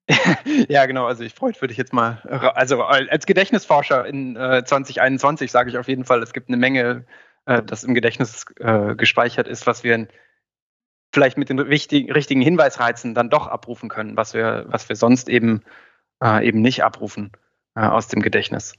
ja, 0.67 0.85
genau. 0.85 1.05
Also 1.05 1.23
ich 1.23 1.33
Freud 1.33 1.59
würde 1.61 1.71
ich 1.71 1.77
jetzt 1.77 1.93
mal, 1.93 2.21
also 2.55 2.83
als 2.83 3.25
Gedächtnisforscher 3.25 4.05
in 4.05 4.35
äh, 4.35 4.63
2021 4.63 5.51
sage 5.51 5.69
ich 5.69 5.77
auf 5.77 5.87
jeden 5.87 6.05
Fall, 6.05 6.21
es 6.21 6.33
gibt 6.33 6.49
eine 6.49 6.57
Menge, 6.57 7.05
äh, 7.45 7.63
das 7.63 7.83
im 7.83 7.93
Gedächtnis 7.93 8.45
äh, 8.59 8.95
gespeichert 8.95 9.47
ist, 9.47 9.65
was 9.67 9.83
wir 9.83 10.07
vielleicht 11.13 11.37
mit 11.37 11.49
den 11.49 11.69
wichtigen, 11.69 12.11
richtigen 12.11 12.41
Hinweisreizen 12.41 13.13
dann 13.13 13.29
doch 13.29 13.47
abrufen 13.47 13.89
können, 13.89 14.15
was 14.17 14.33
wir, 14.33 14.65
was 14.67 14.87
wir 14.87 14.95
sonst 14.95 15.29
eben, 15.29 15.63
äh, 16.23 16.47
eben 16.47 16.61
nicht 16.61 16.83
abrufen 16.83 17.31
äh, 17.75 17.81
aus 17.81 18.07
dem 18.07 18.21
Gedächtnis. 18.21 18.73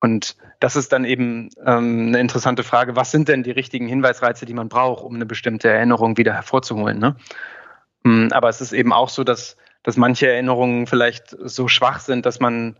Und 0.00 0.36
das 0.60 0.76
ist 0.76 0.92
dann 0.92 1.04
eben 1.04 1.50
ähm, 1.64 2.08
eine 2.08 2.20
interessante 2.20 2.62
Frage, 2.62 2.96
was 2.96 3.10
sind 3.10 3.28
denn 3.28 3.42
die 3.42 3.50
richtigen 3.50 3.86
Hinweisreize, 3.86 4.46
die 4.46 4.54
man 4.54 4.68
braucht, 4.68 5.04
um 5.04 5.14
eine 5.14 5.26
bestimmte 5.26 5.68
Erinnerung 5.68 6.16
wieder 6.16 6.32
hervorzuholen. 6.32 6.98
Ne? 6.98 7.16
Mm, 8.02 8.28
aber 8.30 8.48
es 8.48 8.62
ist 8.62 8.72
eben 8.72 8.94
auch 8.94 9.10
so, 9.10 9.24
dass, 9.24 9.56
dass 9.82 9.96
manche 9.96 10.28
Erinnerungen 10.28 10.86
vielleicht 10.86 11.36
so 11.38 11.68
schwach 11.68 12.00
sind, 12.00 12.26
dass 12.26 12.40
man, 12.40 12.78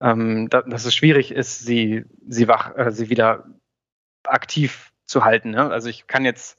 ähm, 0.00 0.48
da, 0.50 0.62
dass 0.62 0.84
es 0.84 0.94
schwierig 0.94 1.30
ist, 1.32 1.60
sie, 1.60 2.04
sie, 2.28 2.48
wach, 2.48 2.76
äh, 2.76 2.90
sie 2.92 3.08
wieder 3.10 3.46
aktiv 4.24 4.92
zu 5.06 5.24
halten. 5.24 5.50
Ne? 5.50 5.70
Also 5.70 5.88
ich 5.88 6.06
kann 6.06 6.24
jetzt 6.24 6.58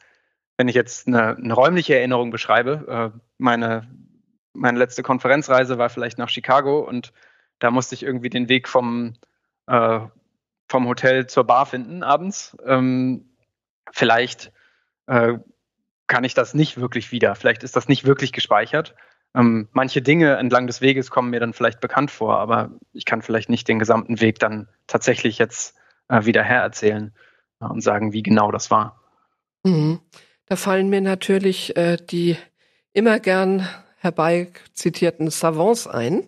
wenn 0.57 0.67
ich 0.67 0.75
jetzt 0.75 1.07
eine, 1.07 1.35
eine 1.35 1.53
räumliche 1.53 1.95
Erinnerung 1.95 2.31
beschreibe, 2.31 3.11
äh, 3.15 3.19
meine, 3.37 3.87
meine 4.53 4.77
letzte 4.77 5.03
Konferenzreise 5.03 5.77
war 5.77 5.89
vielleicht 5.89 6.17
nach 6.17 6.29
Chicago 6.29 6.79
und 6.79 7.11
da 7.59 7.71
musste 7.71 7.95
ich 7.95 8.03
irgendwie 8.03 8.29
den 8.29 8.49
Weg 8.49 8.67
vom, 8.67 9.15
äh, 9.67 9.99
vom 10.67 10.87
Hotel 10.87 11.27
zur 11.27 11.45
Bar 11.45 11.65
finden 11.65 12.03
abends. 12.03 12.55
Ähm, 12.65 13.35
vielleicht 13.91 14.51
äh, 15.07 15.37
kann 16.07 16.23
ich 16.23 16.33
das 16.33 16.53
nicht 16.53 16.79
wirklich 16.79 17.11
wieder. 17.11 17.35
Vielleicht 17.35 17.63
ist 17.63 17.75
das 17.75 17.87
nicht 17.87 18.05
wirklich 18.05 18.31
gespeichert. 18.31 18.95
Ähm, 19.36 19.67
manche 19.71 20.01
Dinge 20.01 20.36
entlang 20.38 20.67
des 20.67 20.81
Weges 20.81 21.09
kommen 21.09 21.31
mir 21.31 21.39
dann 21.39 21.53
vielleicht 21.53 21.81
bekannt 21.81 22.11
vor, 22.11 22.38
aber 22.38 22.71
ich 22.93 23.05
kann 23.05 23.21
vielleicht 23.21 23.49
nicht 23.49 23.67
den 23.67 23.79
gesamten 23.79 24.21
Weg 24.21 24.39
dann 24.39 24.67
tatsächlich 24.86 25.39
jetzt 25.39 25.75
äh, 26.07 26.25
wieder 26.25 26.43
hererzählen 26.43 27.13
äh, 27.59 27.65
und 27.65 27.81
sagen, 27.81 28.13
wie 28.13 28.23
genau 28.23 28.51
das 28.51 28.69
war. 28.69 29.01
Mhm. 29.63 29.99
Da 30.45 30.55
fallen 30.55 30.89
mir 30.89 31.01
natürlich 31.01 31.75
äh, 31.77 31.97
die 31.97 32.38
immer 32.93 33.19
gern 33.19 33.67
herbei 33.97 34.49
zitierten 34.73 35.29
Savants 35.29 35.88
ein. 35.88 36.27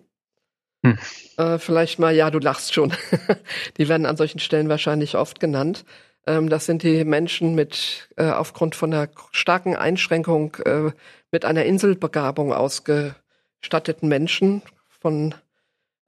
Hm. 0.82 0.98
Äh, 1.36 1.58
vielleicht 1.58 1.98
mal, 1.98 2.14
ja, 2.14 2.30
du 2.30 2.38
lachst 2.38 2.74
schon. 2.74 2.92
die 3.76 3.88
werden 3.88 4.06
an 4.06 4.16
solchen 4.16 4.38
Stellen 4.38 4.68
wahrscheinlich 4.68 5.16
oft 5.16 5.40
genannt. 5.40 5.84
Ähm, 6.26 6.48
das 6.48 6.66
sind 6.66 6.82
die 6.82 7.04
Menschen 7.04 7.54
mit 7.54 8.08
äh, 8.16 8.30
aufgrund 8.30 8.74
von 8.74 8.92
einer 8.92 9.08
starken 9.32 9.76
Einschränkung 9.76 10.56
äh, 10.64 10.90
mit 11.30 11.44
einer 11.44 11.64
Inselbegabung 11.64 12.52
ausgestatteten 12.52 14.08
Menschen 14.08 14.62
von 14.88 15.34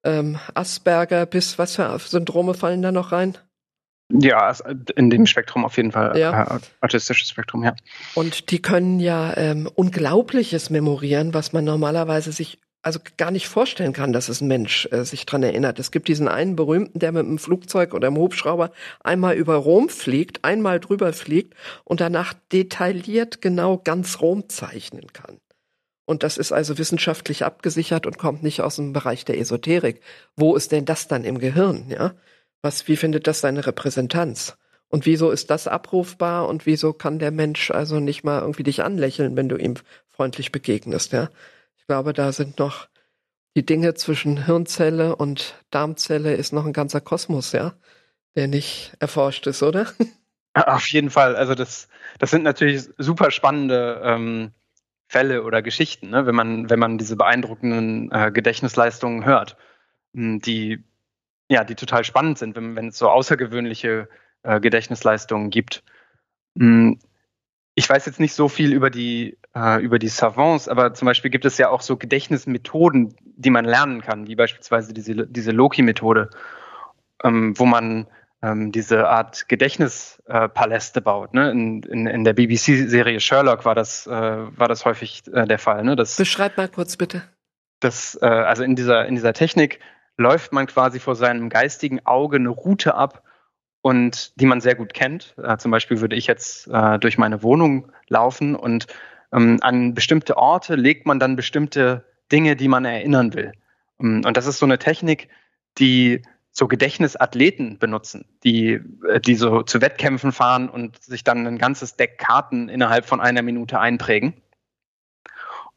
ähm, 0.04 0.38
Asperger 0.54 1.26
bis 1.26 1.58
was 1.58 1.76
für 1.76 1.98
Syndrome 1.98 2.54
fallen 2.54 2.82
da 2.82 2.92
noch 2.92 3.12
rein? 3.12 3.38
Ja, 4.10 4.54
in 4.96 5.10
dem 5.10 5.26
Spektrum 5.26 5.66
auf 5.66 5.76
jeden 5.76 5.92
Fall. 5.92 6.16
Ja. 6.18 6.56
Äh, 6.56 6.60
autistisches 6.80 7.28
Spektrum, 7.28 7.62
ja. 7.62 7.74
Und 8.14 8.50
die 8.50 8.62
können 8.62 9.00
ja 9.00 9.36
ähm, 9.36 9.68
Unglaubliches 9.72 10.70
memorieren, 10.70 11.34
was 11.34 11.52
man 11.52 11.64
normalerweise 11.64 12.32
sich 12.32 12.58
also 12.82 13.00
gar 13.16 13.30
nicht 13.30 13.48
vorstellen 13.48 13.92
kann, 13.92 14.12
dass 14.12 14.28
es 14.28 14.40
ein 14.40 14.48
Mensch 14.48 14.88
äh, 14.92 15.04
sich 15.04 15.26
dran 15.26 15.42
erinnert. 15.42 15.78
Es 15.78 15.90
gibt 15.90 16.08
diesen 16.08 16.28
einen 16.28 16.56
berühmten, 16.56 16.98
der 16.98 17.12
mit 17.12 17.26
einem 17.26 17.38
Flugzeug 17.38 17.92
oder 17.94 18.08
einem 18.08 18.18
Hubschrauber 18.18 18.70
einmal 19.00 19.34
über 19.34 19.56
Rom 19.56 19.88
fliegt, 19.88 20.44
einmal 20.44 20.80
drüber 20.80 21.12
fliegt 21.12 21.54
und 21.84 22.00
danach 22.00 22.34
detailliert 22.52 23.42
genau 23.42 23.78
ganz 23.78 24.20
Rom 24.20 24.48
zeichnen 24.48 25.12
kann. 25.12 25.38
Und 26.06 26.22
das 26.22 26.38
ist 26.38 26.52
also 26.52 26.78
wissenschaftlich 26.78 27.44
abgesichert 27.44 28.06
und 28.06 28.16
kommt 28.16 28.42
nicht 28.42 28.62
aus 28.62 28.76
dem 28.76 28.94
Bereich 28.94 29.26
der 29.26 29.38
Esoterik. 29.38 30.00
Wo 30.36 30.56
ist 30.56 30.72
denn 30.72 30.86
das 30.86 31.06
dann 31.06 31.24
im 31.24 31.38
Gehirn, 31.38 31.90
ja? 31.90 32.14
Was, 32.62 32.88
wie 32.88 32.96
findet 32.96 33.26
das 33.26 33.40
seine 33.40 33.66
Repräsentanz? 33.66 34.56
Und 34.88 35.04
wieso 35.04 35.30
ist 35.30 35.50
das 35.50 35.68
abrufbar 35.68 36.48
und 36.48 36.64
wieso 36.64 36.94
kann 36.94 37.18
der 37.18 37.30
Mensch 37.30 37.70
also 37.70 38.00
nicht 38.00 38.24
mal 38.24 38.40
irgendwie 38.40 38.62
dich 38.62 38.82
anlächeln, 38.82 39.36
wenn 39.36 39.50
du 39.50 39.56
ihm 39.56 39.74
freundlich 40.08 40.50
begegnest, 40.50 41.12
ja? 41.12 41.28
Ich 41.88 41.90
glaube, 41.90 42.12
da 42.12 42.32
sind 42.32 42.58
noch 42.58 42.86
die 43.56 43.64
Dinge 43.64 43.94
zwischen 43.94 44.44
Hirnzelle 44.44 45.16
und 45.16 45.54
Darmzelle 45.70 46.34
ist 46.34 46.52
noch 46.52 46.66
ein 46.66 46.74
ganzer 46.74 47.00
Kosmos, 47.00 47.52
ja, 47.52 47.72
der 48.36 48.46
nicht 48.46 48.92
erforscht 48.98 49.46
ist, 49.46 49.62
oder? 49.62 49.86
Auf 50.54 50.86
jeden 50.88 51.08
Fall. 51.08 51.34
Also 51.34 51.54
das, 51.54 51.88
das 52.18 52.30
sind 52.30 52.42
natürlich 52.42 52.90
super 52.98 53.30
spannende 53.30 54.02
ähm, 54.04 54.50
Fälle 55.08 55.44
oder 55.44 55.62
Geschichten, 55.62 56.10
ne? 56.10 56.26
wenn 56.26 56.34
man, 56.34 56.68
wenn 56.68 56.78
man 56.78 56.98
diese 56.98 57.16
beeindruckenden 57.16 58.12
äh, 58.12 58.30
Gedächtnisleistungen 58.32 59.24
hört, 59.24 59.56
hm, 60.12 60.40
die 60.40 60.84
ja, 61.48 61.64
die 61.64 61.74
total 61.74 62.04
spannend 62.04 62.36
sind, 62.36 62.54
wenn, 62.54 62.76
wenn 62.76 62.88
es 62.88 62.98
so 62.98 63.08
außergewöhnliche 63.08 64.10
äh, 64.42 64.60
Gedächtnisleistungen 64.60 65.48
gibt. 65.48 65.82
Hm, 66.58 66.98
ich 67.78 67.88
weiß 67.88 68.06
jetzt 68.06 68.18
nicht 68.18 68.34
so 68.34 68.48
viel 68.48 68.72
über 68.72 68.90
die, 68.90 69.38
äh, 69.54 69.80
über 69.80 70.00
die 70.00 70.08
Savants, 70.08 70.66
aber 70.66 70.94
zum 70.94 71.06
Beispiel 71.06 71.30
gibt 71.30 71.44
es 71.44 71.58
ja 71.58 71.68
auch 71.68 71.80
so 71.80 71.96
Gedächtnismethoden, 71.96 73.14
die 73.36 73.50
man 73.50 73.64
lernen 73.64 74.00
kann, 74.00 74.26
wie 74.26 74.34
beispielsweise 74.34 74.92
diese, 74.92 75.28
diese 75.28 75.52
Loki-Methode, 75.52 76.28
ähm, 77.22 77.56
wo 77.56 77.66
man 77.66 78.08
ähm, 78.42 78.72
diese 78.72 79.08
Art 79.08 79.48
Gedächtnispaläste 79.48 80.98
äh, 80.98 81.02
baut. 81.02 81.34
Ne? 81.34 81.52
In, 81.52 81.82
in, 81.84 82.06
in 82.08 82.24
der 82.24 82.32
BBC-Serie 82.32 83.20
Sherlock 83.20 83.64
war 83.64 83.76
das, 83.76 84.08
äh, 84.08 84.10
war 84.10 84.66
das 84.66 84.84
häufig 84.84 85.22
äh, 85.32 85.46
der 85.46 85.60
Fall. 85.60 85.84
Ne? 85.84 85.94
Das, 85.94 86.16
Beschreib 86.16 86.56
mal 86.56 86.68
kurz 86.68 86.96
bitte. 86.96 87.22
Das, 87.78 88.18
äh, 88.20 88.26
also 88.26 88.64
in 88.64 88.74
dieser, 88.74 89.06
in 89.06 89.14
dieser 89.14 89.34
Technik 89.34 89.78
läuft 90.16 90.52
man 90.52 90.66
quasi 90.66 90.98
vor 90.98 91.14
seinem 91.14 91.48
geistigen 91.48 92.04
Auge 92.04 92.38
eine 92.38 92.48
Route 92.48 92.96
ab 92.96 93.22
und 93.88 94.38
die 94.38 94.44
man 94.44 94.60
sehr 94.60 94.74
gut 94.74 94.92
kennt. 94.92 95.34
Äh, 95.42 95.56
zum 95.56 95.70
Beispiel 95.70 96.02
würde 96.02 96.14
ich 96.14 96.26
jetzt 96.26 96.68
äh, 96.68 96.98
durch 96.98 97.16
meine 97.16 97.42
Wohnung 97.42 97.90
laufen 98.08 98.54
und 98.54 98.86
ähm, 99.32 99.58
an 99.62 99.94
bestimmte 99.94 100.36
Orte 100.36 100.74
legt 100.74 101.06
man 101.06 101.18
dann 101.18 101.36
bestimmte 101.36 102.04
Dinge, 102.30 102.54
die 102.54 102.68
man 102.68 102.84
erinnern 102.84 103.32
will. 103.32 103.52
Ähm, 103.98 104.22
und 104.26 104.36
das 104.36 104.46
ist 104.46 104.58
so 104.58 104.66
eine 104.66 104.78
Technik, 104.78 105.30
die 105.78 106.20
so 106.52 106.68
Gedächtnisathleten 106.68 107.78
benutzen, 107.78 108.26
die, 108.44 108.78
äh, 109.08 109.20
die 109.20 109.36
so 109.36 109.62
zu 109.62 109.80
Wettkämpfen 109.80 110.32
fahren 110.32 110.68
und 110.68 111.02
sich 111.02 111.24
dann 111.24 111.46
ein 111.46 111.56
ganzes 111.56 111.96
Deck 111.96 112.18
Karten 112.18 112.68
innerhalb 112.68 113.06
von 113.06 113.22
einer 113.22 113.40
Minute 113.40 113.80
einprägen. 113.80 114.34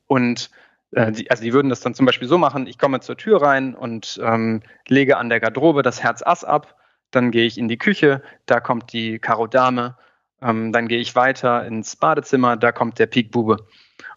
Und 0.08 0.50
äh, 0.92 1.14
die, 1.14 1.32
also 1.32 1.44
die 1.44 1.54
würden 1.54 1.70
das 1.70 1.80
dann 1.80 1.94
zum 1.94 2.06
Beispiel 2.06 2.28
so 2.28 2.38
machen, 2.38 2.68
ich 2.68 2.78
komme 2.78 3.00
zur 3.00 3.16
Tür 3.16 3.42
rein 3.42 3.74
und 3.74 4.20
ähm, 4.22 4.64
lege 4.90 5.16
an 5.16 5.30
der 5.30 5.40
Garderobe 5.40 5.82
das 5.82 6.04
Herz 6.04 6.22
Ass 6.22 6.44
ab, 6.44 6.76
dann 7.12 7.32
gehe 7.32 7.46
ich 7.46 7.58
in 7.58 7.68
die 7.68 7.78
Küche, 7.78 8.22
da 8.46 8.60
kommt 8.60 8.94
die 8.94 9.20
Karo 9.20 9.48
Dame, 9.48 9.98
ähm, 10.42 10.72
dann 10.72 10.88
gehe 10.88 11.00
ich 11.00 11.16
weiter 11.16 11.66
ins 11.66 11.96
Badezimmer, 11.96 12.58
da 12.58 12.72
kommt 12.72 13.00
der 13.00 13.06
Pik 13.06 13.32
Bube. 13.32 13.58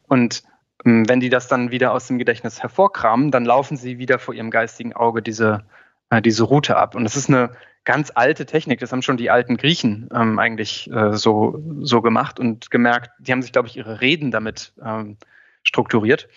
Und 0.09 0.43
ähm, 0.85 1.09
wenn 1.09 1.21
die 1.21 1.31
das 1.31 1.49
dann 1.49 1.71
wieder 1.71 1.93
aus 1.93 2.07
dem 2.07 2.19
Gedächtnis 2.19 2.63
hervorkramen, 2.63 3.31
dann 3.31 3.45
laufen 3.45 3.77
sie 3.77 3.99
wieder 3.99 4.19
vor 4.19 4.35
ihrem 4.35 4.51
geistigen 4.51 4.93
Auge 4.93 5.23
diese, 5.23 5.65
äh, 6.11 6.23
diese 6.23 6.45
Route 6.45 6.77
ab. 6.77 6.95
Und 6.95 7.05
das 7.05 7.17
ist 7.17 7.29
eine 7.29 7.51
ganz 7.85 8.11
alte 8.15 8.47
Technik, 8.47 8.81
das 8.81 8.93
haben 8.93 9.03
schon 9.03 9.19
die 9.19 9.31
alten 9.31 9.57
Griechen 9.57 10.09
ähm, 10.13 10.39
eigentlich 10.39 10.91
äh, 10.91 11.17
so, 11.17 11.63
so 11.81 12.01
gemacht 12.01 12.41
und 12.41 12.71
gemerkt, 12.71 13.11
die 13.19 13.33
haben 13.33 13.43
sich, 13.43 13.53
glaube 13.53 13.69
ich, 13.69 13.77
ihre 13.77 14.01
Reden 14.01 14.31
damit 14.31 14.73
ähm, 14.83 15.19
strukturiert. 15.63 16.29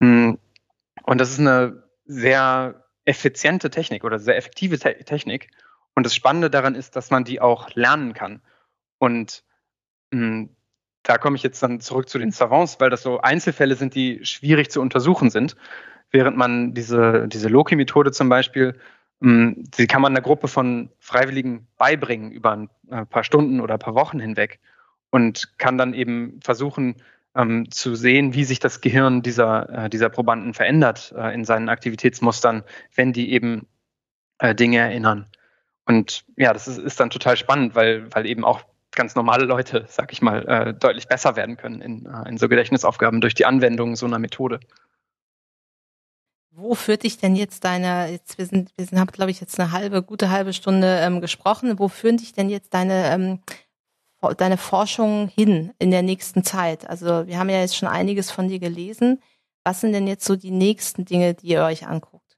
Hm. 0.00 0.38
Und 1.04 1.20
das 1.20 1.30
ist 1.30 1.40
eine 1.40 1.84
sehr 2.06 2.81
effiziente 3.04 3.70
Technik 3.70 4.04
oder 4.04 4.18
sehr 4.18 4.36
effektive 4.36 4.78
Te 4.78 4.94
Technik. 5.04 5.50
Und 5.94 6.06
das 6.06 6.14
Spannende 6.14 6.50
daran 6.50 6.74
ist, 6.74 6.96
dass 6.96 7.10
man 7.10 7.24
die 7.24 7.40
auch 7.40 7.74
lernen 7.74 8.14
kann. 8.14 8.40
Und 8.98 9.44
mh, 10.10 10.20
hm, 10.20 10.56
da 11.02 11.18
komme 11.18 11.36
ich 11.36 11.42
jetzt 11.42 11.62
dann 11.62 11.80
zurück 11.80 12.08
zu 12.08 12.18
den 12.18 12.30
Savants, 12.30 12.78
weil 12.80 12.90
das 12.90 13.02
so 13.02 13.20
Einzelfälle 13.20 13.74
sind, 13.74 13.94
die 13.94 14.24
schwierig 14.24 14.70
zu 14.70 14.80
untersuchen 14.80 15.30
sind. 15.30 15.56
Während 16.10 16.36
man 16.36 16.74
diese, 16.74 17.26
diese 17.28 17.48
Loki-Methode 17.48 18.12
zum 18.12 18.28
Beispiel, 18.28 18.78
mh, 19.20 19.30
hm, 19.30 19.64
die 19.78 19.86
kann 19.86 20.02
man 20.02 20.12
einer 20.12 20.22
Gruppe 20.22 20.48
von 20.48 20.90
Freiwilligen 20.98 21.66
beibringen 21.76 22.30
über 22.32 22.52
ein 22.52 22.70
äh, 22.90 23.04
paar 23.04 23.24
Stunden 23.24 23.60
oder 23.60 23.74
ein 23.74 23.80
paar 23.80 23.94
Wochen 23.94 24.20
hinweg 24.20 24.60
und 25.10 25.58
kann 25.58 25.76
dann 25.76 25.94
eben 25.94 26.40
versuchen, 26.42 26.96
ähm, 27.34 27.70
zu 27.70 27.94
sehen, 27.94 28.34
wie 28.34 28.44
sich 28.44 28.58
das 28.58 28.80
Gehirn 28.80 29.22
dieser, 29.22 29.84
äh, 29.84 29.90
dieser 29.90 30.10
Probanden 30.10 30.54
verändert 30.54 31.14
äh, 31.16 31.34
in 31.34 31.44
seinen 31.44 31.68
Aktivitätsmustern, 31.68 32.64
wenn 32.94 33.12
die 33.12 33.32
eben 33.32 33.66
äh, 34.38 34.54
Dinge 34.54 34.78
erinnern. 34.78 35.26
Und 35.86 36.24
ja, 36.36 36.52
das 36.52 36.68
ist, 36.68 36.78
ist 36.78 37.00
dann 37.00 37.10
total 37.10 37.36
spannend, 37.36 37.74
weil, 37.74 38.12
weil 38.14 38.26
eben 38.26 38.44
auch 38.44 38.62
ganz 38.92 39.14
normale 39.14 39.44
Leute, 39.44 39.86
sag 39.88 40.12
ich 40.12 40.22
mal, 40.22 40.46
äh, 40.46 40.74
deutlich 40.74 41.08
besser 41.08 41.36
werden 41.36 41.56
können 41.56 41.80
in, 41.80 42.06
äh, 42.06 42.28
in 42.28 42.38
so 42.38 42.48
Gedächtnisaufgaben 42.48 43.20
durch 43.20 43.34
die 43.34 43.46
Anwendung 43.46 43.96
so 43.96 44.06
einer 44.06 44.18
Methode. 44.18 44.60
Wo 46.54 46.74
führt 46.74 47.04
dich 47.04 47.16
denn 47.16 47.34
jetzt 47.34 47.64
deine, 47.64 48.10
jetzt, 48.10 48.36
wir 48.36 48.44
sind, 48.44 48.70
wir 48.76 48.84
sind, 48.84 49.00
haben, 49.00 49.10
glaube 49.10 49.30
ich, 49.30 49.40
jetzt 49.40 49.58
eine 49.58 49.72
halbe, 49.72 50.02
gute 50.02 50.28
halbe 50.28 50.52
Stunde 50.52 50.98
ähm, 51.00 51.22
gesprochen. 51.22 51.78
Wo 51.78 51.88
führen 51.88 52.18
dich 52.18 52.34
denn 52.34 52.50
jetzt 52.50 52.74
deine 52.74 53.10
ähm, 53.10 53.40
deine 54.36 54.56
Forschung 54.56 55.28
hin 55.28 55.72
in 55.78 55.90
der 55.90 56.02
nächsten 56.02 56.44
Zeit? 56.44 56.88
Also 56.88 57.26
wir 57.26 57.38
haben 57.38 57.48
ja 57.48 57.60
jetzt 57.60 57.76
schon 57.76 57.88
einiges 57.88 58.30
von 58.30 58.48
dir 58.48 58.58
gelesen. 58.58 59.20
Was 59.64 59.80
sind 59.80 59.92
denn 59.92 60.06
jetzt 60.06 60.24
so 60.24 60.36
die 60.36 60.50
nächsten 60.50 61.04
Dinge, 61.04 61.34
die 61.34 61.48
ihr 61.48 61.62
euch 61.62 61.86
anguckt? 61.86 62.36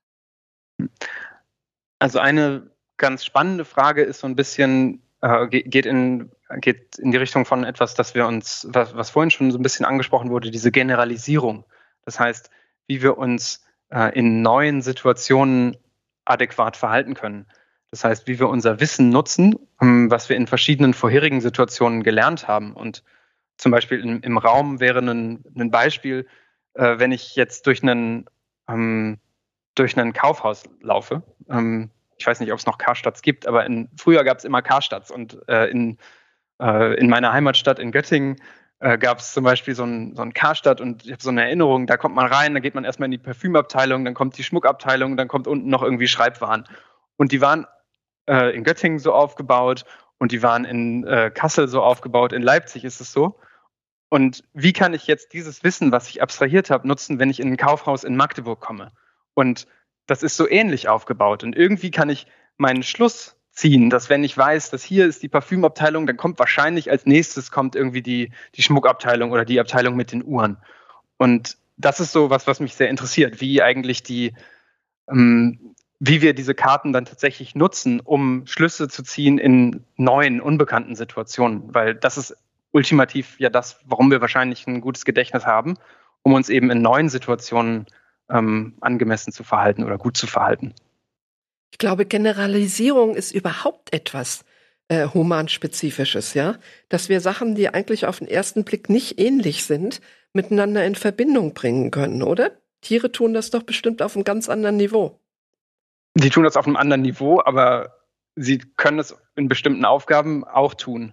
Also 1.99 2.18
eine 2.18 2.70
ganz 2.97 3.24
spannende 3.24 3.64
Frage 3.64 4.03
ist 4.03 4.20
so 4.20 4.26
ein 4.26 4.37
bisschen, 4.37 5.03
äh, 5.20 5.47
geht, 5.49 5.87
in, 5.87 6.30
geht 6.57 6.99
in 6.99 7.12
die 7.12 7.18
Richtung 7.18 7.45
von 7.45 7.64
etwas, 7.64 7.95
das 7.95 8.14
wir 8.14 8.26
uns, 8.26 8.66
was, 8.70 8.95
was 8.95 9.11
vorhin 9.11 9.30
schon 9.30 9.51
so 9.51 9.59
ein 9.59 9.62
bisschen 9.62 9.87
angesprochen 9.87 10.30
wurde, 10.30 10.51
diese 10.51 10.72
Generalisierung. 10.72 11.64
Das 12.05 12.20
heißt, 12.20 12.51
wie 12.87 13.03
wir 13.03 13.16
uns 13.18 13.64
äh, 13.91 14.16
in 14.18 14.43
neuen 14.43 14.82
Situationen 14.82 15.76
adäquat 16.24 16.76
verhalten 16.76 17.14
können. 17.14 17.47
Das 17.95 18.03
heißt, 18.03 18.26
wie 18.26 18.40
wir 18.40 18.49
unser 18.49 18.80
Wissen 18.80 19.11
nutzen, 19.11 19.55
ähm, 19.80 20.11
was 20.11 20.28
wir 20.28 20.34
in 20.34 20.49
verschiedenen 20.49 20.95
vorherigen 20.95 21.40
Situationen 21.40 22.03
gelernt 22.03 22.49
haben. 22.49 22.72
Und 22.72 23.05
zum 23.57 23.70
Beispiel 23.70 24.01
im, 24.01 24.20
im 24.20 24.36
Raum 24.36 24.80
wäre 24.80 24.99
ein, 24.99 25.45
ein 25.57 25.70
Beispiel, 25.70 26.26
äh, 26.72 26.99
wenn 26.99 27.12
ich 27.12 27.36
jetzt 27.36 27.68
durch 27.68 27.84
einen, 27.84 28.24
ähm, 28.68 29.20
durch 29.76 29.97
einen 29.97 30.12
Kaufhaus 30.12 30.64
laufe. 30.80 31.22
Ähm, 31.49 31.90
ich 32.16 32.26
weiß 32.26 32.40
nicht, 32.40 32.51
ob 32.51 32.59
es 32.59 32.66
noch 32.66 32.78
Karstadts 32.78 33.22
gibt, 33.22 33.47
aber 33.47 33.64
in, 33.64 33.88
früher 33.97 34.24
gab 34.24 34.38
es 34.38 34.45
immer 34.45 34.61
Karstadts. 34.61 35.12
Und 35.12 35.38
äh, 35.47 35.66
in, 35.66 35.97
äh, 36.61 36.99
in 36.99 37.09
meiner 37.09 37.32
Heimatstadt 37.32 37.78
in 37.78 37.92
Göttingen 37.92 38.42
äh, 38.80 38.99
gab 38.99 39.20
es 39.20 39.32
zum 39.32 39.45
Beispiel 39.45 39.76
so 39.76 39.84
ein, 39.84 40.16
so 40.16 40.22
ein 40.22 40.34
Karstadt 40.34 40.80
und 40.80 41.05
ich 41.05 41.12
habe 41.12 41.22
so 41.22 41.30
eine 41.30 41.45
Erinnerung, 41.45 41.86
da 41.86 41.97
kommt 41.97 42.16
man 42.16 42.26
rein, 42.26 42.55
da 42.55 42.61
geht 42.61 42.74
man 42.74 42.82
erstmal 42.82 43.07
in 43.07 43.12
die 43.12 43.18
Parfümabteilung, 43.18 44.05
dann 44.05 44.14
kommt 44.14 44.36
die 44.36 44.42
Schmuckabteilung, 44.42 45.16
dann 45.16 45.28
kommt 45.28 45.47
unten 45.47 45.68
noch 45.68 45.84
irgendwie 45.84 46.09
Schreibwaren. 46.09 46.64
Und 47.16 47.30
die 47.30 47.40
waren 47.40 47.68
äh, 48.27 48.55
in 48.55 48.64
Göttingen 48.64 48.99
so 48.99 49.12
aufgebaut 49.12 49.85
und 50.18 50.33
die 50.33 50.43
waren 50.43 50.64
in 50.64 51.07
äh, 51.07 51.31
Kassel 51.33 51.68
so 51.68 51.83
aufgebaut, 51.83 52.33
in 52.33 52.43
Leipzig 52.43 52.85
ist 52.85 53.01
es 53.01 53.12
so. 53.12 53.39
Und 54.09 54.45
wie 54.53 54.72
kann 54.72 54.95
ich 54.95 55.07
jetzt 55.07 55.33
dieses 55.33 55.64
Wissen, 55.64 55.91
was 55.91 56.09
ich 56.09 56.22
abstrahiert 56.22 56.70
habe, 56.70 56.87
nutzen, 56.87 57.18
wenn 57.18 57.31
ich 57.31 57.41
in 57.41 57.49
ein 57.49 57.57
Kaufhaus 57.57 58.05
in 58.05 58.16
Magdeburg 58.16 58.61
komme? 58.61 58.93
Und 59.35 59.66
das 60.07 60.22
ist 60.22 60.37
so 60.37 60.49
ähnlich 60.49 60.89
aufgebaut. 60.89 61.43
Und 61.43 61.57
irgendwie 61.57 61.91
kann 61.91 62.11
ich 62.11 62.27
meinen 62.57 62.83
Schluss 62.83 63.37
ziehen, 63.51 63.91
dass 63.91 64.11
wenn 64.11 64.25
ich 64.25 64.37
weiß, 64.37 64.70
dass 64.70 64.83
hier 64.83 65.07
ist 65.07 65.22
die 65.22 65.29
Parfümabteilung, 65.29 66.07
dann 66.07 66.16
kommt 66.16 66.39
wahrscheinlich 66.39 66.91
als 66.91 67.07
nächstes 67.07 67.51
kommt 67.51 67.77
irgendwie 67.77 68.03
die, 68.03 68.33
die 68.55 68.62
Schmuckabteilung 68.62 69.31
oder 69.33 69.45
die 69.45 69.61
Abteilung 69.61 69.97
mit 69.97 70.12
den 70.12 70.25
Uhren. 70.25 70.59
Und 71.16 71.57
das 71.77 72.01
ist 72.01 72.12
so 72.12 72.31
was, 72.31 72.47
was 72.47 72.61
mich 72.61 72.75
sehr 72.75 72.91
interessiert, 72.91 73.41
wie 73.41 73.62
eigentlich 73.62 74.03
die, 74.03 74.35
ähm, 75.09 75.75
wie 76.07 76.21
wir 76.21 76.35
diese 76.35 76.55
Karten 76.55 76.93
dann 76.93 77.07
tatsächlich 77.07 77.55
nutzen, 77.55 78.01
um 78.01 78.47
Schlüsse 78.47 78.89
zu 78.89 79.03
ziehen 79.03 79.39
in 79.39 79.85
neuen, 79.97 80.41
unbekannten 80.41 80.97
Situationen. 80.97 81.75
Weil 81.75 81.95
das 81.95 82.19
ist 82.19 82.37
ultimativ 82.73 83.41
ja 83.41 83.49
das, 83.49 83.81
warum 83.87 84.11
wir 84.11 84.21
wahrscheinlich 84.21 84.67
ein 84.67 84.83
gutes 84.83 85.07
Gedächtnis 85.07 85.47
haben, 85.47 85.79
um 86.23 86.35
uns 86.35 86.51
eben 86.51 86.71
in 86.71 86.83
neuen 86.83 87.09
Situationen 87.09 87.87
ähm, 88.29 88.75
angemessen 88.81 89.33
zu 89.33 89.45
verhalten 89.45 89.83
oder 89.83 89.97
gut 89.97 90.19
zu 90.19 90.27
verhalten. 90.27 90.75
Ich 91.71 91.79
glaube, 91.79 92.05
Generalisierung 92.05 93.15
ist 93.15 93.33
überhaupt 93.33 93.93
etwas 93.95 94.45
äh, 94.89 95.09
humanspezifisches, 95.09 96.35
ja, 96.35 96.57
dass 96.91 97.09
wir 97.09 97.23
Sachen, 97.23 97.55
die 97.55 97.71
eigentlich 97.71 98.05
auf 98.05 98.19
den 98.19 98.29
ersten 98.29 98.65
Blick 98.65 98.91
nicht 98.91 99.19
ähnlich 99.19 99.65
sind, 99.65 100.03
miteinander 100.35 100.85
in 100.85 100.97
Verbindung 100.97 101.55
bringen 101.55 101.91
können, 101.91 102.23
oder? 102.23 102.51
Tiere 102.83 103.11
tun 103.11 103.33
das 103.33 103.51
doch 103.51 103.63
bestimmt 103.63 104.03
auf 104.03 104.15
einem 104.15 104.25
ganz 104.25 104.51
anderen 104.51 104.77
Niveau. 104.77 105.19
Die 106.15 106.31
tun 106.31 106.45
das 106.45 106.57
auf 106.57 106.67
einem 106.67 106.77
anderen 106.77 107.03
Niveau, 107.03 107.41
aber 107.45 107.97
sie 108.37 108.59
können 108.59 108.99
es 108.99 109.17
in 109.37 109.49
bestimmten 109.49 109.85
Aufgaben 109.85 110.45
auch 110.45 110.75
tun. 110.75 111.12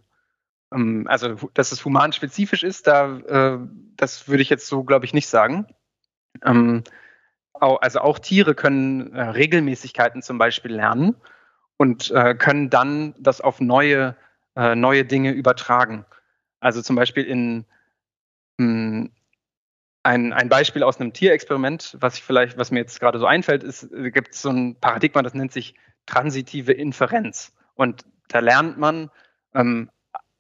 Ähm, 0.73 1.05
also, 1.07 1.49
dass 1.53 1.71
es 1.71 1.83
humanspezifisch 1.83 2.63
ist, 2.63 2.87
da, 2.87 3.17
äh, 3.17 3.59
das 3.97 4.27
würde 4.27 4.43
ich 4.43 4.49
jetzt 4.49 4.67
so, 4.67 4.83
glaube 4.83 5.05
ich, 5.05 5.13
nicht 5.13 5.27
sagen. 5.27 5.67
Ähm, 6.43 6.83
also 7.53 7.99
auch 7.99 8.17
Tiere 8.17 8.55
können 8.55 9.13
äh, 9.13 9.21
Regelmäßigkeiten 9.21 10.23
zum 10.23 10.39
Beispiel 10.39 10.73
lernen 10.73 11.15
und 11.77 12.09
äh, 12.11 12.33
können 12.33 12.69
dann 12.69 13.13
das 13.19 13.41
auf 13.41 13.59
neue, 13.59 14.15
neue 14.53 15.05
Dinge 15.05 15.31
übertragen. 15.31 16.03
Also 16.59 16.81
zum 16.81 16.97
Beispiel 16.97 17.23
in 17.23 17.65
hm, 18.59 19.09
ein, 20.03 20.33
ein 20.33 20.49
Beispiel 20.49 20.83
aus 20.83 20.99
einem 20.99 21.13
Tierexperiment, 21.13 21.97
was 21.99 22.15
ich 22.15 22.23
vielleicht, 22.23 22.57
was 22.57 22.71
mir 22.71 22.79
jetzt 22.79 22.99
gerade 22.99 23.19
so 23.19 23.25
einfällt, 23.25 23.63
ist, 23.63 23.89
gibt 23.91 24.33
es 24.33 24.41
so 24.41 24.49
ein 24.49 24.75
Paradigma, 24.79 25.21
das 25.21 25.33
nennt 25.33 25.51
sich 25.51 25.75
transitive 26.05 26.73
Inferenz. 26.73 27.53
Und 27.75 28.05
da 28.27 28.39
lernt 28.39 28.77
man, 28.77 29.11
ähm, 29.53 29.89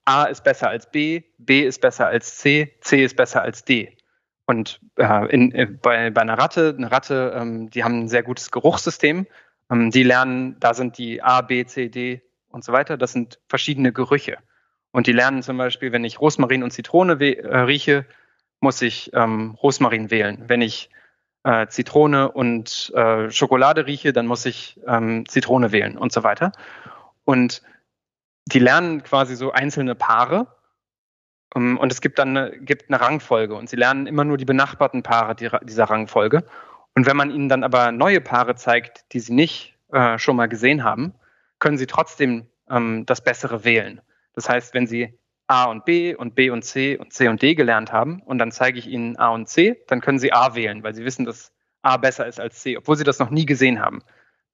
A 0.05 0.25
ist 0.25 0.43
besser 0.43 0.69
als 0.69 0.89
B, 0.89 1.23
B 1.37 1.61
ist 1.61 1.81
besser 1.81 2.07
als 2.07 2.37
C, 2.37 2.75
C 2.81 3.03
ist 3.03 3.15
besser 3.15 3.41
als 3.41 3.63
D. 3.63 3.95
Und 4.45 4.81
äh, 4.97 5.27
in, 5.27 5.51
äh, 5.53 5.65
bei, 5.65 6.09
bei 6.09 6.21
einer 6.21 6.37
Ratte, 6.37 6.73
eine 6.75 6.91
Ratte, 6.91 7.33
ähm, 7.35 7.69
die 7.69 7.83
haben 7.83 8.01
ein 8.01 8.07
sehr 8.09 8.23
gutes 8.23 8.51
Geruchssystem. 8.51 9.27
Ähm, 9.69 9.91
die 9.91 10.03
lernen, 10.03 10.57
da 10.59 10.73
sind 10.73 10.97
die 10.97 11.21
A, 11.21 11.41
B, 11.41 11.65
C, 11.65 11.89
D 11.89 12.21
und 12.49 12.63
so 12.63 12.73
weiter. 12.73 12.97
Das 12.97 13.13
sind 13.13 13.39
verschiedene 13.47 13.93
Gerüche. 13.93 14.37
Und 14.91 15.07
die 15.07 15.13
lernen 15.13 15.41
zum 15.43 15.57
Beispiel, 15.57 15.91
wenn 15.91 16.03
ich 16.03 16.19
Rosmarin 16.19 16.63
und 16.63 16.71
Zitrone 16.71 17.13
äh, 17.13 17.57
rieche, 17.59 18.05
muss 18.61 18.81
ich 18.81 19.11
ähm, 19.13 19.57
Rosmarin 19.61 20.09
wählen. 20.09 20.43
Wenn 20.47 20.61
ich 20.61 20.89
äh, 21.43 21.67
Zitrone 21.67 22.31
und 22.31 22.91
äh, 22.95 23.29
Schokolade 23.29 23.85
rieche, 23.87 24.13
dann 24.13 24.27
muss 24.27 24.45
ich 24.45 24.79
ähm, 24.87 25.27
Zitrone 25.27 25.71
wählen 25.71 25.97
und 25.97 26.13
so 26.13 26.23
weiter. 26.23 26.51
Und 27.25 27.61
die 28.45 28.59
lernen 28.59 29.03
quasi 29.03 29.35
so 29.35 29.51
einzelne 29.51 29.95
Paare 29.95 30.47
um, 31.53 31.71
ähm, 31.71 31.77
und 31.77 31.91
es 31.91 32.01
gibt 32.01 32.19
dann 32.19 32.37
eine, 32.37 32.51
gibt 32.59 32.89
eine 32.89 33.01
Rangfolge 33.01 33.55
und 33.55 33.69
sie 33.69 33.75
lernen 33.75 34.07
immer 34.07 34.23
nur 34.23 34.37
die 34.37 34.45
benachbarten 34.45 35.03
Paare 35.03 35.35
dieser 35.35 35.85
Rangfolge. 35.85 36.45
Und 36.95 37.05
wenn 37.05 37.17
man 37.17 37.31
ihnen 37.31 37.49
dann 37.49 37.63
aber 37.63 37.91
neue 37.91 38.21
Paare 38.21 38.55
zeigt, 38.55 39.11
die 39.13 39.19
sie 39.19 39.33
nicht 39.33 39.75
äh, 39.91 40.17
schon 40.17 40.35
mal 40.35 40.47
gesehen 40.47 40.83
haben, 40.83 41.13
können 41.59 41.77
sie 41.77 41.87
trotzdem 41.87 42.47
ähm, 42.69 43.05
das 43.05 43.23
Bessere 43.23 43.63
wählen. 43.63 44.01
Das 44.33 44.49
heißt, 44.49 44.73
wenn 44.73 44.87
sie 44.87 45.17
A 45.51 45.65
und 45.65 45.83
B 45.83 46.15
und 46.15 46.33
B 46.33 46.49
und 46.49 46.63
C 46.63 46.97
und 46.97 47.11
C 47.11 47.27
und 47.27 47.41
D 47.41 47.55
gelernt 47.55 47.91
haben 47.91 48.21
und 48.21 48.37
dann 48.37 48.53
zeige 48.53 48.79
ich 48.79 48.87
ihnen 48.87 49.17
A 49.17 49.29
und 49.31 49.49
C, 49.49 49.83
dann 49.87 49.99
können 49.99 50.17
sie 50.17 50.31
A 50.31 50.55
wählen, 50.55 50.81
weil 50.81 50.95
sie 50.95 51.03
wissen, 51.03 51.25
dass 51.25 51.51
A 51.81 51.97
besser 51.97 52.25
ist 52.25 52.39
als 52.39 52.61
C, 52.61 52.77
obwohl 52.77 52.95
sie 52.95 53.03
das 53.03 53.19
noch 53.19 53.31
nie 53.31 53.45
gesehen 53.45 53.81
haben. 53.81 54.01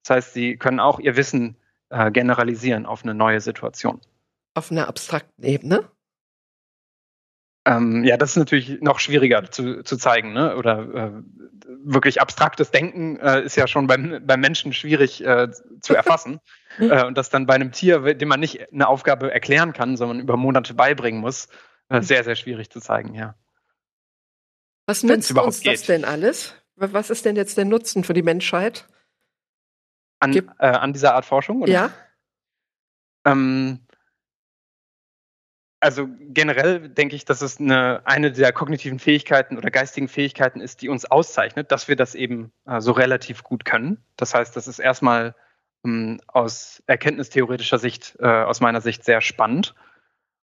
Das 0.02 0.16
heißt, 0.16 0.34
sie 0.34 0.56
können 0.56 0.80
auch 0.80 0.98
ihr 0.98 1.16
Wissen 1.16 1.56
äh, 1.90 2.10
generalisieren 2.10 2.84
auf 2.84 3.04
eine 3.04 3.14
neue 3.14 3.40
Situation. 3.40 4.00
Auf 4.54 4.72
einer 4.72 4.88
abstrakten 4.88 5.44
Ebene? 5.44 5.88
Ähm, 7.68 8.02
ja, 8.02 8.16
das 8.16 8.30
ist 8.30 8.36
natürlich 8.36 8.80
noch 8.80 8.98
schwieriger 8.98 9.50
zu, 9.50 9.82
zu 9.82 9.98
zeigen. 9.98 10.32
Ne? 10.32 10.56
Oder 10.56 10.78
äh, 10.94 11.10
wirklich 11.84 12.20
abstraktes 12.20 12.70
Denken 12.70 13.20
äh, 13.20 13.42
ist 13.42 13.56
ja 13.56 13.66
schon 13.66 13.86
beim, 13.86 14.20
beim 14.26 14.40
Menschen 14.40 14.72
schwierig 14.72 15.24
äh, 15.24 15.48
zu 15.80 15.94
erfassen. 15.94 16.40
Äh, 16.78 17.06
und 17.06 17.18
das 17.18 17.28
dann 17.28 17.46
bei 17.46 17.54
einem 17.54 17.72
Tier, 17.72 18.14
dem 18.14 18.28
man 18.28 18.38
nicht 18.38 18.72
eine 18.72 18.86
Aufgabe 18.86 19.32
erklären 19.32 19.72
kann, 19.72 19.96
sondern 19.96 20.20
über 20.20 20.36
Monate 20.36 20.74
beibringen 20.74 21.20
muss, 21.20 21.48
äh, 21.88 22.02
sehr, 22.02 22.22
sehr 22.22 22.36
schwierig 22.36 22.70
zu 22.70 22.78
zeigen, 22.78 23.14
ja. 23.14 23.34
Was 24.86 25.02
nützt 25.02 25.36
uns 25.36 25.60
geht. 25.60 25.72
das 25.72 25.82
denn 25.86 26.04
alles? 26.04 26.54
Was 26.76 27.10
ist 27.10 27.24
denn 27.24 27.34
jetzt 27.34 27.56
der 27.56 27.64
Nutzen 27.64 28.04
für 28.04 28.14
die 28.14 28.22
Menschheit? 28.22 28.86
An, 30.20 30.36
äh, 30.36 30.66
an 30.66 30.92
dieser 30.92 31.14
Art 31.16 31.24
Forschung? 31.24 31.62
Oder? 31.62 31.72
Ja. 31.72 31.90
Ähm, 33.24 33.80
also 35.80 36.08
generell 36.20 36.88
denke 36.88 37.14
ich, 37.14 37.24
dass 37.24 37.40
es 37.40 37.60
eine, 37.60 38.02
eine 38.04 38.32
der 38.32 38.52
kognitiven 38.52 38.98
Fähigkeiten 38.98 39.56
oder 39.56 39.70
geistigen 39.70 40.08
Fähigkeiten 40.08 40.60
ist, 40.60 40.82
die 40.82 40.88
uns 40.88 41.04
auszeichnet, 41.04 41.70
dass 41.70 41.88
wir 41.88 41.96
das 41.96 42.14
eben 42.14 42.52
äh, 42.66 42.80
so 42.80 42.92
relativ 42.92 43.44
gut 43.44 43.64
können. 43.64 43.98
Das 44.16 44.34
heißt, 44.34 44.56
das 44.56 44.66
ist 44.66 44.78
erstmal 44.80 45.34
ähm, 45.84 46.20
aus 46.26 46.82
erkenntnistheoretischer 46.86 47.78
Sicht, 47.78 48.16
äh, 48.20 48.26
aus 48.26 48.60
meiner 48.60 48.80
Sicht 48.80 49.04
sehr 49.04 49.20
spannend. 49.20 49.74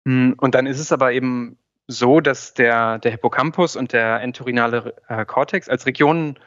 Mm, 0.06 0.34
und 0.38 0.56
dann 0.56 0.66
ist 0.66 0.80
es 0.80 0.92
aber 0.92 1.12
eben 1.12 1.58
so, 1.88 2.22
dass 2.22 2.54
der, 2.54 3.00
der 3.00 3.12
Hippocampus 3.12 3.76
und 3.76 3.94
der 3.94 4.22
entorhinale 4.22 4.96
äh, 5.08 5.26
Cortex 5.26 5.70
als 5.70 5.86
Regionen, 5.86 6.40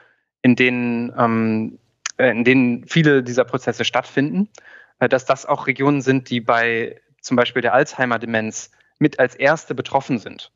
in 0.42 0.56
denen, 0.56 1.12
ähm, 1.18 1.78
äh, 2.16 2.30
in 2.30 2.44
denen 2.44 2.86
viele 2.86 3.22
dieser 3.22 3.44
Prozesse 3.44 3.84
stattfinden, 3.84 4.48
äh, 5.00 5.08
dass 5.08 5.26
das 5.26 5.46
auch 5.46 5.66
Regionen 5.66 6.00
sind, 6.00 6.30
die 6.30 6.40
bei 6.40 7.00
zum 7.20 7.36
Beispiel 7.36 7.62
der 7.62 7.74
Alzheimer-Demenz 7.74 8.70
mit 8.98 9.18
als 9.18 9.34
erste 9.34 9.74
betroffen 9.74 10.18
sind. 10.18 10.52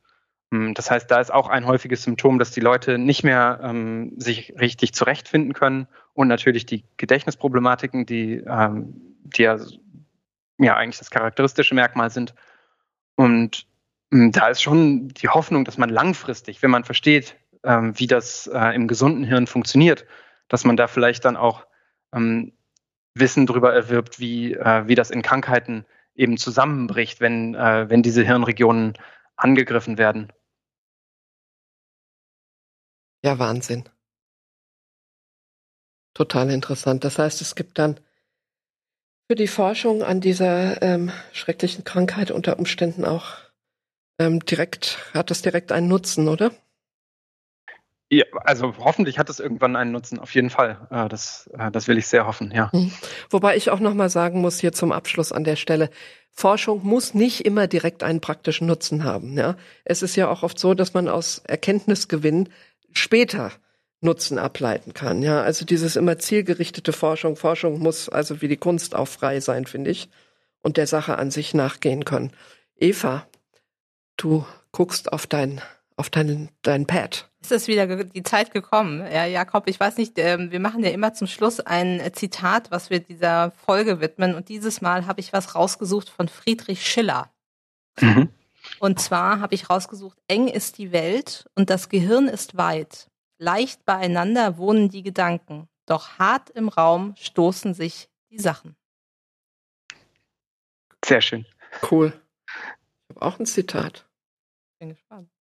Hm, 0.53 0.75
das 0.75 0.91
heißt, 0.91 1.11
da 1.11 1.21
ist 1.21 1.33
auch 1.33 1.49
ein 1.49 1.67
häufiges 1.67 2.03
Symptom, 2.03 2.39
dass 2.39 2.51
die 2.51 2.61
Leute 2.61 2.99
nicht 2.99 3.25
mehr 3.25 3.61
ähm, 3.62 4.12
sich 4.17 4.55
richtig 4.61 4.95
zurechtfinden 4.95 5.53
können 5.53 5.89
und 6.12 6.29
natürlich 6.29 6.67
die 6.67 6.85
Gedächtnisproblematiken, 6.97 8.07
die, 8.07 8.43
ähm, 8.47 9.17
die 9.25 9.43
ja, 9.43 9.59
ja 10.59 10.77
eigentlich 10.77 10.99
das 10.99 11.11
charakteristische 11.11 11.75
Merkmal 11.75 12.11
sind. 12.11 12.35
Und 13.17 13.67
ähm, 14.12 14.33
da 14.33 14.49
ist 14.49 14.62
schon 14.62 15.09
die 15.09 15.29
Hoffnung, 15.29 15.65
dass 15.65 15.79
man 15.79 15.89
langfristig, 15.89 16.62
wenn 16.62 16.71
man 16.71 16.85
versteht, 16.85 17.37
ähm, 17.65 17.99
wie 17.99 18.07
das 18.07 18.47
äh, 18.47 18.75
im 18.75 18.87
gesunden 18.87 19.25
Hirn 19.25 19.47
funktioniert, 19.47 20.05
dass 20.49 20.65
man 20.65 20.77
da 20.77 20.87
vielleicht 20.87 21.25
dann 21.25 21.37
auch 21.37 21.67
ähm, 22.15 22.53
Wissen 23.15 23.47
darüber 23.47 23.73
erwirbt, 23.73 24.21
wie, 24.21 24.55
äh, 24.55 24.87
wie 24.87 24.95
das 24.95 25.11
in 25.11 25.23
Krankheiten 25.23 25.85
eben 26.15 26.37
zusammenbricht, 26.37 27.21
wenn, 27.21 27.55
äh, 27.55 27.89
wenn 27.89 28.03
diese 28.03 28.23
Hirnregionen 28.23 28.95
angegriffen 29.37 29.99
werden. 29.99 30.33
Ja, 33.25 33.39
Wahnsinn. 33.39 33.89
Total 36.15 36.51
interessant. 36.51 37.05
Das 37.05 37.19
heißt, 37.19 37.41
es 37.41 37.55
gibt 37.55 37.79
dann 37.79 37.99
für 39.27 39.35
die 39.35 39.49
Forschung 39.49 40.03
an 40.03 40.21
dieser 40.21 40.81
ähm, 40.83 41.11
schrecklichen 41.33 41.85
Krankheit 41.85 42.31
unter 42.31 42.59
Umständen 42.59 43.05
auch 43.05 43.39
ähm, 44.19 44.41
direkt, 44.41 44.99
hat 45.15 45.31
das 45.31 45.43
direkt 45.43 45.73
einen 45.73 45.89
Nutzen, 45.89 46.29
oder? 46.29 46.53
Ja, 48.11 48.25
also 48.45 48.75
hoffentlich 48.79 49.19
hat 49.19 49.31
es 49.31 49.41
irgendwann 49.41 49.77
einen 49.77 49.93
Nutzen, 49.93 50.19
auf 50.19 50.35
jeden 50.35 50.51
Fall. 50.51 50.87
Äh, 50.91 51.09
das, 51.09 51.51
äh, 51.59 51.71
das 51.71 51.89
will 51.89 51.99
ich 51.99 52.07
sehr 52.07 52.27
hoffen, 52.27 52.53
ja. 52.55 52.71
Mhm. 52.73 52.93
Wobei 53.31 53.57
ich 53.57 53.71
auch 53.71 53.81
nochmal 53.81 54.11
sagen 54.11 54.41
muss 54.41 54.61
hier 54.61 54.73
zum 54.73 54.93
Abschluss 54.93 55.33
an 55.33 55.45
der 55.45 55.57
Stelle, 55.57 55.91
Forschung 56.31 56.85
muss 56.85 57.15
nicht 57.15 57.47
immer 57.47 57.67
direkt 57.67 58.03
einen 58.03 58.21
praktischen 58.21 58.67
Nutzen 58.67 59.05
haben. 59.05 59.39
Ja? 59.39 59.57
Es 59.85 60.03
ist 60.03 60.17
ja 60.17 60.29
auch 60.29 60.43
oft 60.43 60.59
so, 60.59 60.75
dass 60.75 60.93
man 60.93 61.09
aus 61.09 61.39
Erkenntnisgewinn 61.39 62.49
später 62.93 63.53
Nutzen 64.01 64.39
ableiten 64.39 64.93
kann. 64.93 65.23
Ja, 65.23 65.41
also 65.43 65.65
dieses 65.65 65.97
immer 65.97 66.19
zielgerichtete 66.19 66.93
Forschung. 66.93 67.37
Forschung 67.37 67.79
muss 67.79 68.09
also 68.11 68.43
wie 68.43 68.49
die 68.49 68.59
Kunst 68.59 68.95
auch 68.95 69.09
frei 69.09 69.41
sein, 69.41 69.65
finde 69.65 69.91
ich, 69.91 70.11
und 70.61 70.77
der 70.77 70.87
Sache 70.87 71.17
an 71.17 71.31
sich 71.31 71.55
nachgehen 71.55 72.05
können. 72.05 72.33
Eva, 72.77 73.27
du 74.17 74.45
guckst 74.73 75.11
auf 75.13 75.27
dein 75.27 75.63
auf 75.97 76.11
dein, 76.11 76.49
dein 76.63 76.87
Pad. 76.87 77.31
Ist 77.45 77.53
es 77.53 77.69
wieder 77.69 78.05
die 78.05 78.23
Zeit 78.23 78.53
gekommen? 78.53 79.01
Ja, 79.01 79.27
Jakob, 79.27 79.69
ich 79.69 79.79
weiß 79.79 79.99
nicht, 79.99 80.19
ähm, 80.19 80.51
wir 80.51 80.61
machen 80.61 80.83
ja 80.83 80.89
immer 80.89 81.13
zum 81.13 81.27
Schluss 81.27 81.61
ein 81.61 82.01
Zitat, 82.15 82.71
was 82.71 82.89
wir 82.89 83.01
dieser 83.01 83.51
Folge 83.51 84.01
widmen. 84.01 84.35
Und 84.35 84.49
dieses 84.49 84.81
Mal 84.81 85.05
habe 85.05 85.21
ich 85.21 85.35
was 85.35 85.55
rausgesucht 85.55 86.09
von 86.09 86.29
Friedrich 86.29 86.87
Schiller. 86.87 87.31
Mhm. 88.01 88.31
Und 88.79 88.99
zwar 88.99 89.41
habe 89.41 89.55
ich 89.55 89.69
rausgesucht, 89.69 90.17
eng 90.27 90.49
ist 90.49 90.79
die 90.79 90.91
Welt 90.91 91.45
und 91.55 91.69
das 91.69 91.91
Gehirn 91.91 92.29
ist 92.29 92.57
weit. 92.57 93.11
Leicht 93.37 93.85
beieinander 93.85 94.57
wohnen 94.57 94.89
die 94.89 95.03
Gedanken, 95.03 95.69
doch 95.85 96.19
hart 96.19 96.49
im 96.49 96.69
Raum 96.69 97.15
stoßen 97.19 97.75
sich 97.75 98.09
die 98.31 98.39
Sachen. 98.39 98.75
Sehr 101.05 101.21
schön. 101.21 101.45
Cool. 101.91 102.19
Ich 103.11 103.17
habe 103.17 103.27
auch 103.27 103.39
ein 103.39 103.45
Zitat. 103.45 104.09
Bin 104.79 104.89
gespannt. 104.89 105.34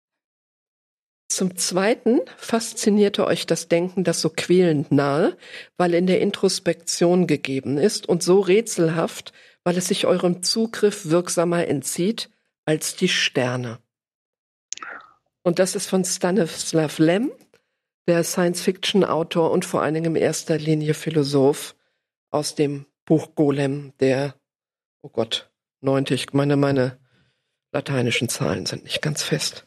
Zum 1.33 1.57
Zweiten 1.57 2.21
faszinierte 2.37 3.27
euch 3.27 3.47
das 3.47 3.67
Denken, 3.67 4.05
das 4.05 4.21
so 4.21 4.29
quälend 4.29 4.93
nahe, 4.93 5.35
weil 5.79 5.95
in 5.95 6.07
der 6.07 6.21
Introspektion 6.21 7.27
gegeben 7.27 7.79
ist 7.79 8.07
und 8.07 8.23
so 8.23 8.41
rätselhaft, 8.41 9.33
weil 9.65 9.79
es 9.79 9.89
sich 9.89 10.05
eurem 10.05 10.43
Zugriff 10.43 11.07
wirksamer 11.07 11.67
entzieht 11.69 12.29
als 12.67 12.97
die 12.97 13.09
Sterne. 13.09 13.79
Und 15.43 15.59
das 15.59 15.75
ist 15.75 15.89
von 15.89 16.05
Stanislav 16.05 16.99
Lem, 16.99 17.33
der 18.07 18.25
Science-Fiction-Autor 18.25 19.53
und 19.53 19.65
vor 19.65 19.81
allen 19.81 19.95
Dingen 19.95 20.15
in 20.15 20.23
erster 20.23 20.59
Linie 20.59 20.93
Philosoph 20.93 21.75
aus 22.29 22.57
dem 22.57 22.85
Buch 23.07 23.35
Golem, 23.35 23.95
der, 24.01 24.35
oh 25.01 25.09
Gott, 25.09 25.51
neunte, 25.81 26.13
ich 26.13 26.35
meine, 26.35 26.59
meine 26.59 26.99
lateinischen 27.73 28.29
Zahlen 28.29 28.67
sind 28.67 28.85
nicht 28.85 29.01
ganz 29.01 29.23
fest. 29.23 29.67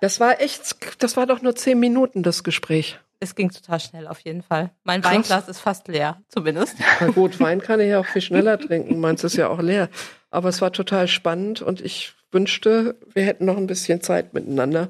Das 0.00 0.20
war 0.20 0.40
echt, 0.40 1.02
das 1.02 1.16
war 1.16 1.26
doch 1.26 1.42
nur 1.42 1.54
zehn 1.54 1.78
Minuten, 1.78 2.22
das 2.22 2.42
Gespräch. 2.44 2.98
Es 3.22 3.34
ging 3.34 3.50
total 3.50 3.80
schnell 3.80 4.06
auf 4.08 4.20
jeden 4.20 4.42
Fall. 4.42 4.70
Mein 4.84 5.02
Krass. 5.02 5.12
Weinglas 5.12 5.48
ist 5.48 5.60
fast 5.60 5.88
leer, 5.88 6.22
zumindest. 6.28 6.76
Na 7.00 7.08
gut, 7.08 7.38
Wein 7.38 7.60
kann 7.60 7.78
ich 7.80 7.88
ja 7.88 8.00
auch 8.00 8.06
viel 8.06 8.22
schneller 8.22 8.58
trinken, 8.58 8.98
meins 8.98 9.22
ist 9.24 9.36
ja 9.36 9.48
auch 9.48 9.60
leer. 9.60 9.90
Aber 10.30 10.48
es 10.48 10.62
war 10.62 10.72
total 10.72 11.06
spannend 11.06 11.60
und 11.60 11.82
ich 11.82 12.14
wünschte, 12.32 12.96
wir 13.12 13.24
hätten 13.24 13.44
noch 13.44 13.58
ein 13.58 13.66
bisschen 13.66 14.00
Zeit 14.00 14.32
miteinander. 14.32 14.88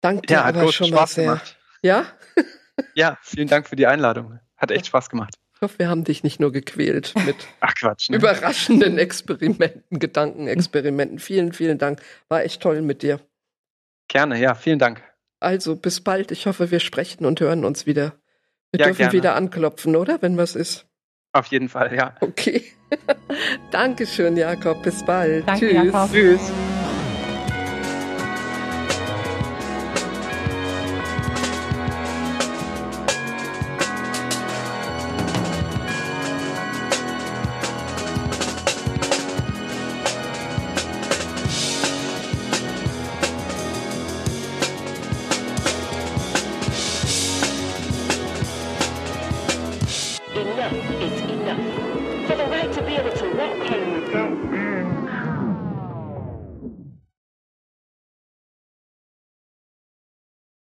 Danke 0.00 0.26
dir 0.26 0.34
Ja, 0.34 0.44
hat 0.44 0.56
aber 0.56 0.72
schon 0.72 0.90
mal 0.90 0.98
Spaß 0.98 1.14
sehr. 1.14 1.24
gemacht. 1.24 1.56
Ja? 1.82 2.06
Ja, 2.94 3.16
vielen 3.22 3.48
Dank 3.48 3.66
für 3.68 3.76
die 3.76 3.86
Einladung. 3.86 4.38
Hat 4.58 4.70
echt 4.70 4.84
Spaß 4.86 5.08
gemacht. 5.08 5.34
Ich 5.54 5.62
hoffe, 5.62 5.78
wir 5.78 5.88
haben 5.88 6.04
dich 6.04 6.22
nicht 6.22 6.40
nur 6.40 6.52
gequält 6.52 7.14
mit 7.24 7.34
Ach 7.60 7.72
Quatsch. 7.74 8.10
Ne? 8.10 8.16
überraschenden 8.18 8.98
Experimenten, 8.98 9.98
Gedankenexperimenten. 9.98 11.18
Vielen, 11.18 11.54
vielen 11.54 11.78
Dank. 11.78 12.02
War 12.28 12.42
echt 12.44 12.60
toll 12.60 12.82
mit 12.82 13.00
dir. 13.00 13.18
Gerne, 14.08 14.38
ja, 14.40 14.54
vielen 14.54 14.78
Dank. 14.78 15.02
Also 15.40 15.76
bis 15.76 16.00
bald. 16.02 16.30
Ich 16.30 16.46
hoffe, 16.46 16.70
wir 16.70 16.80
sprechen 16.80 17.26
und 17.26 17.40
hören 17.40 17.64
uns 17.64 17.86
wieder. 17.86 18.14
Wir 18.72 18.80
Ja, 18.80 18.86
dürfen 18.86 18.98
gerne. 18.98 19.12
wieder 19.12 19.34
anklopfen, 19.34 19.96
oder? 19.96 20.20
Wenn 20.22 20.36
was 20.36 20.54
ist. 20.56 20.86
Auf 21.32 21.46
jeden 21.48 21.68
Fall, 21.68 21.94
ja. 21.94 22.14
Okay. 22.20 22.64
Dankeschön, 23.70 24.36
Jakob. 24.36 24.82
Bis 24.82 25.04
bald. 25.04 25.46
Danke, 25.46 25.68
Tschüss. 25.68 25.84
Jakob. 25.92 26.10
Tschüss. 26.12 26.52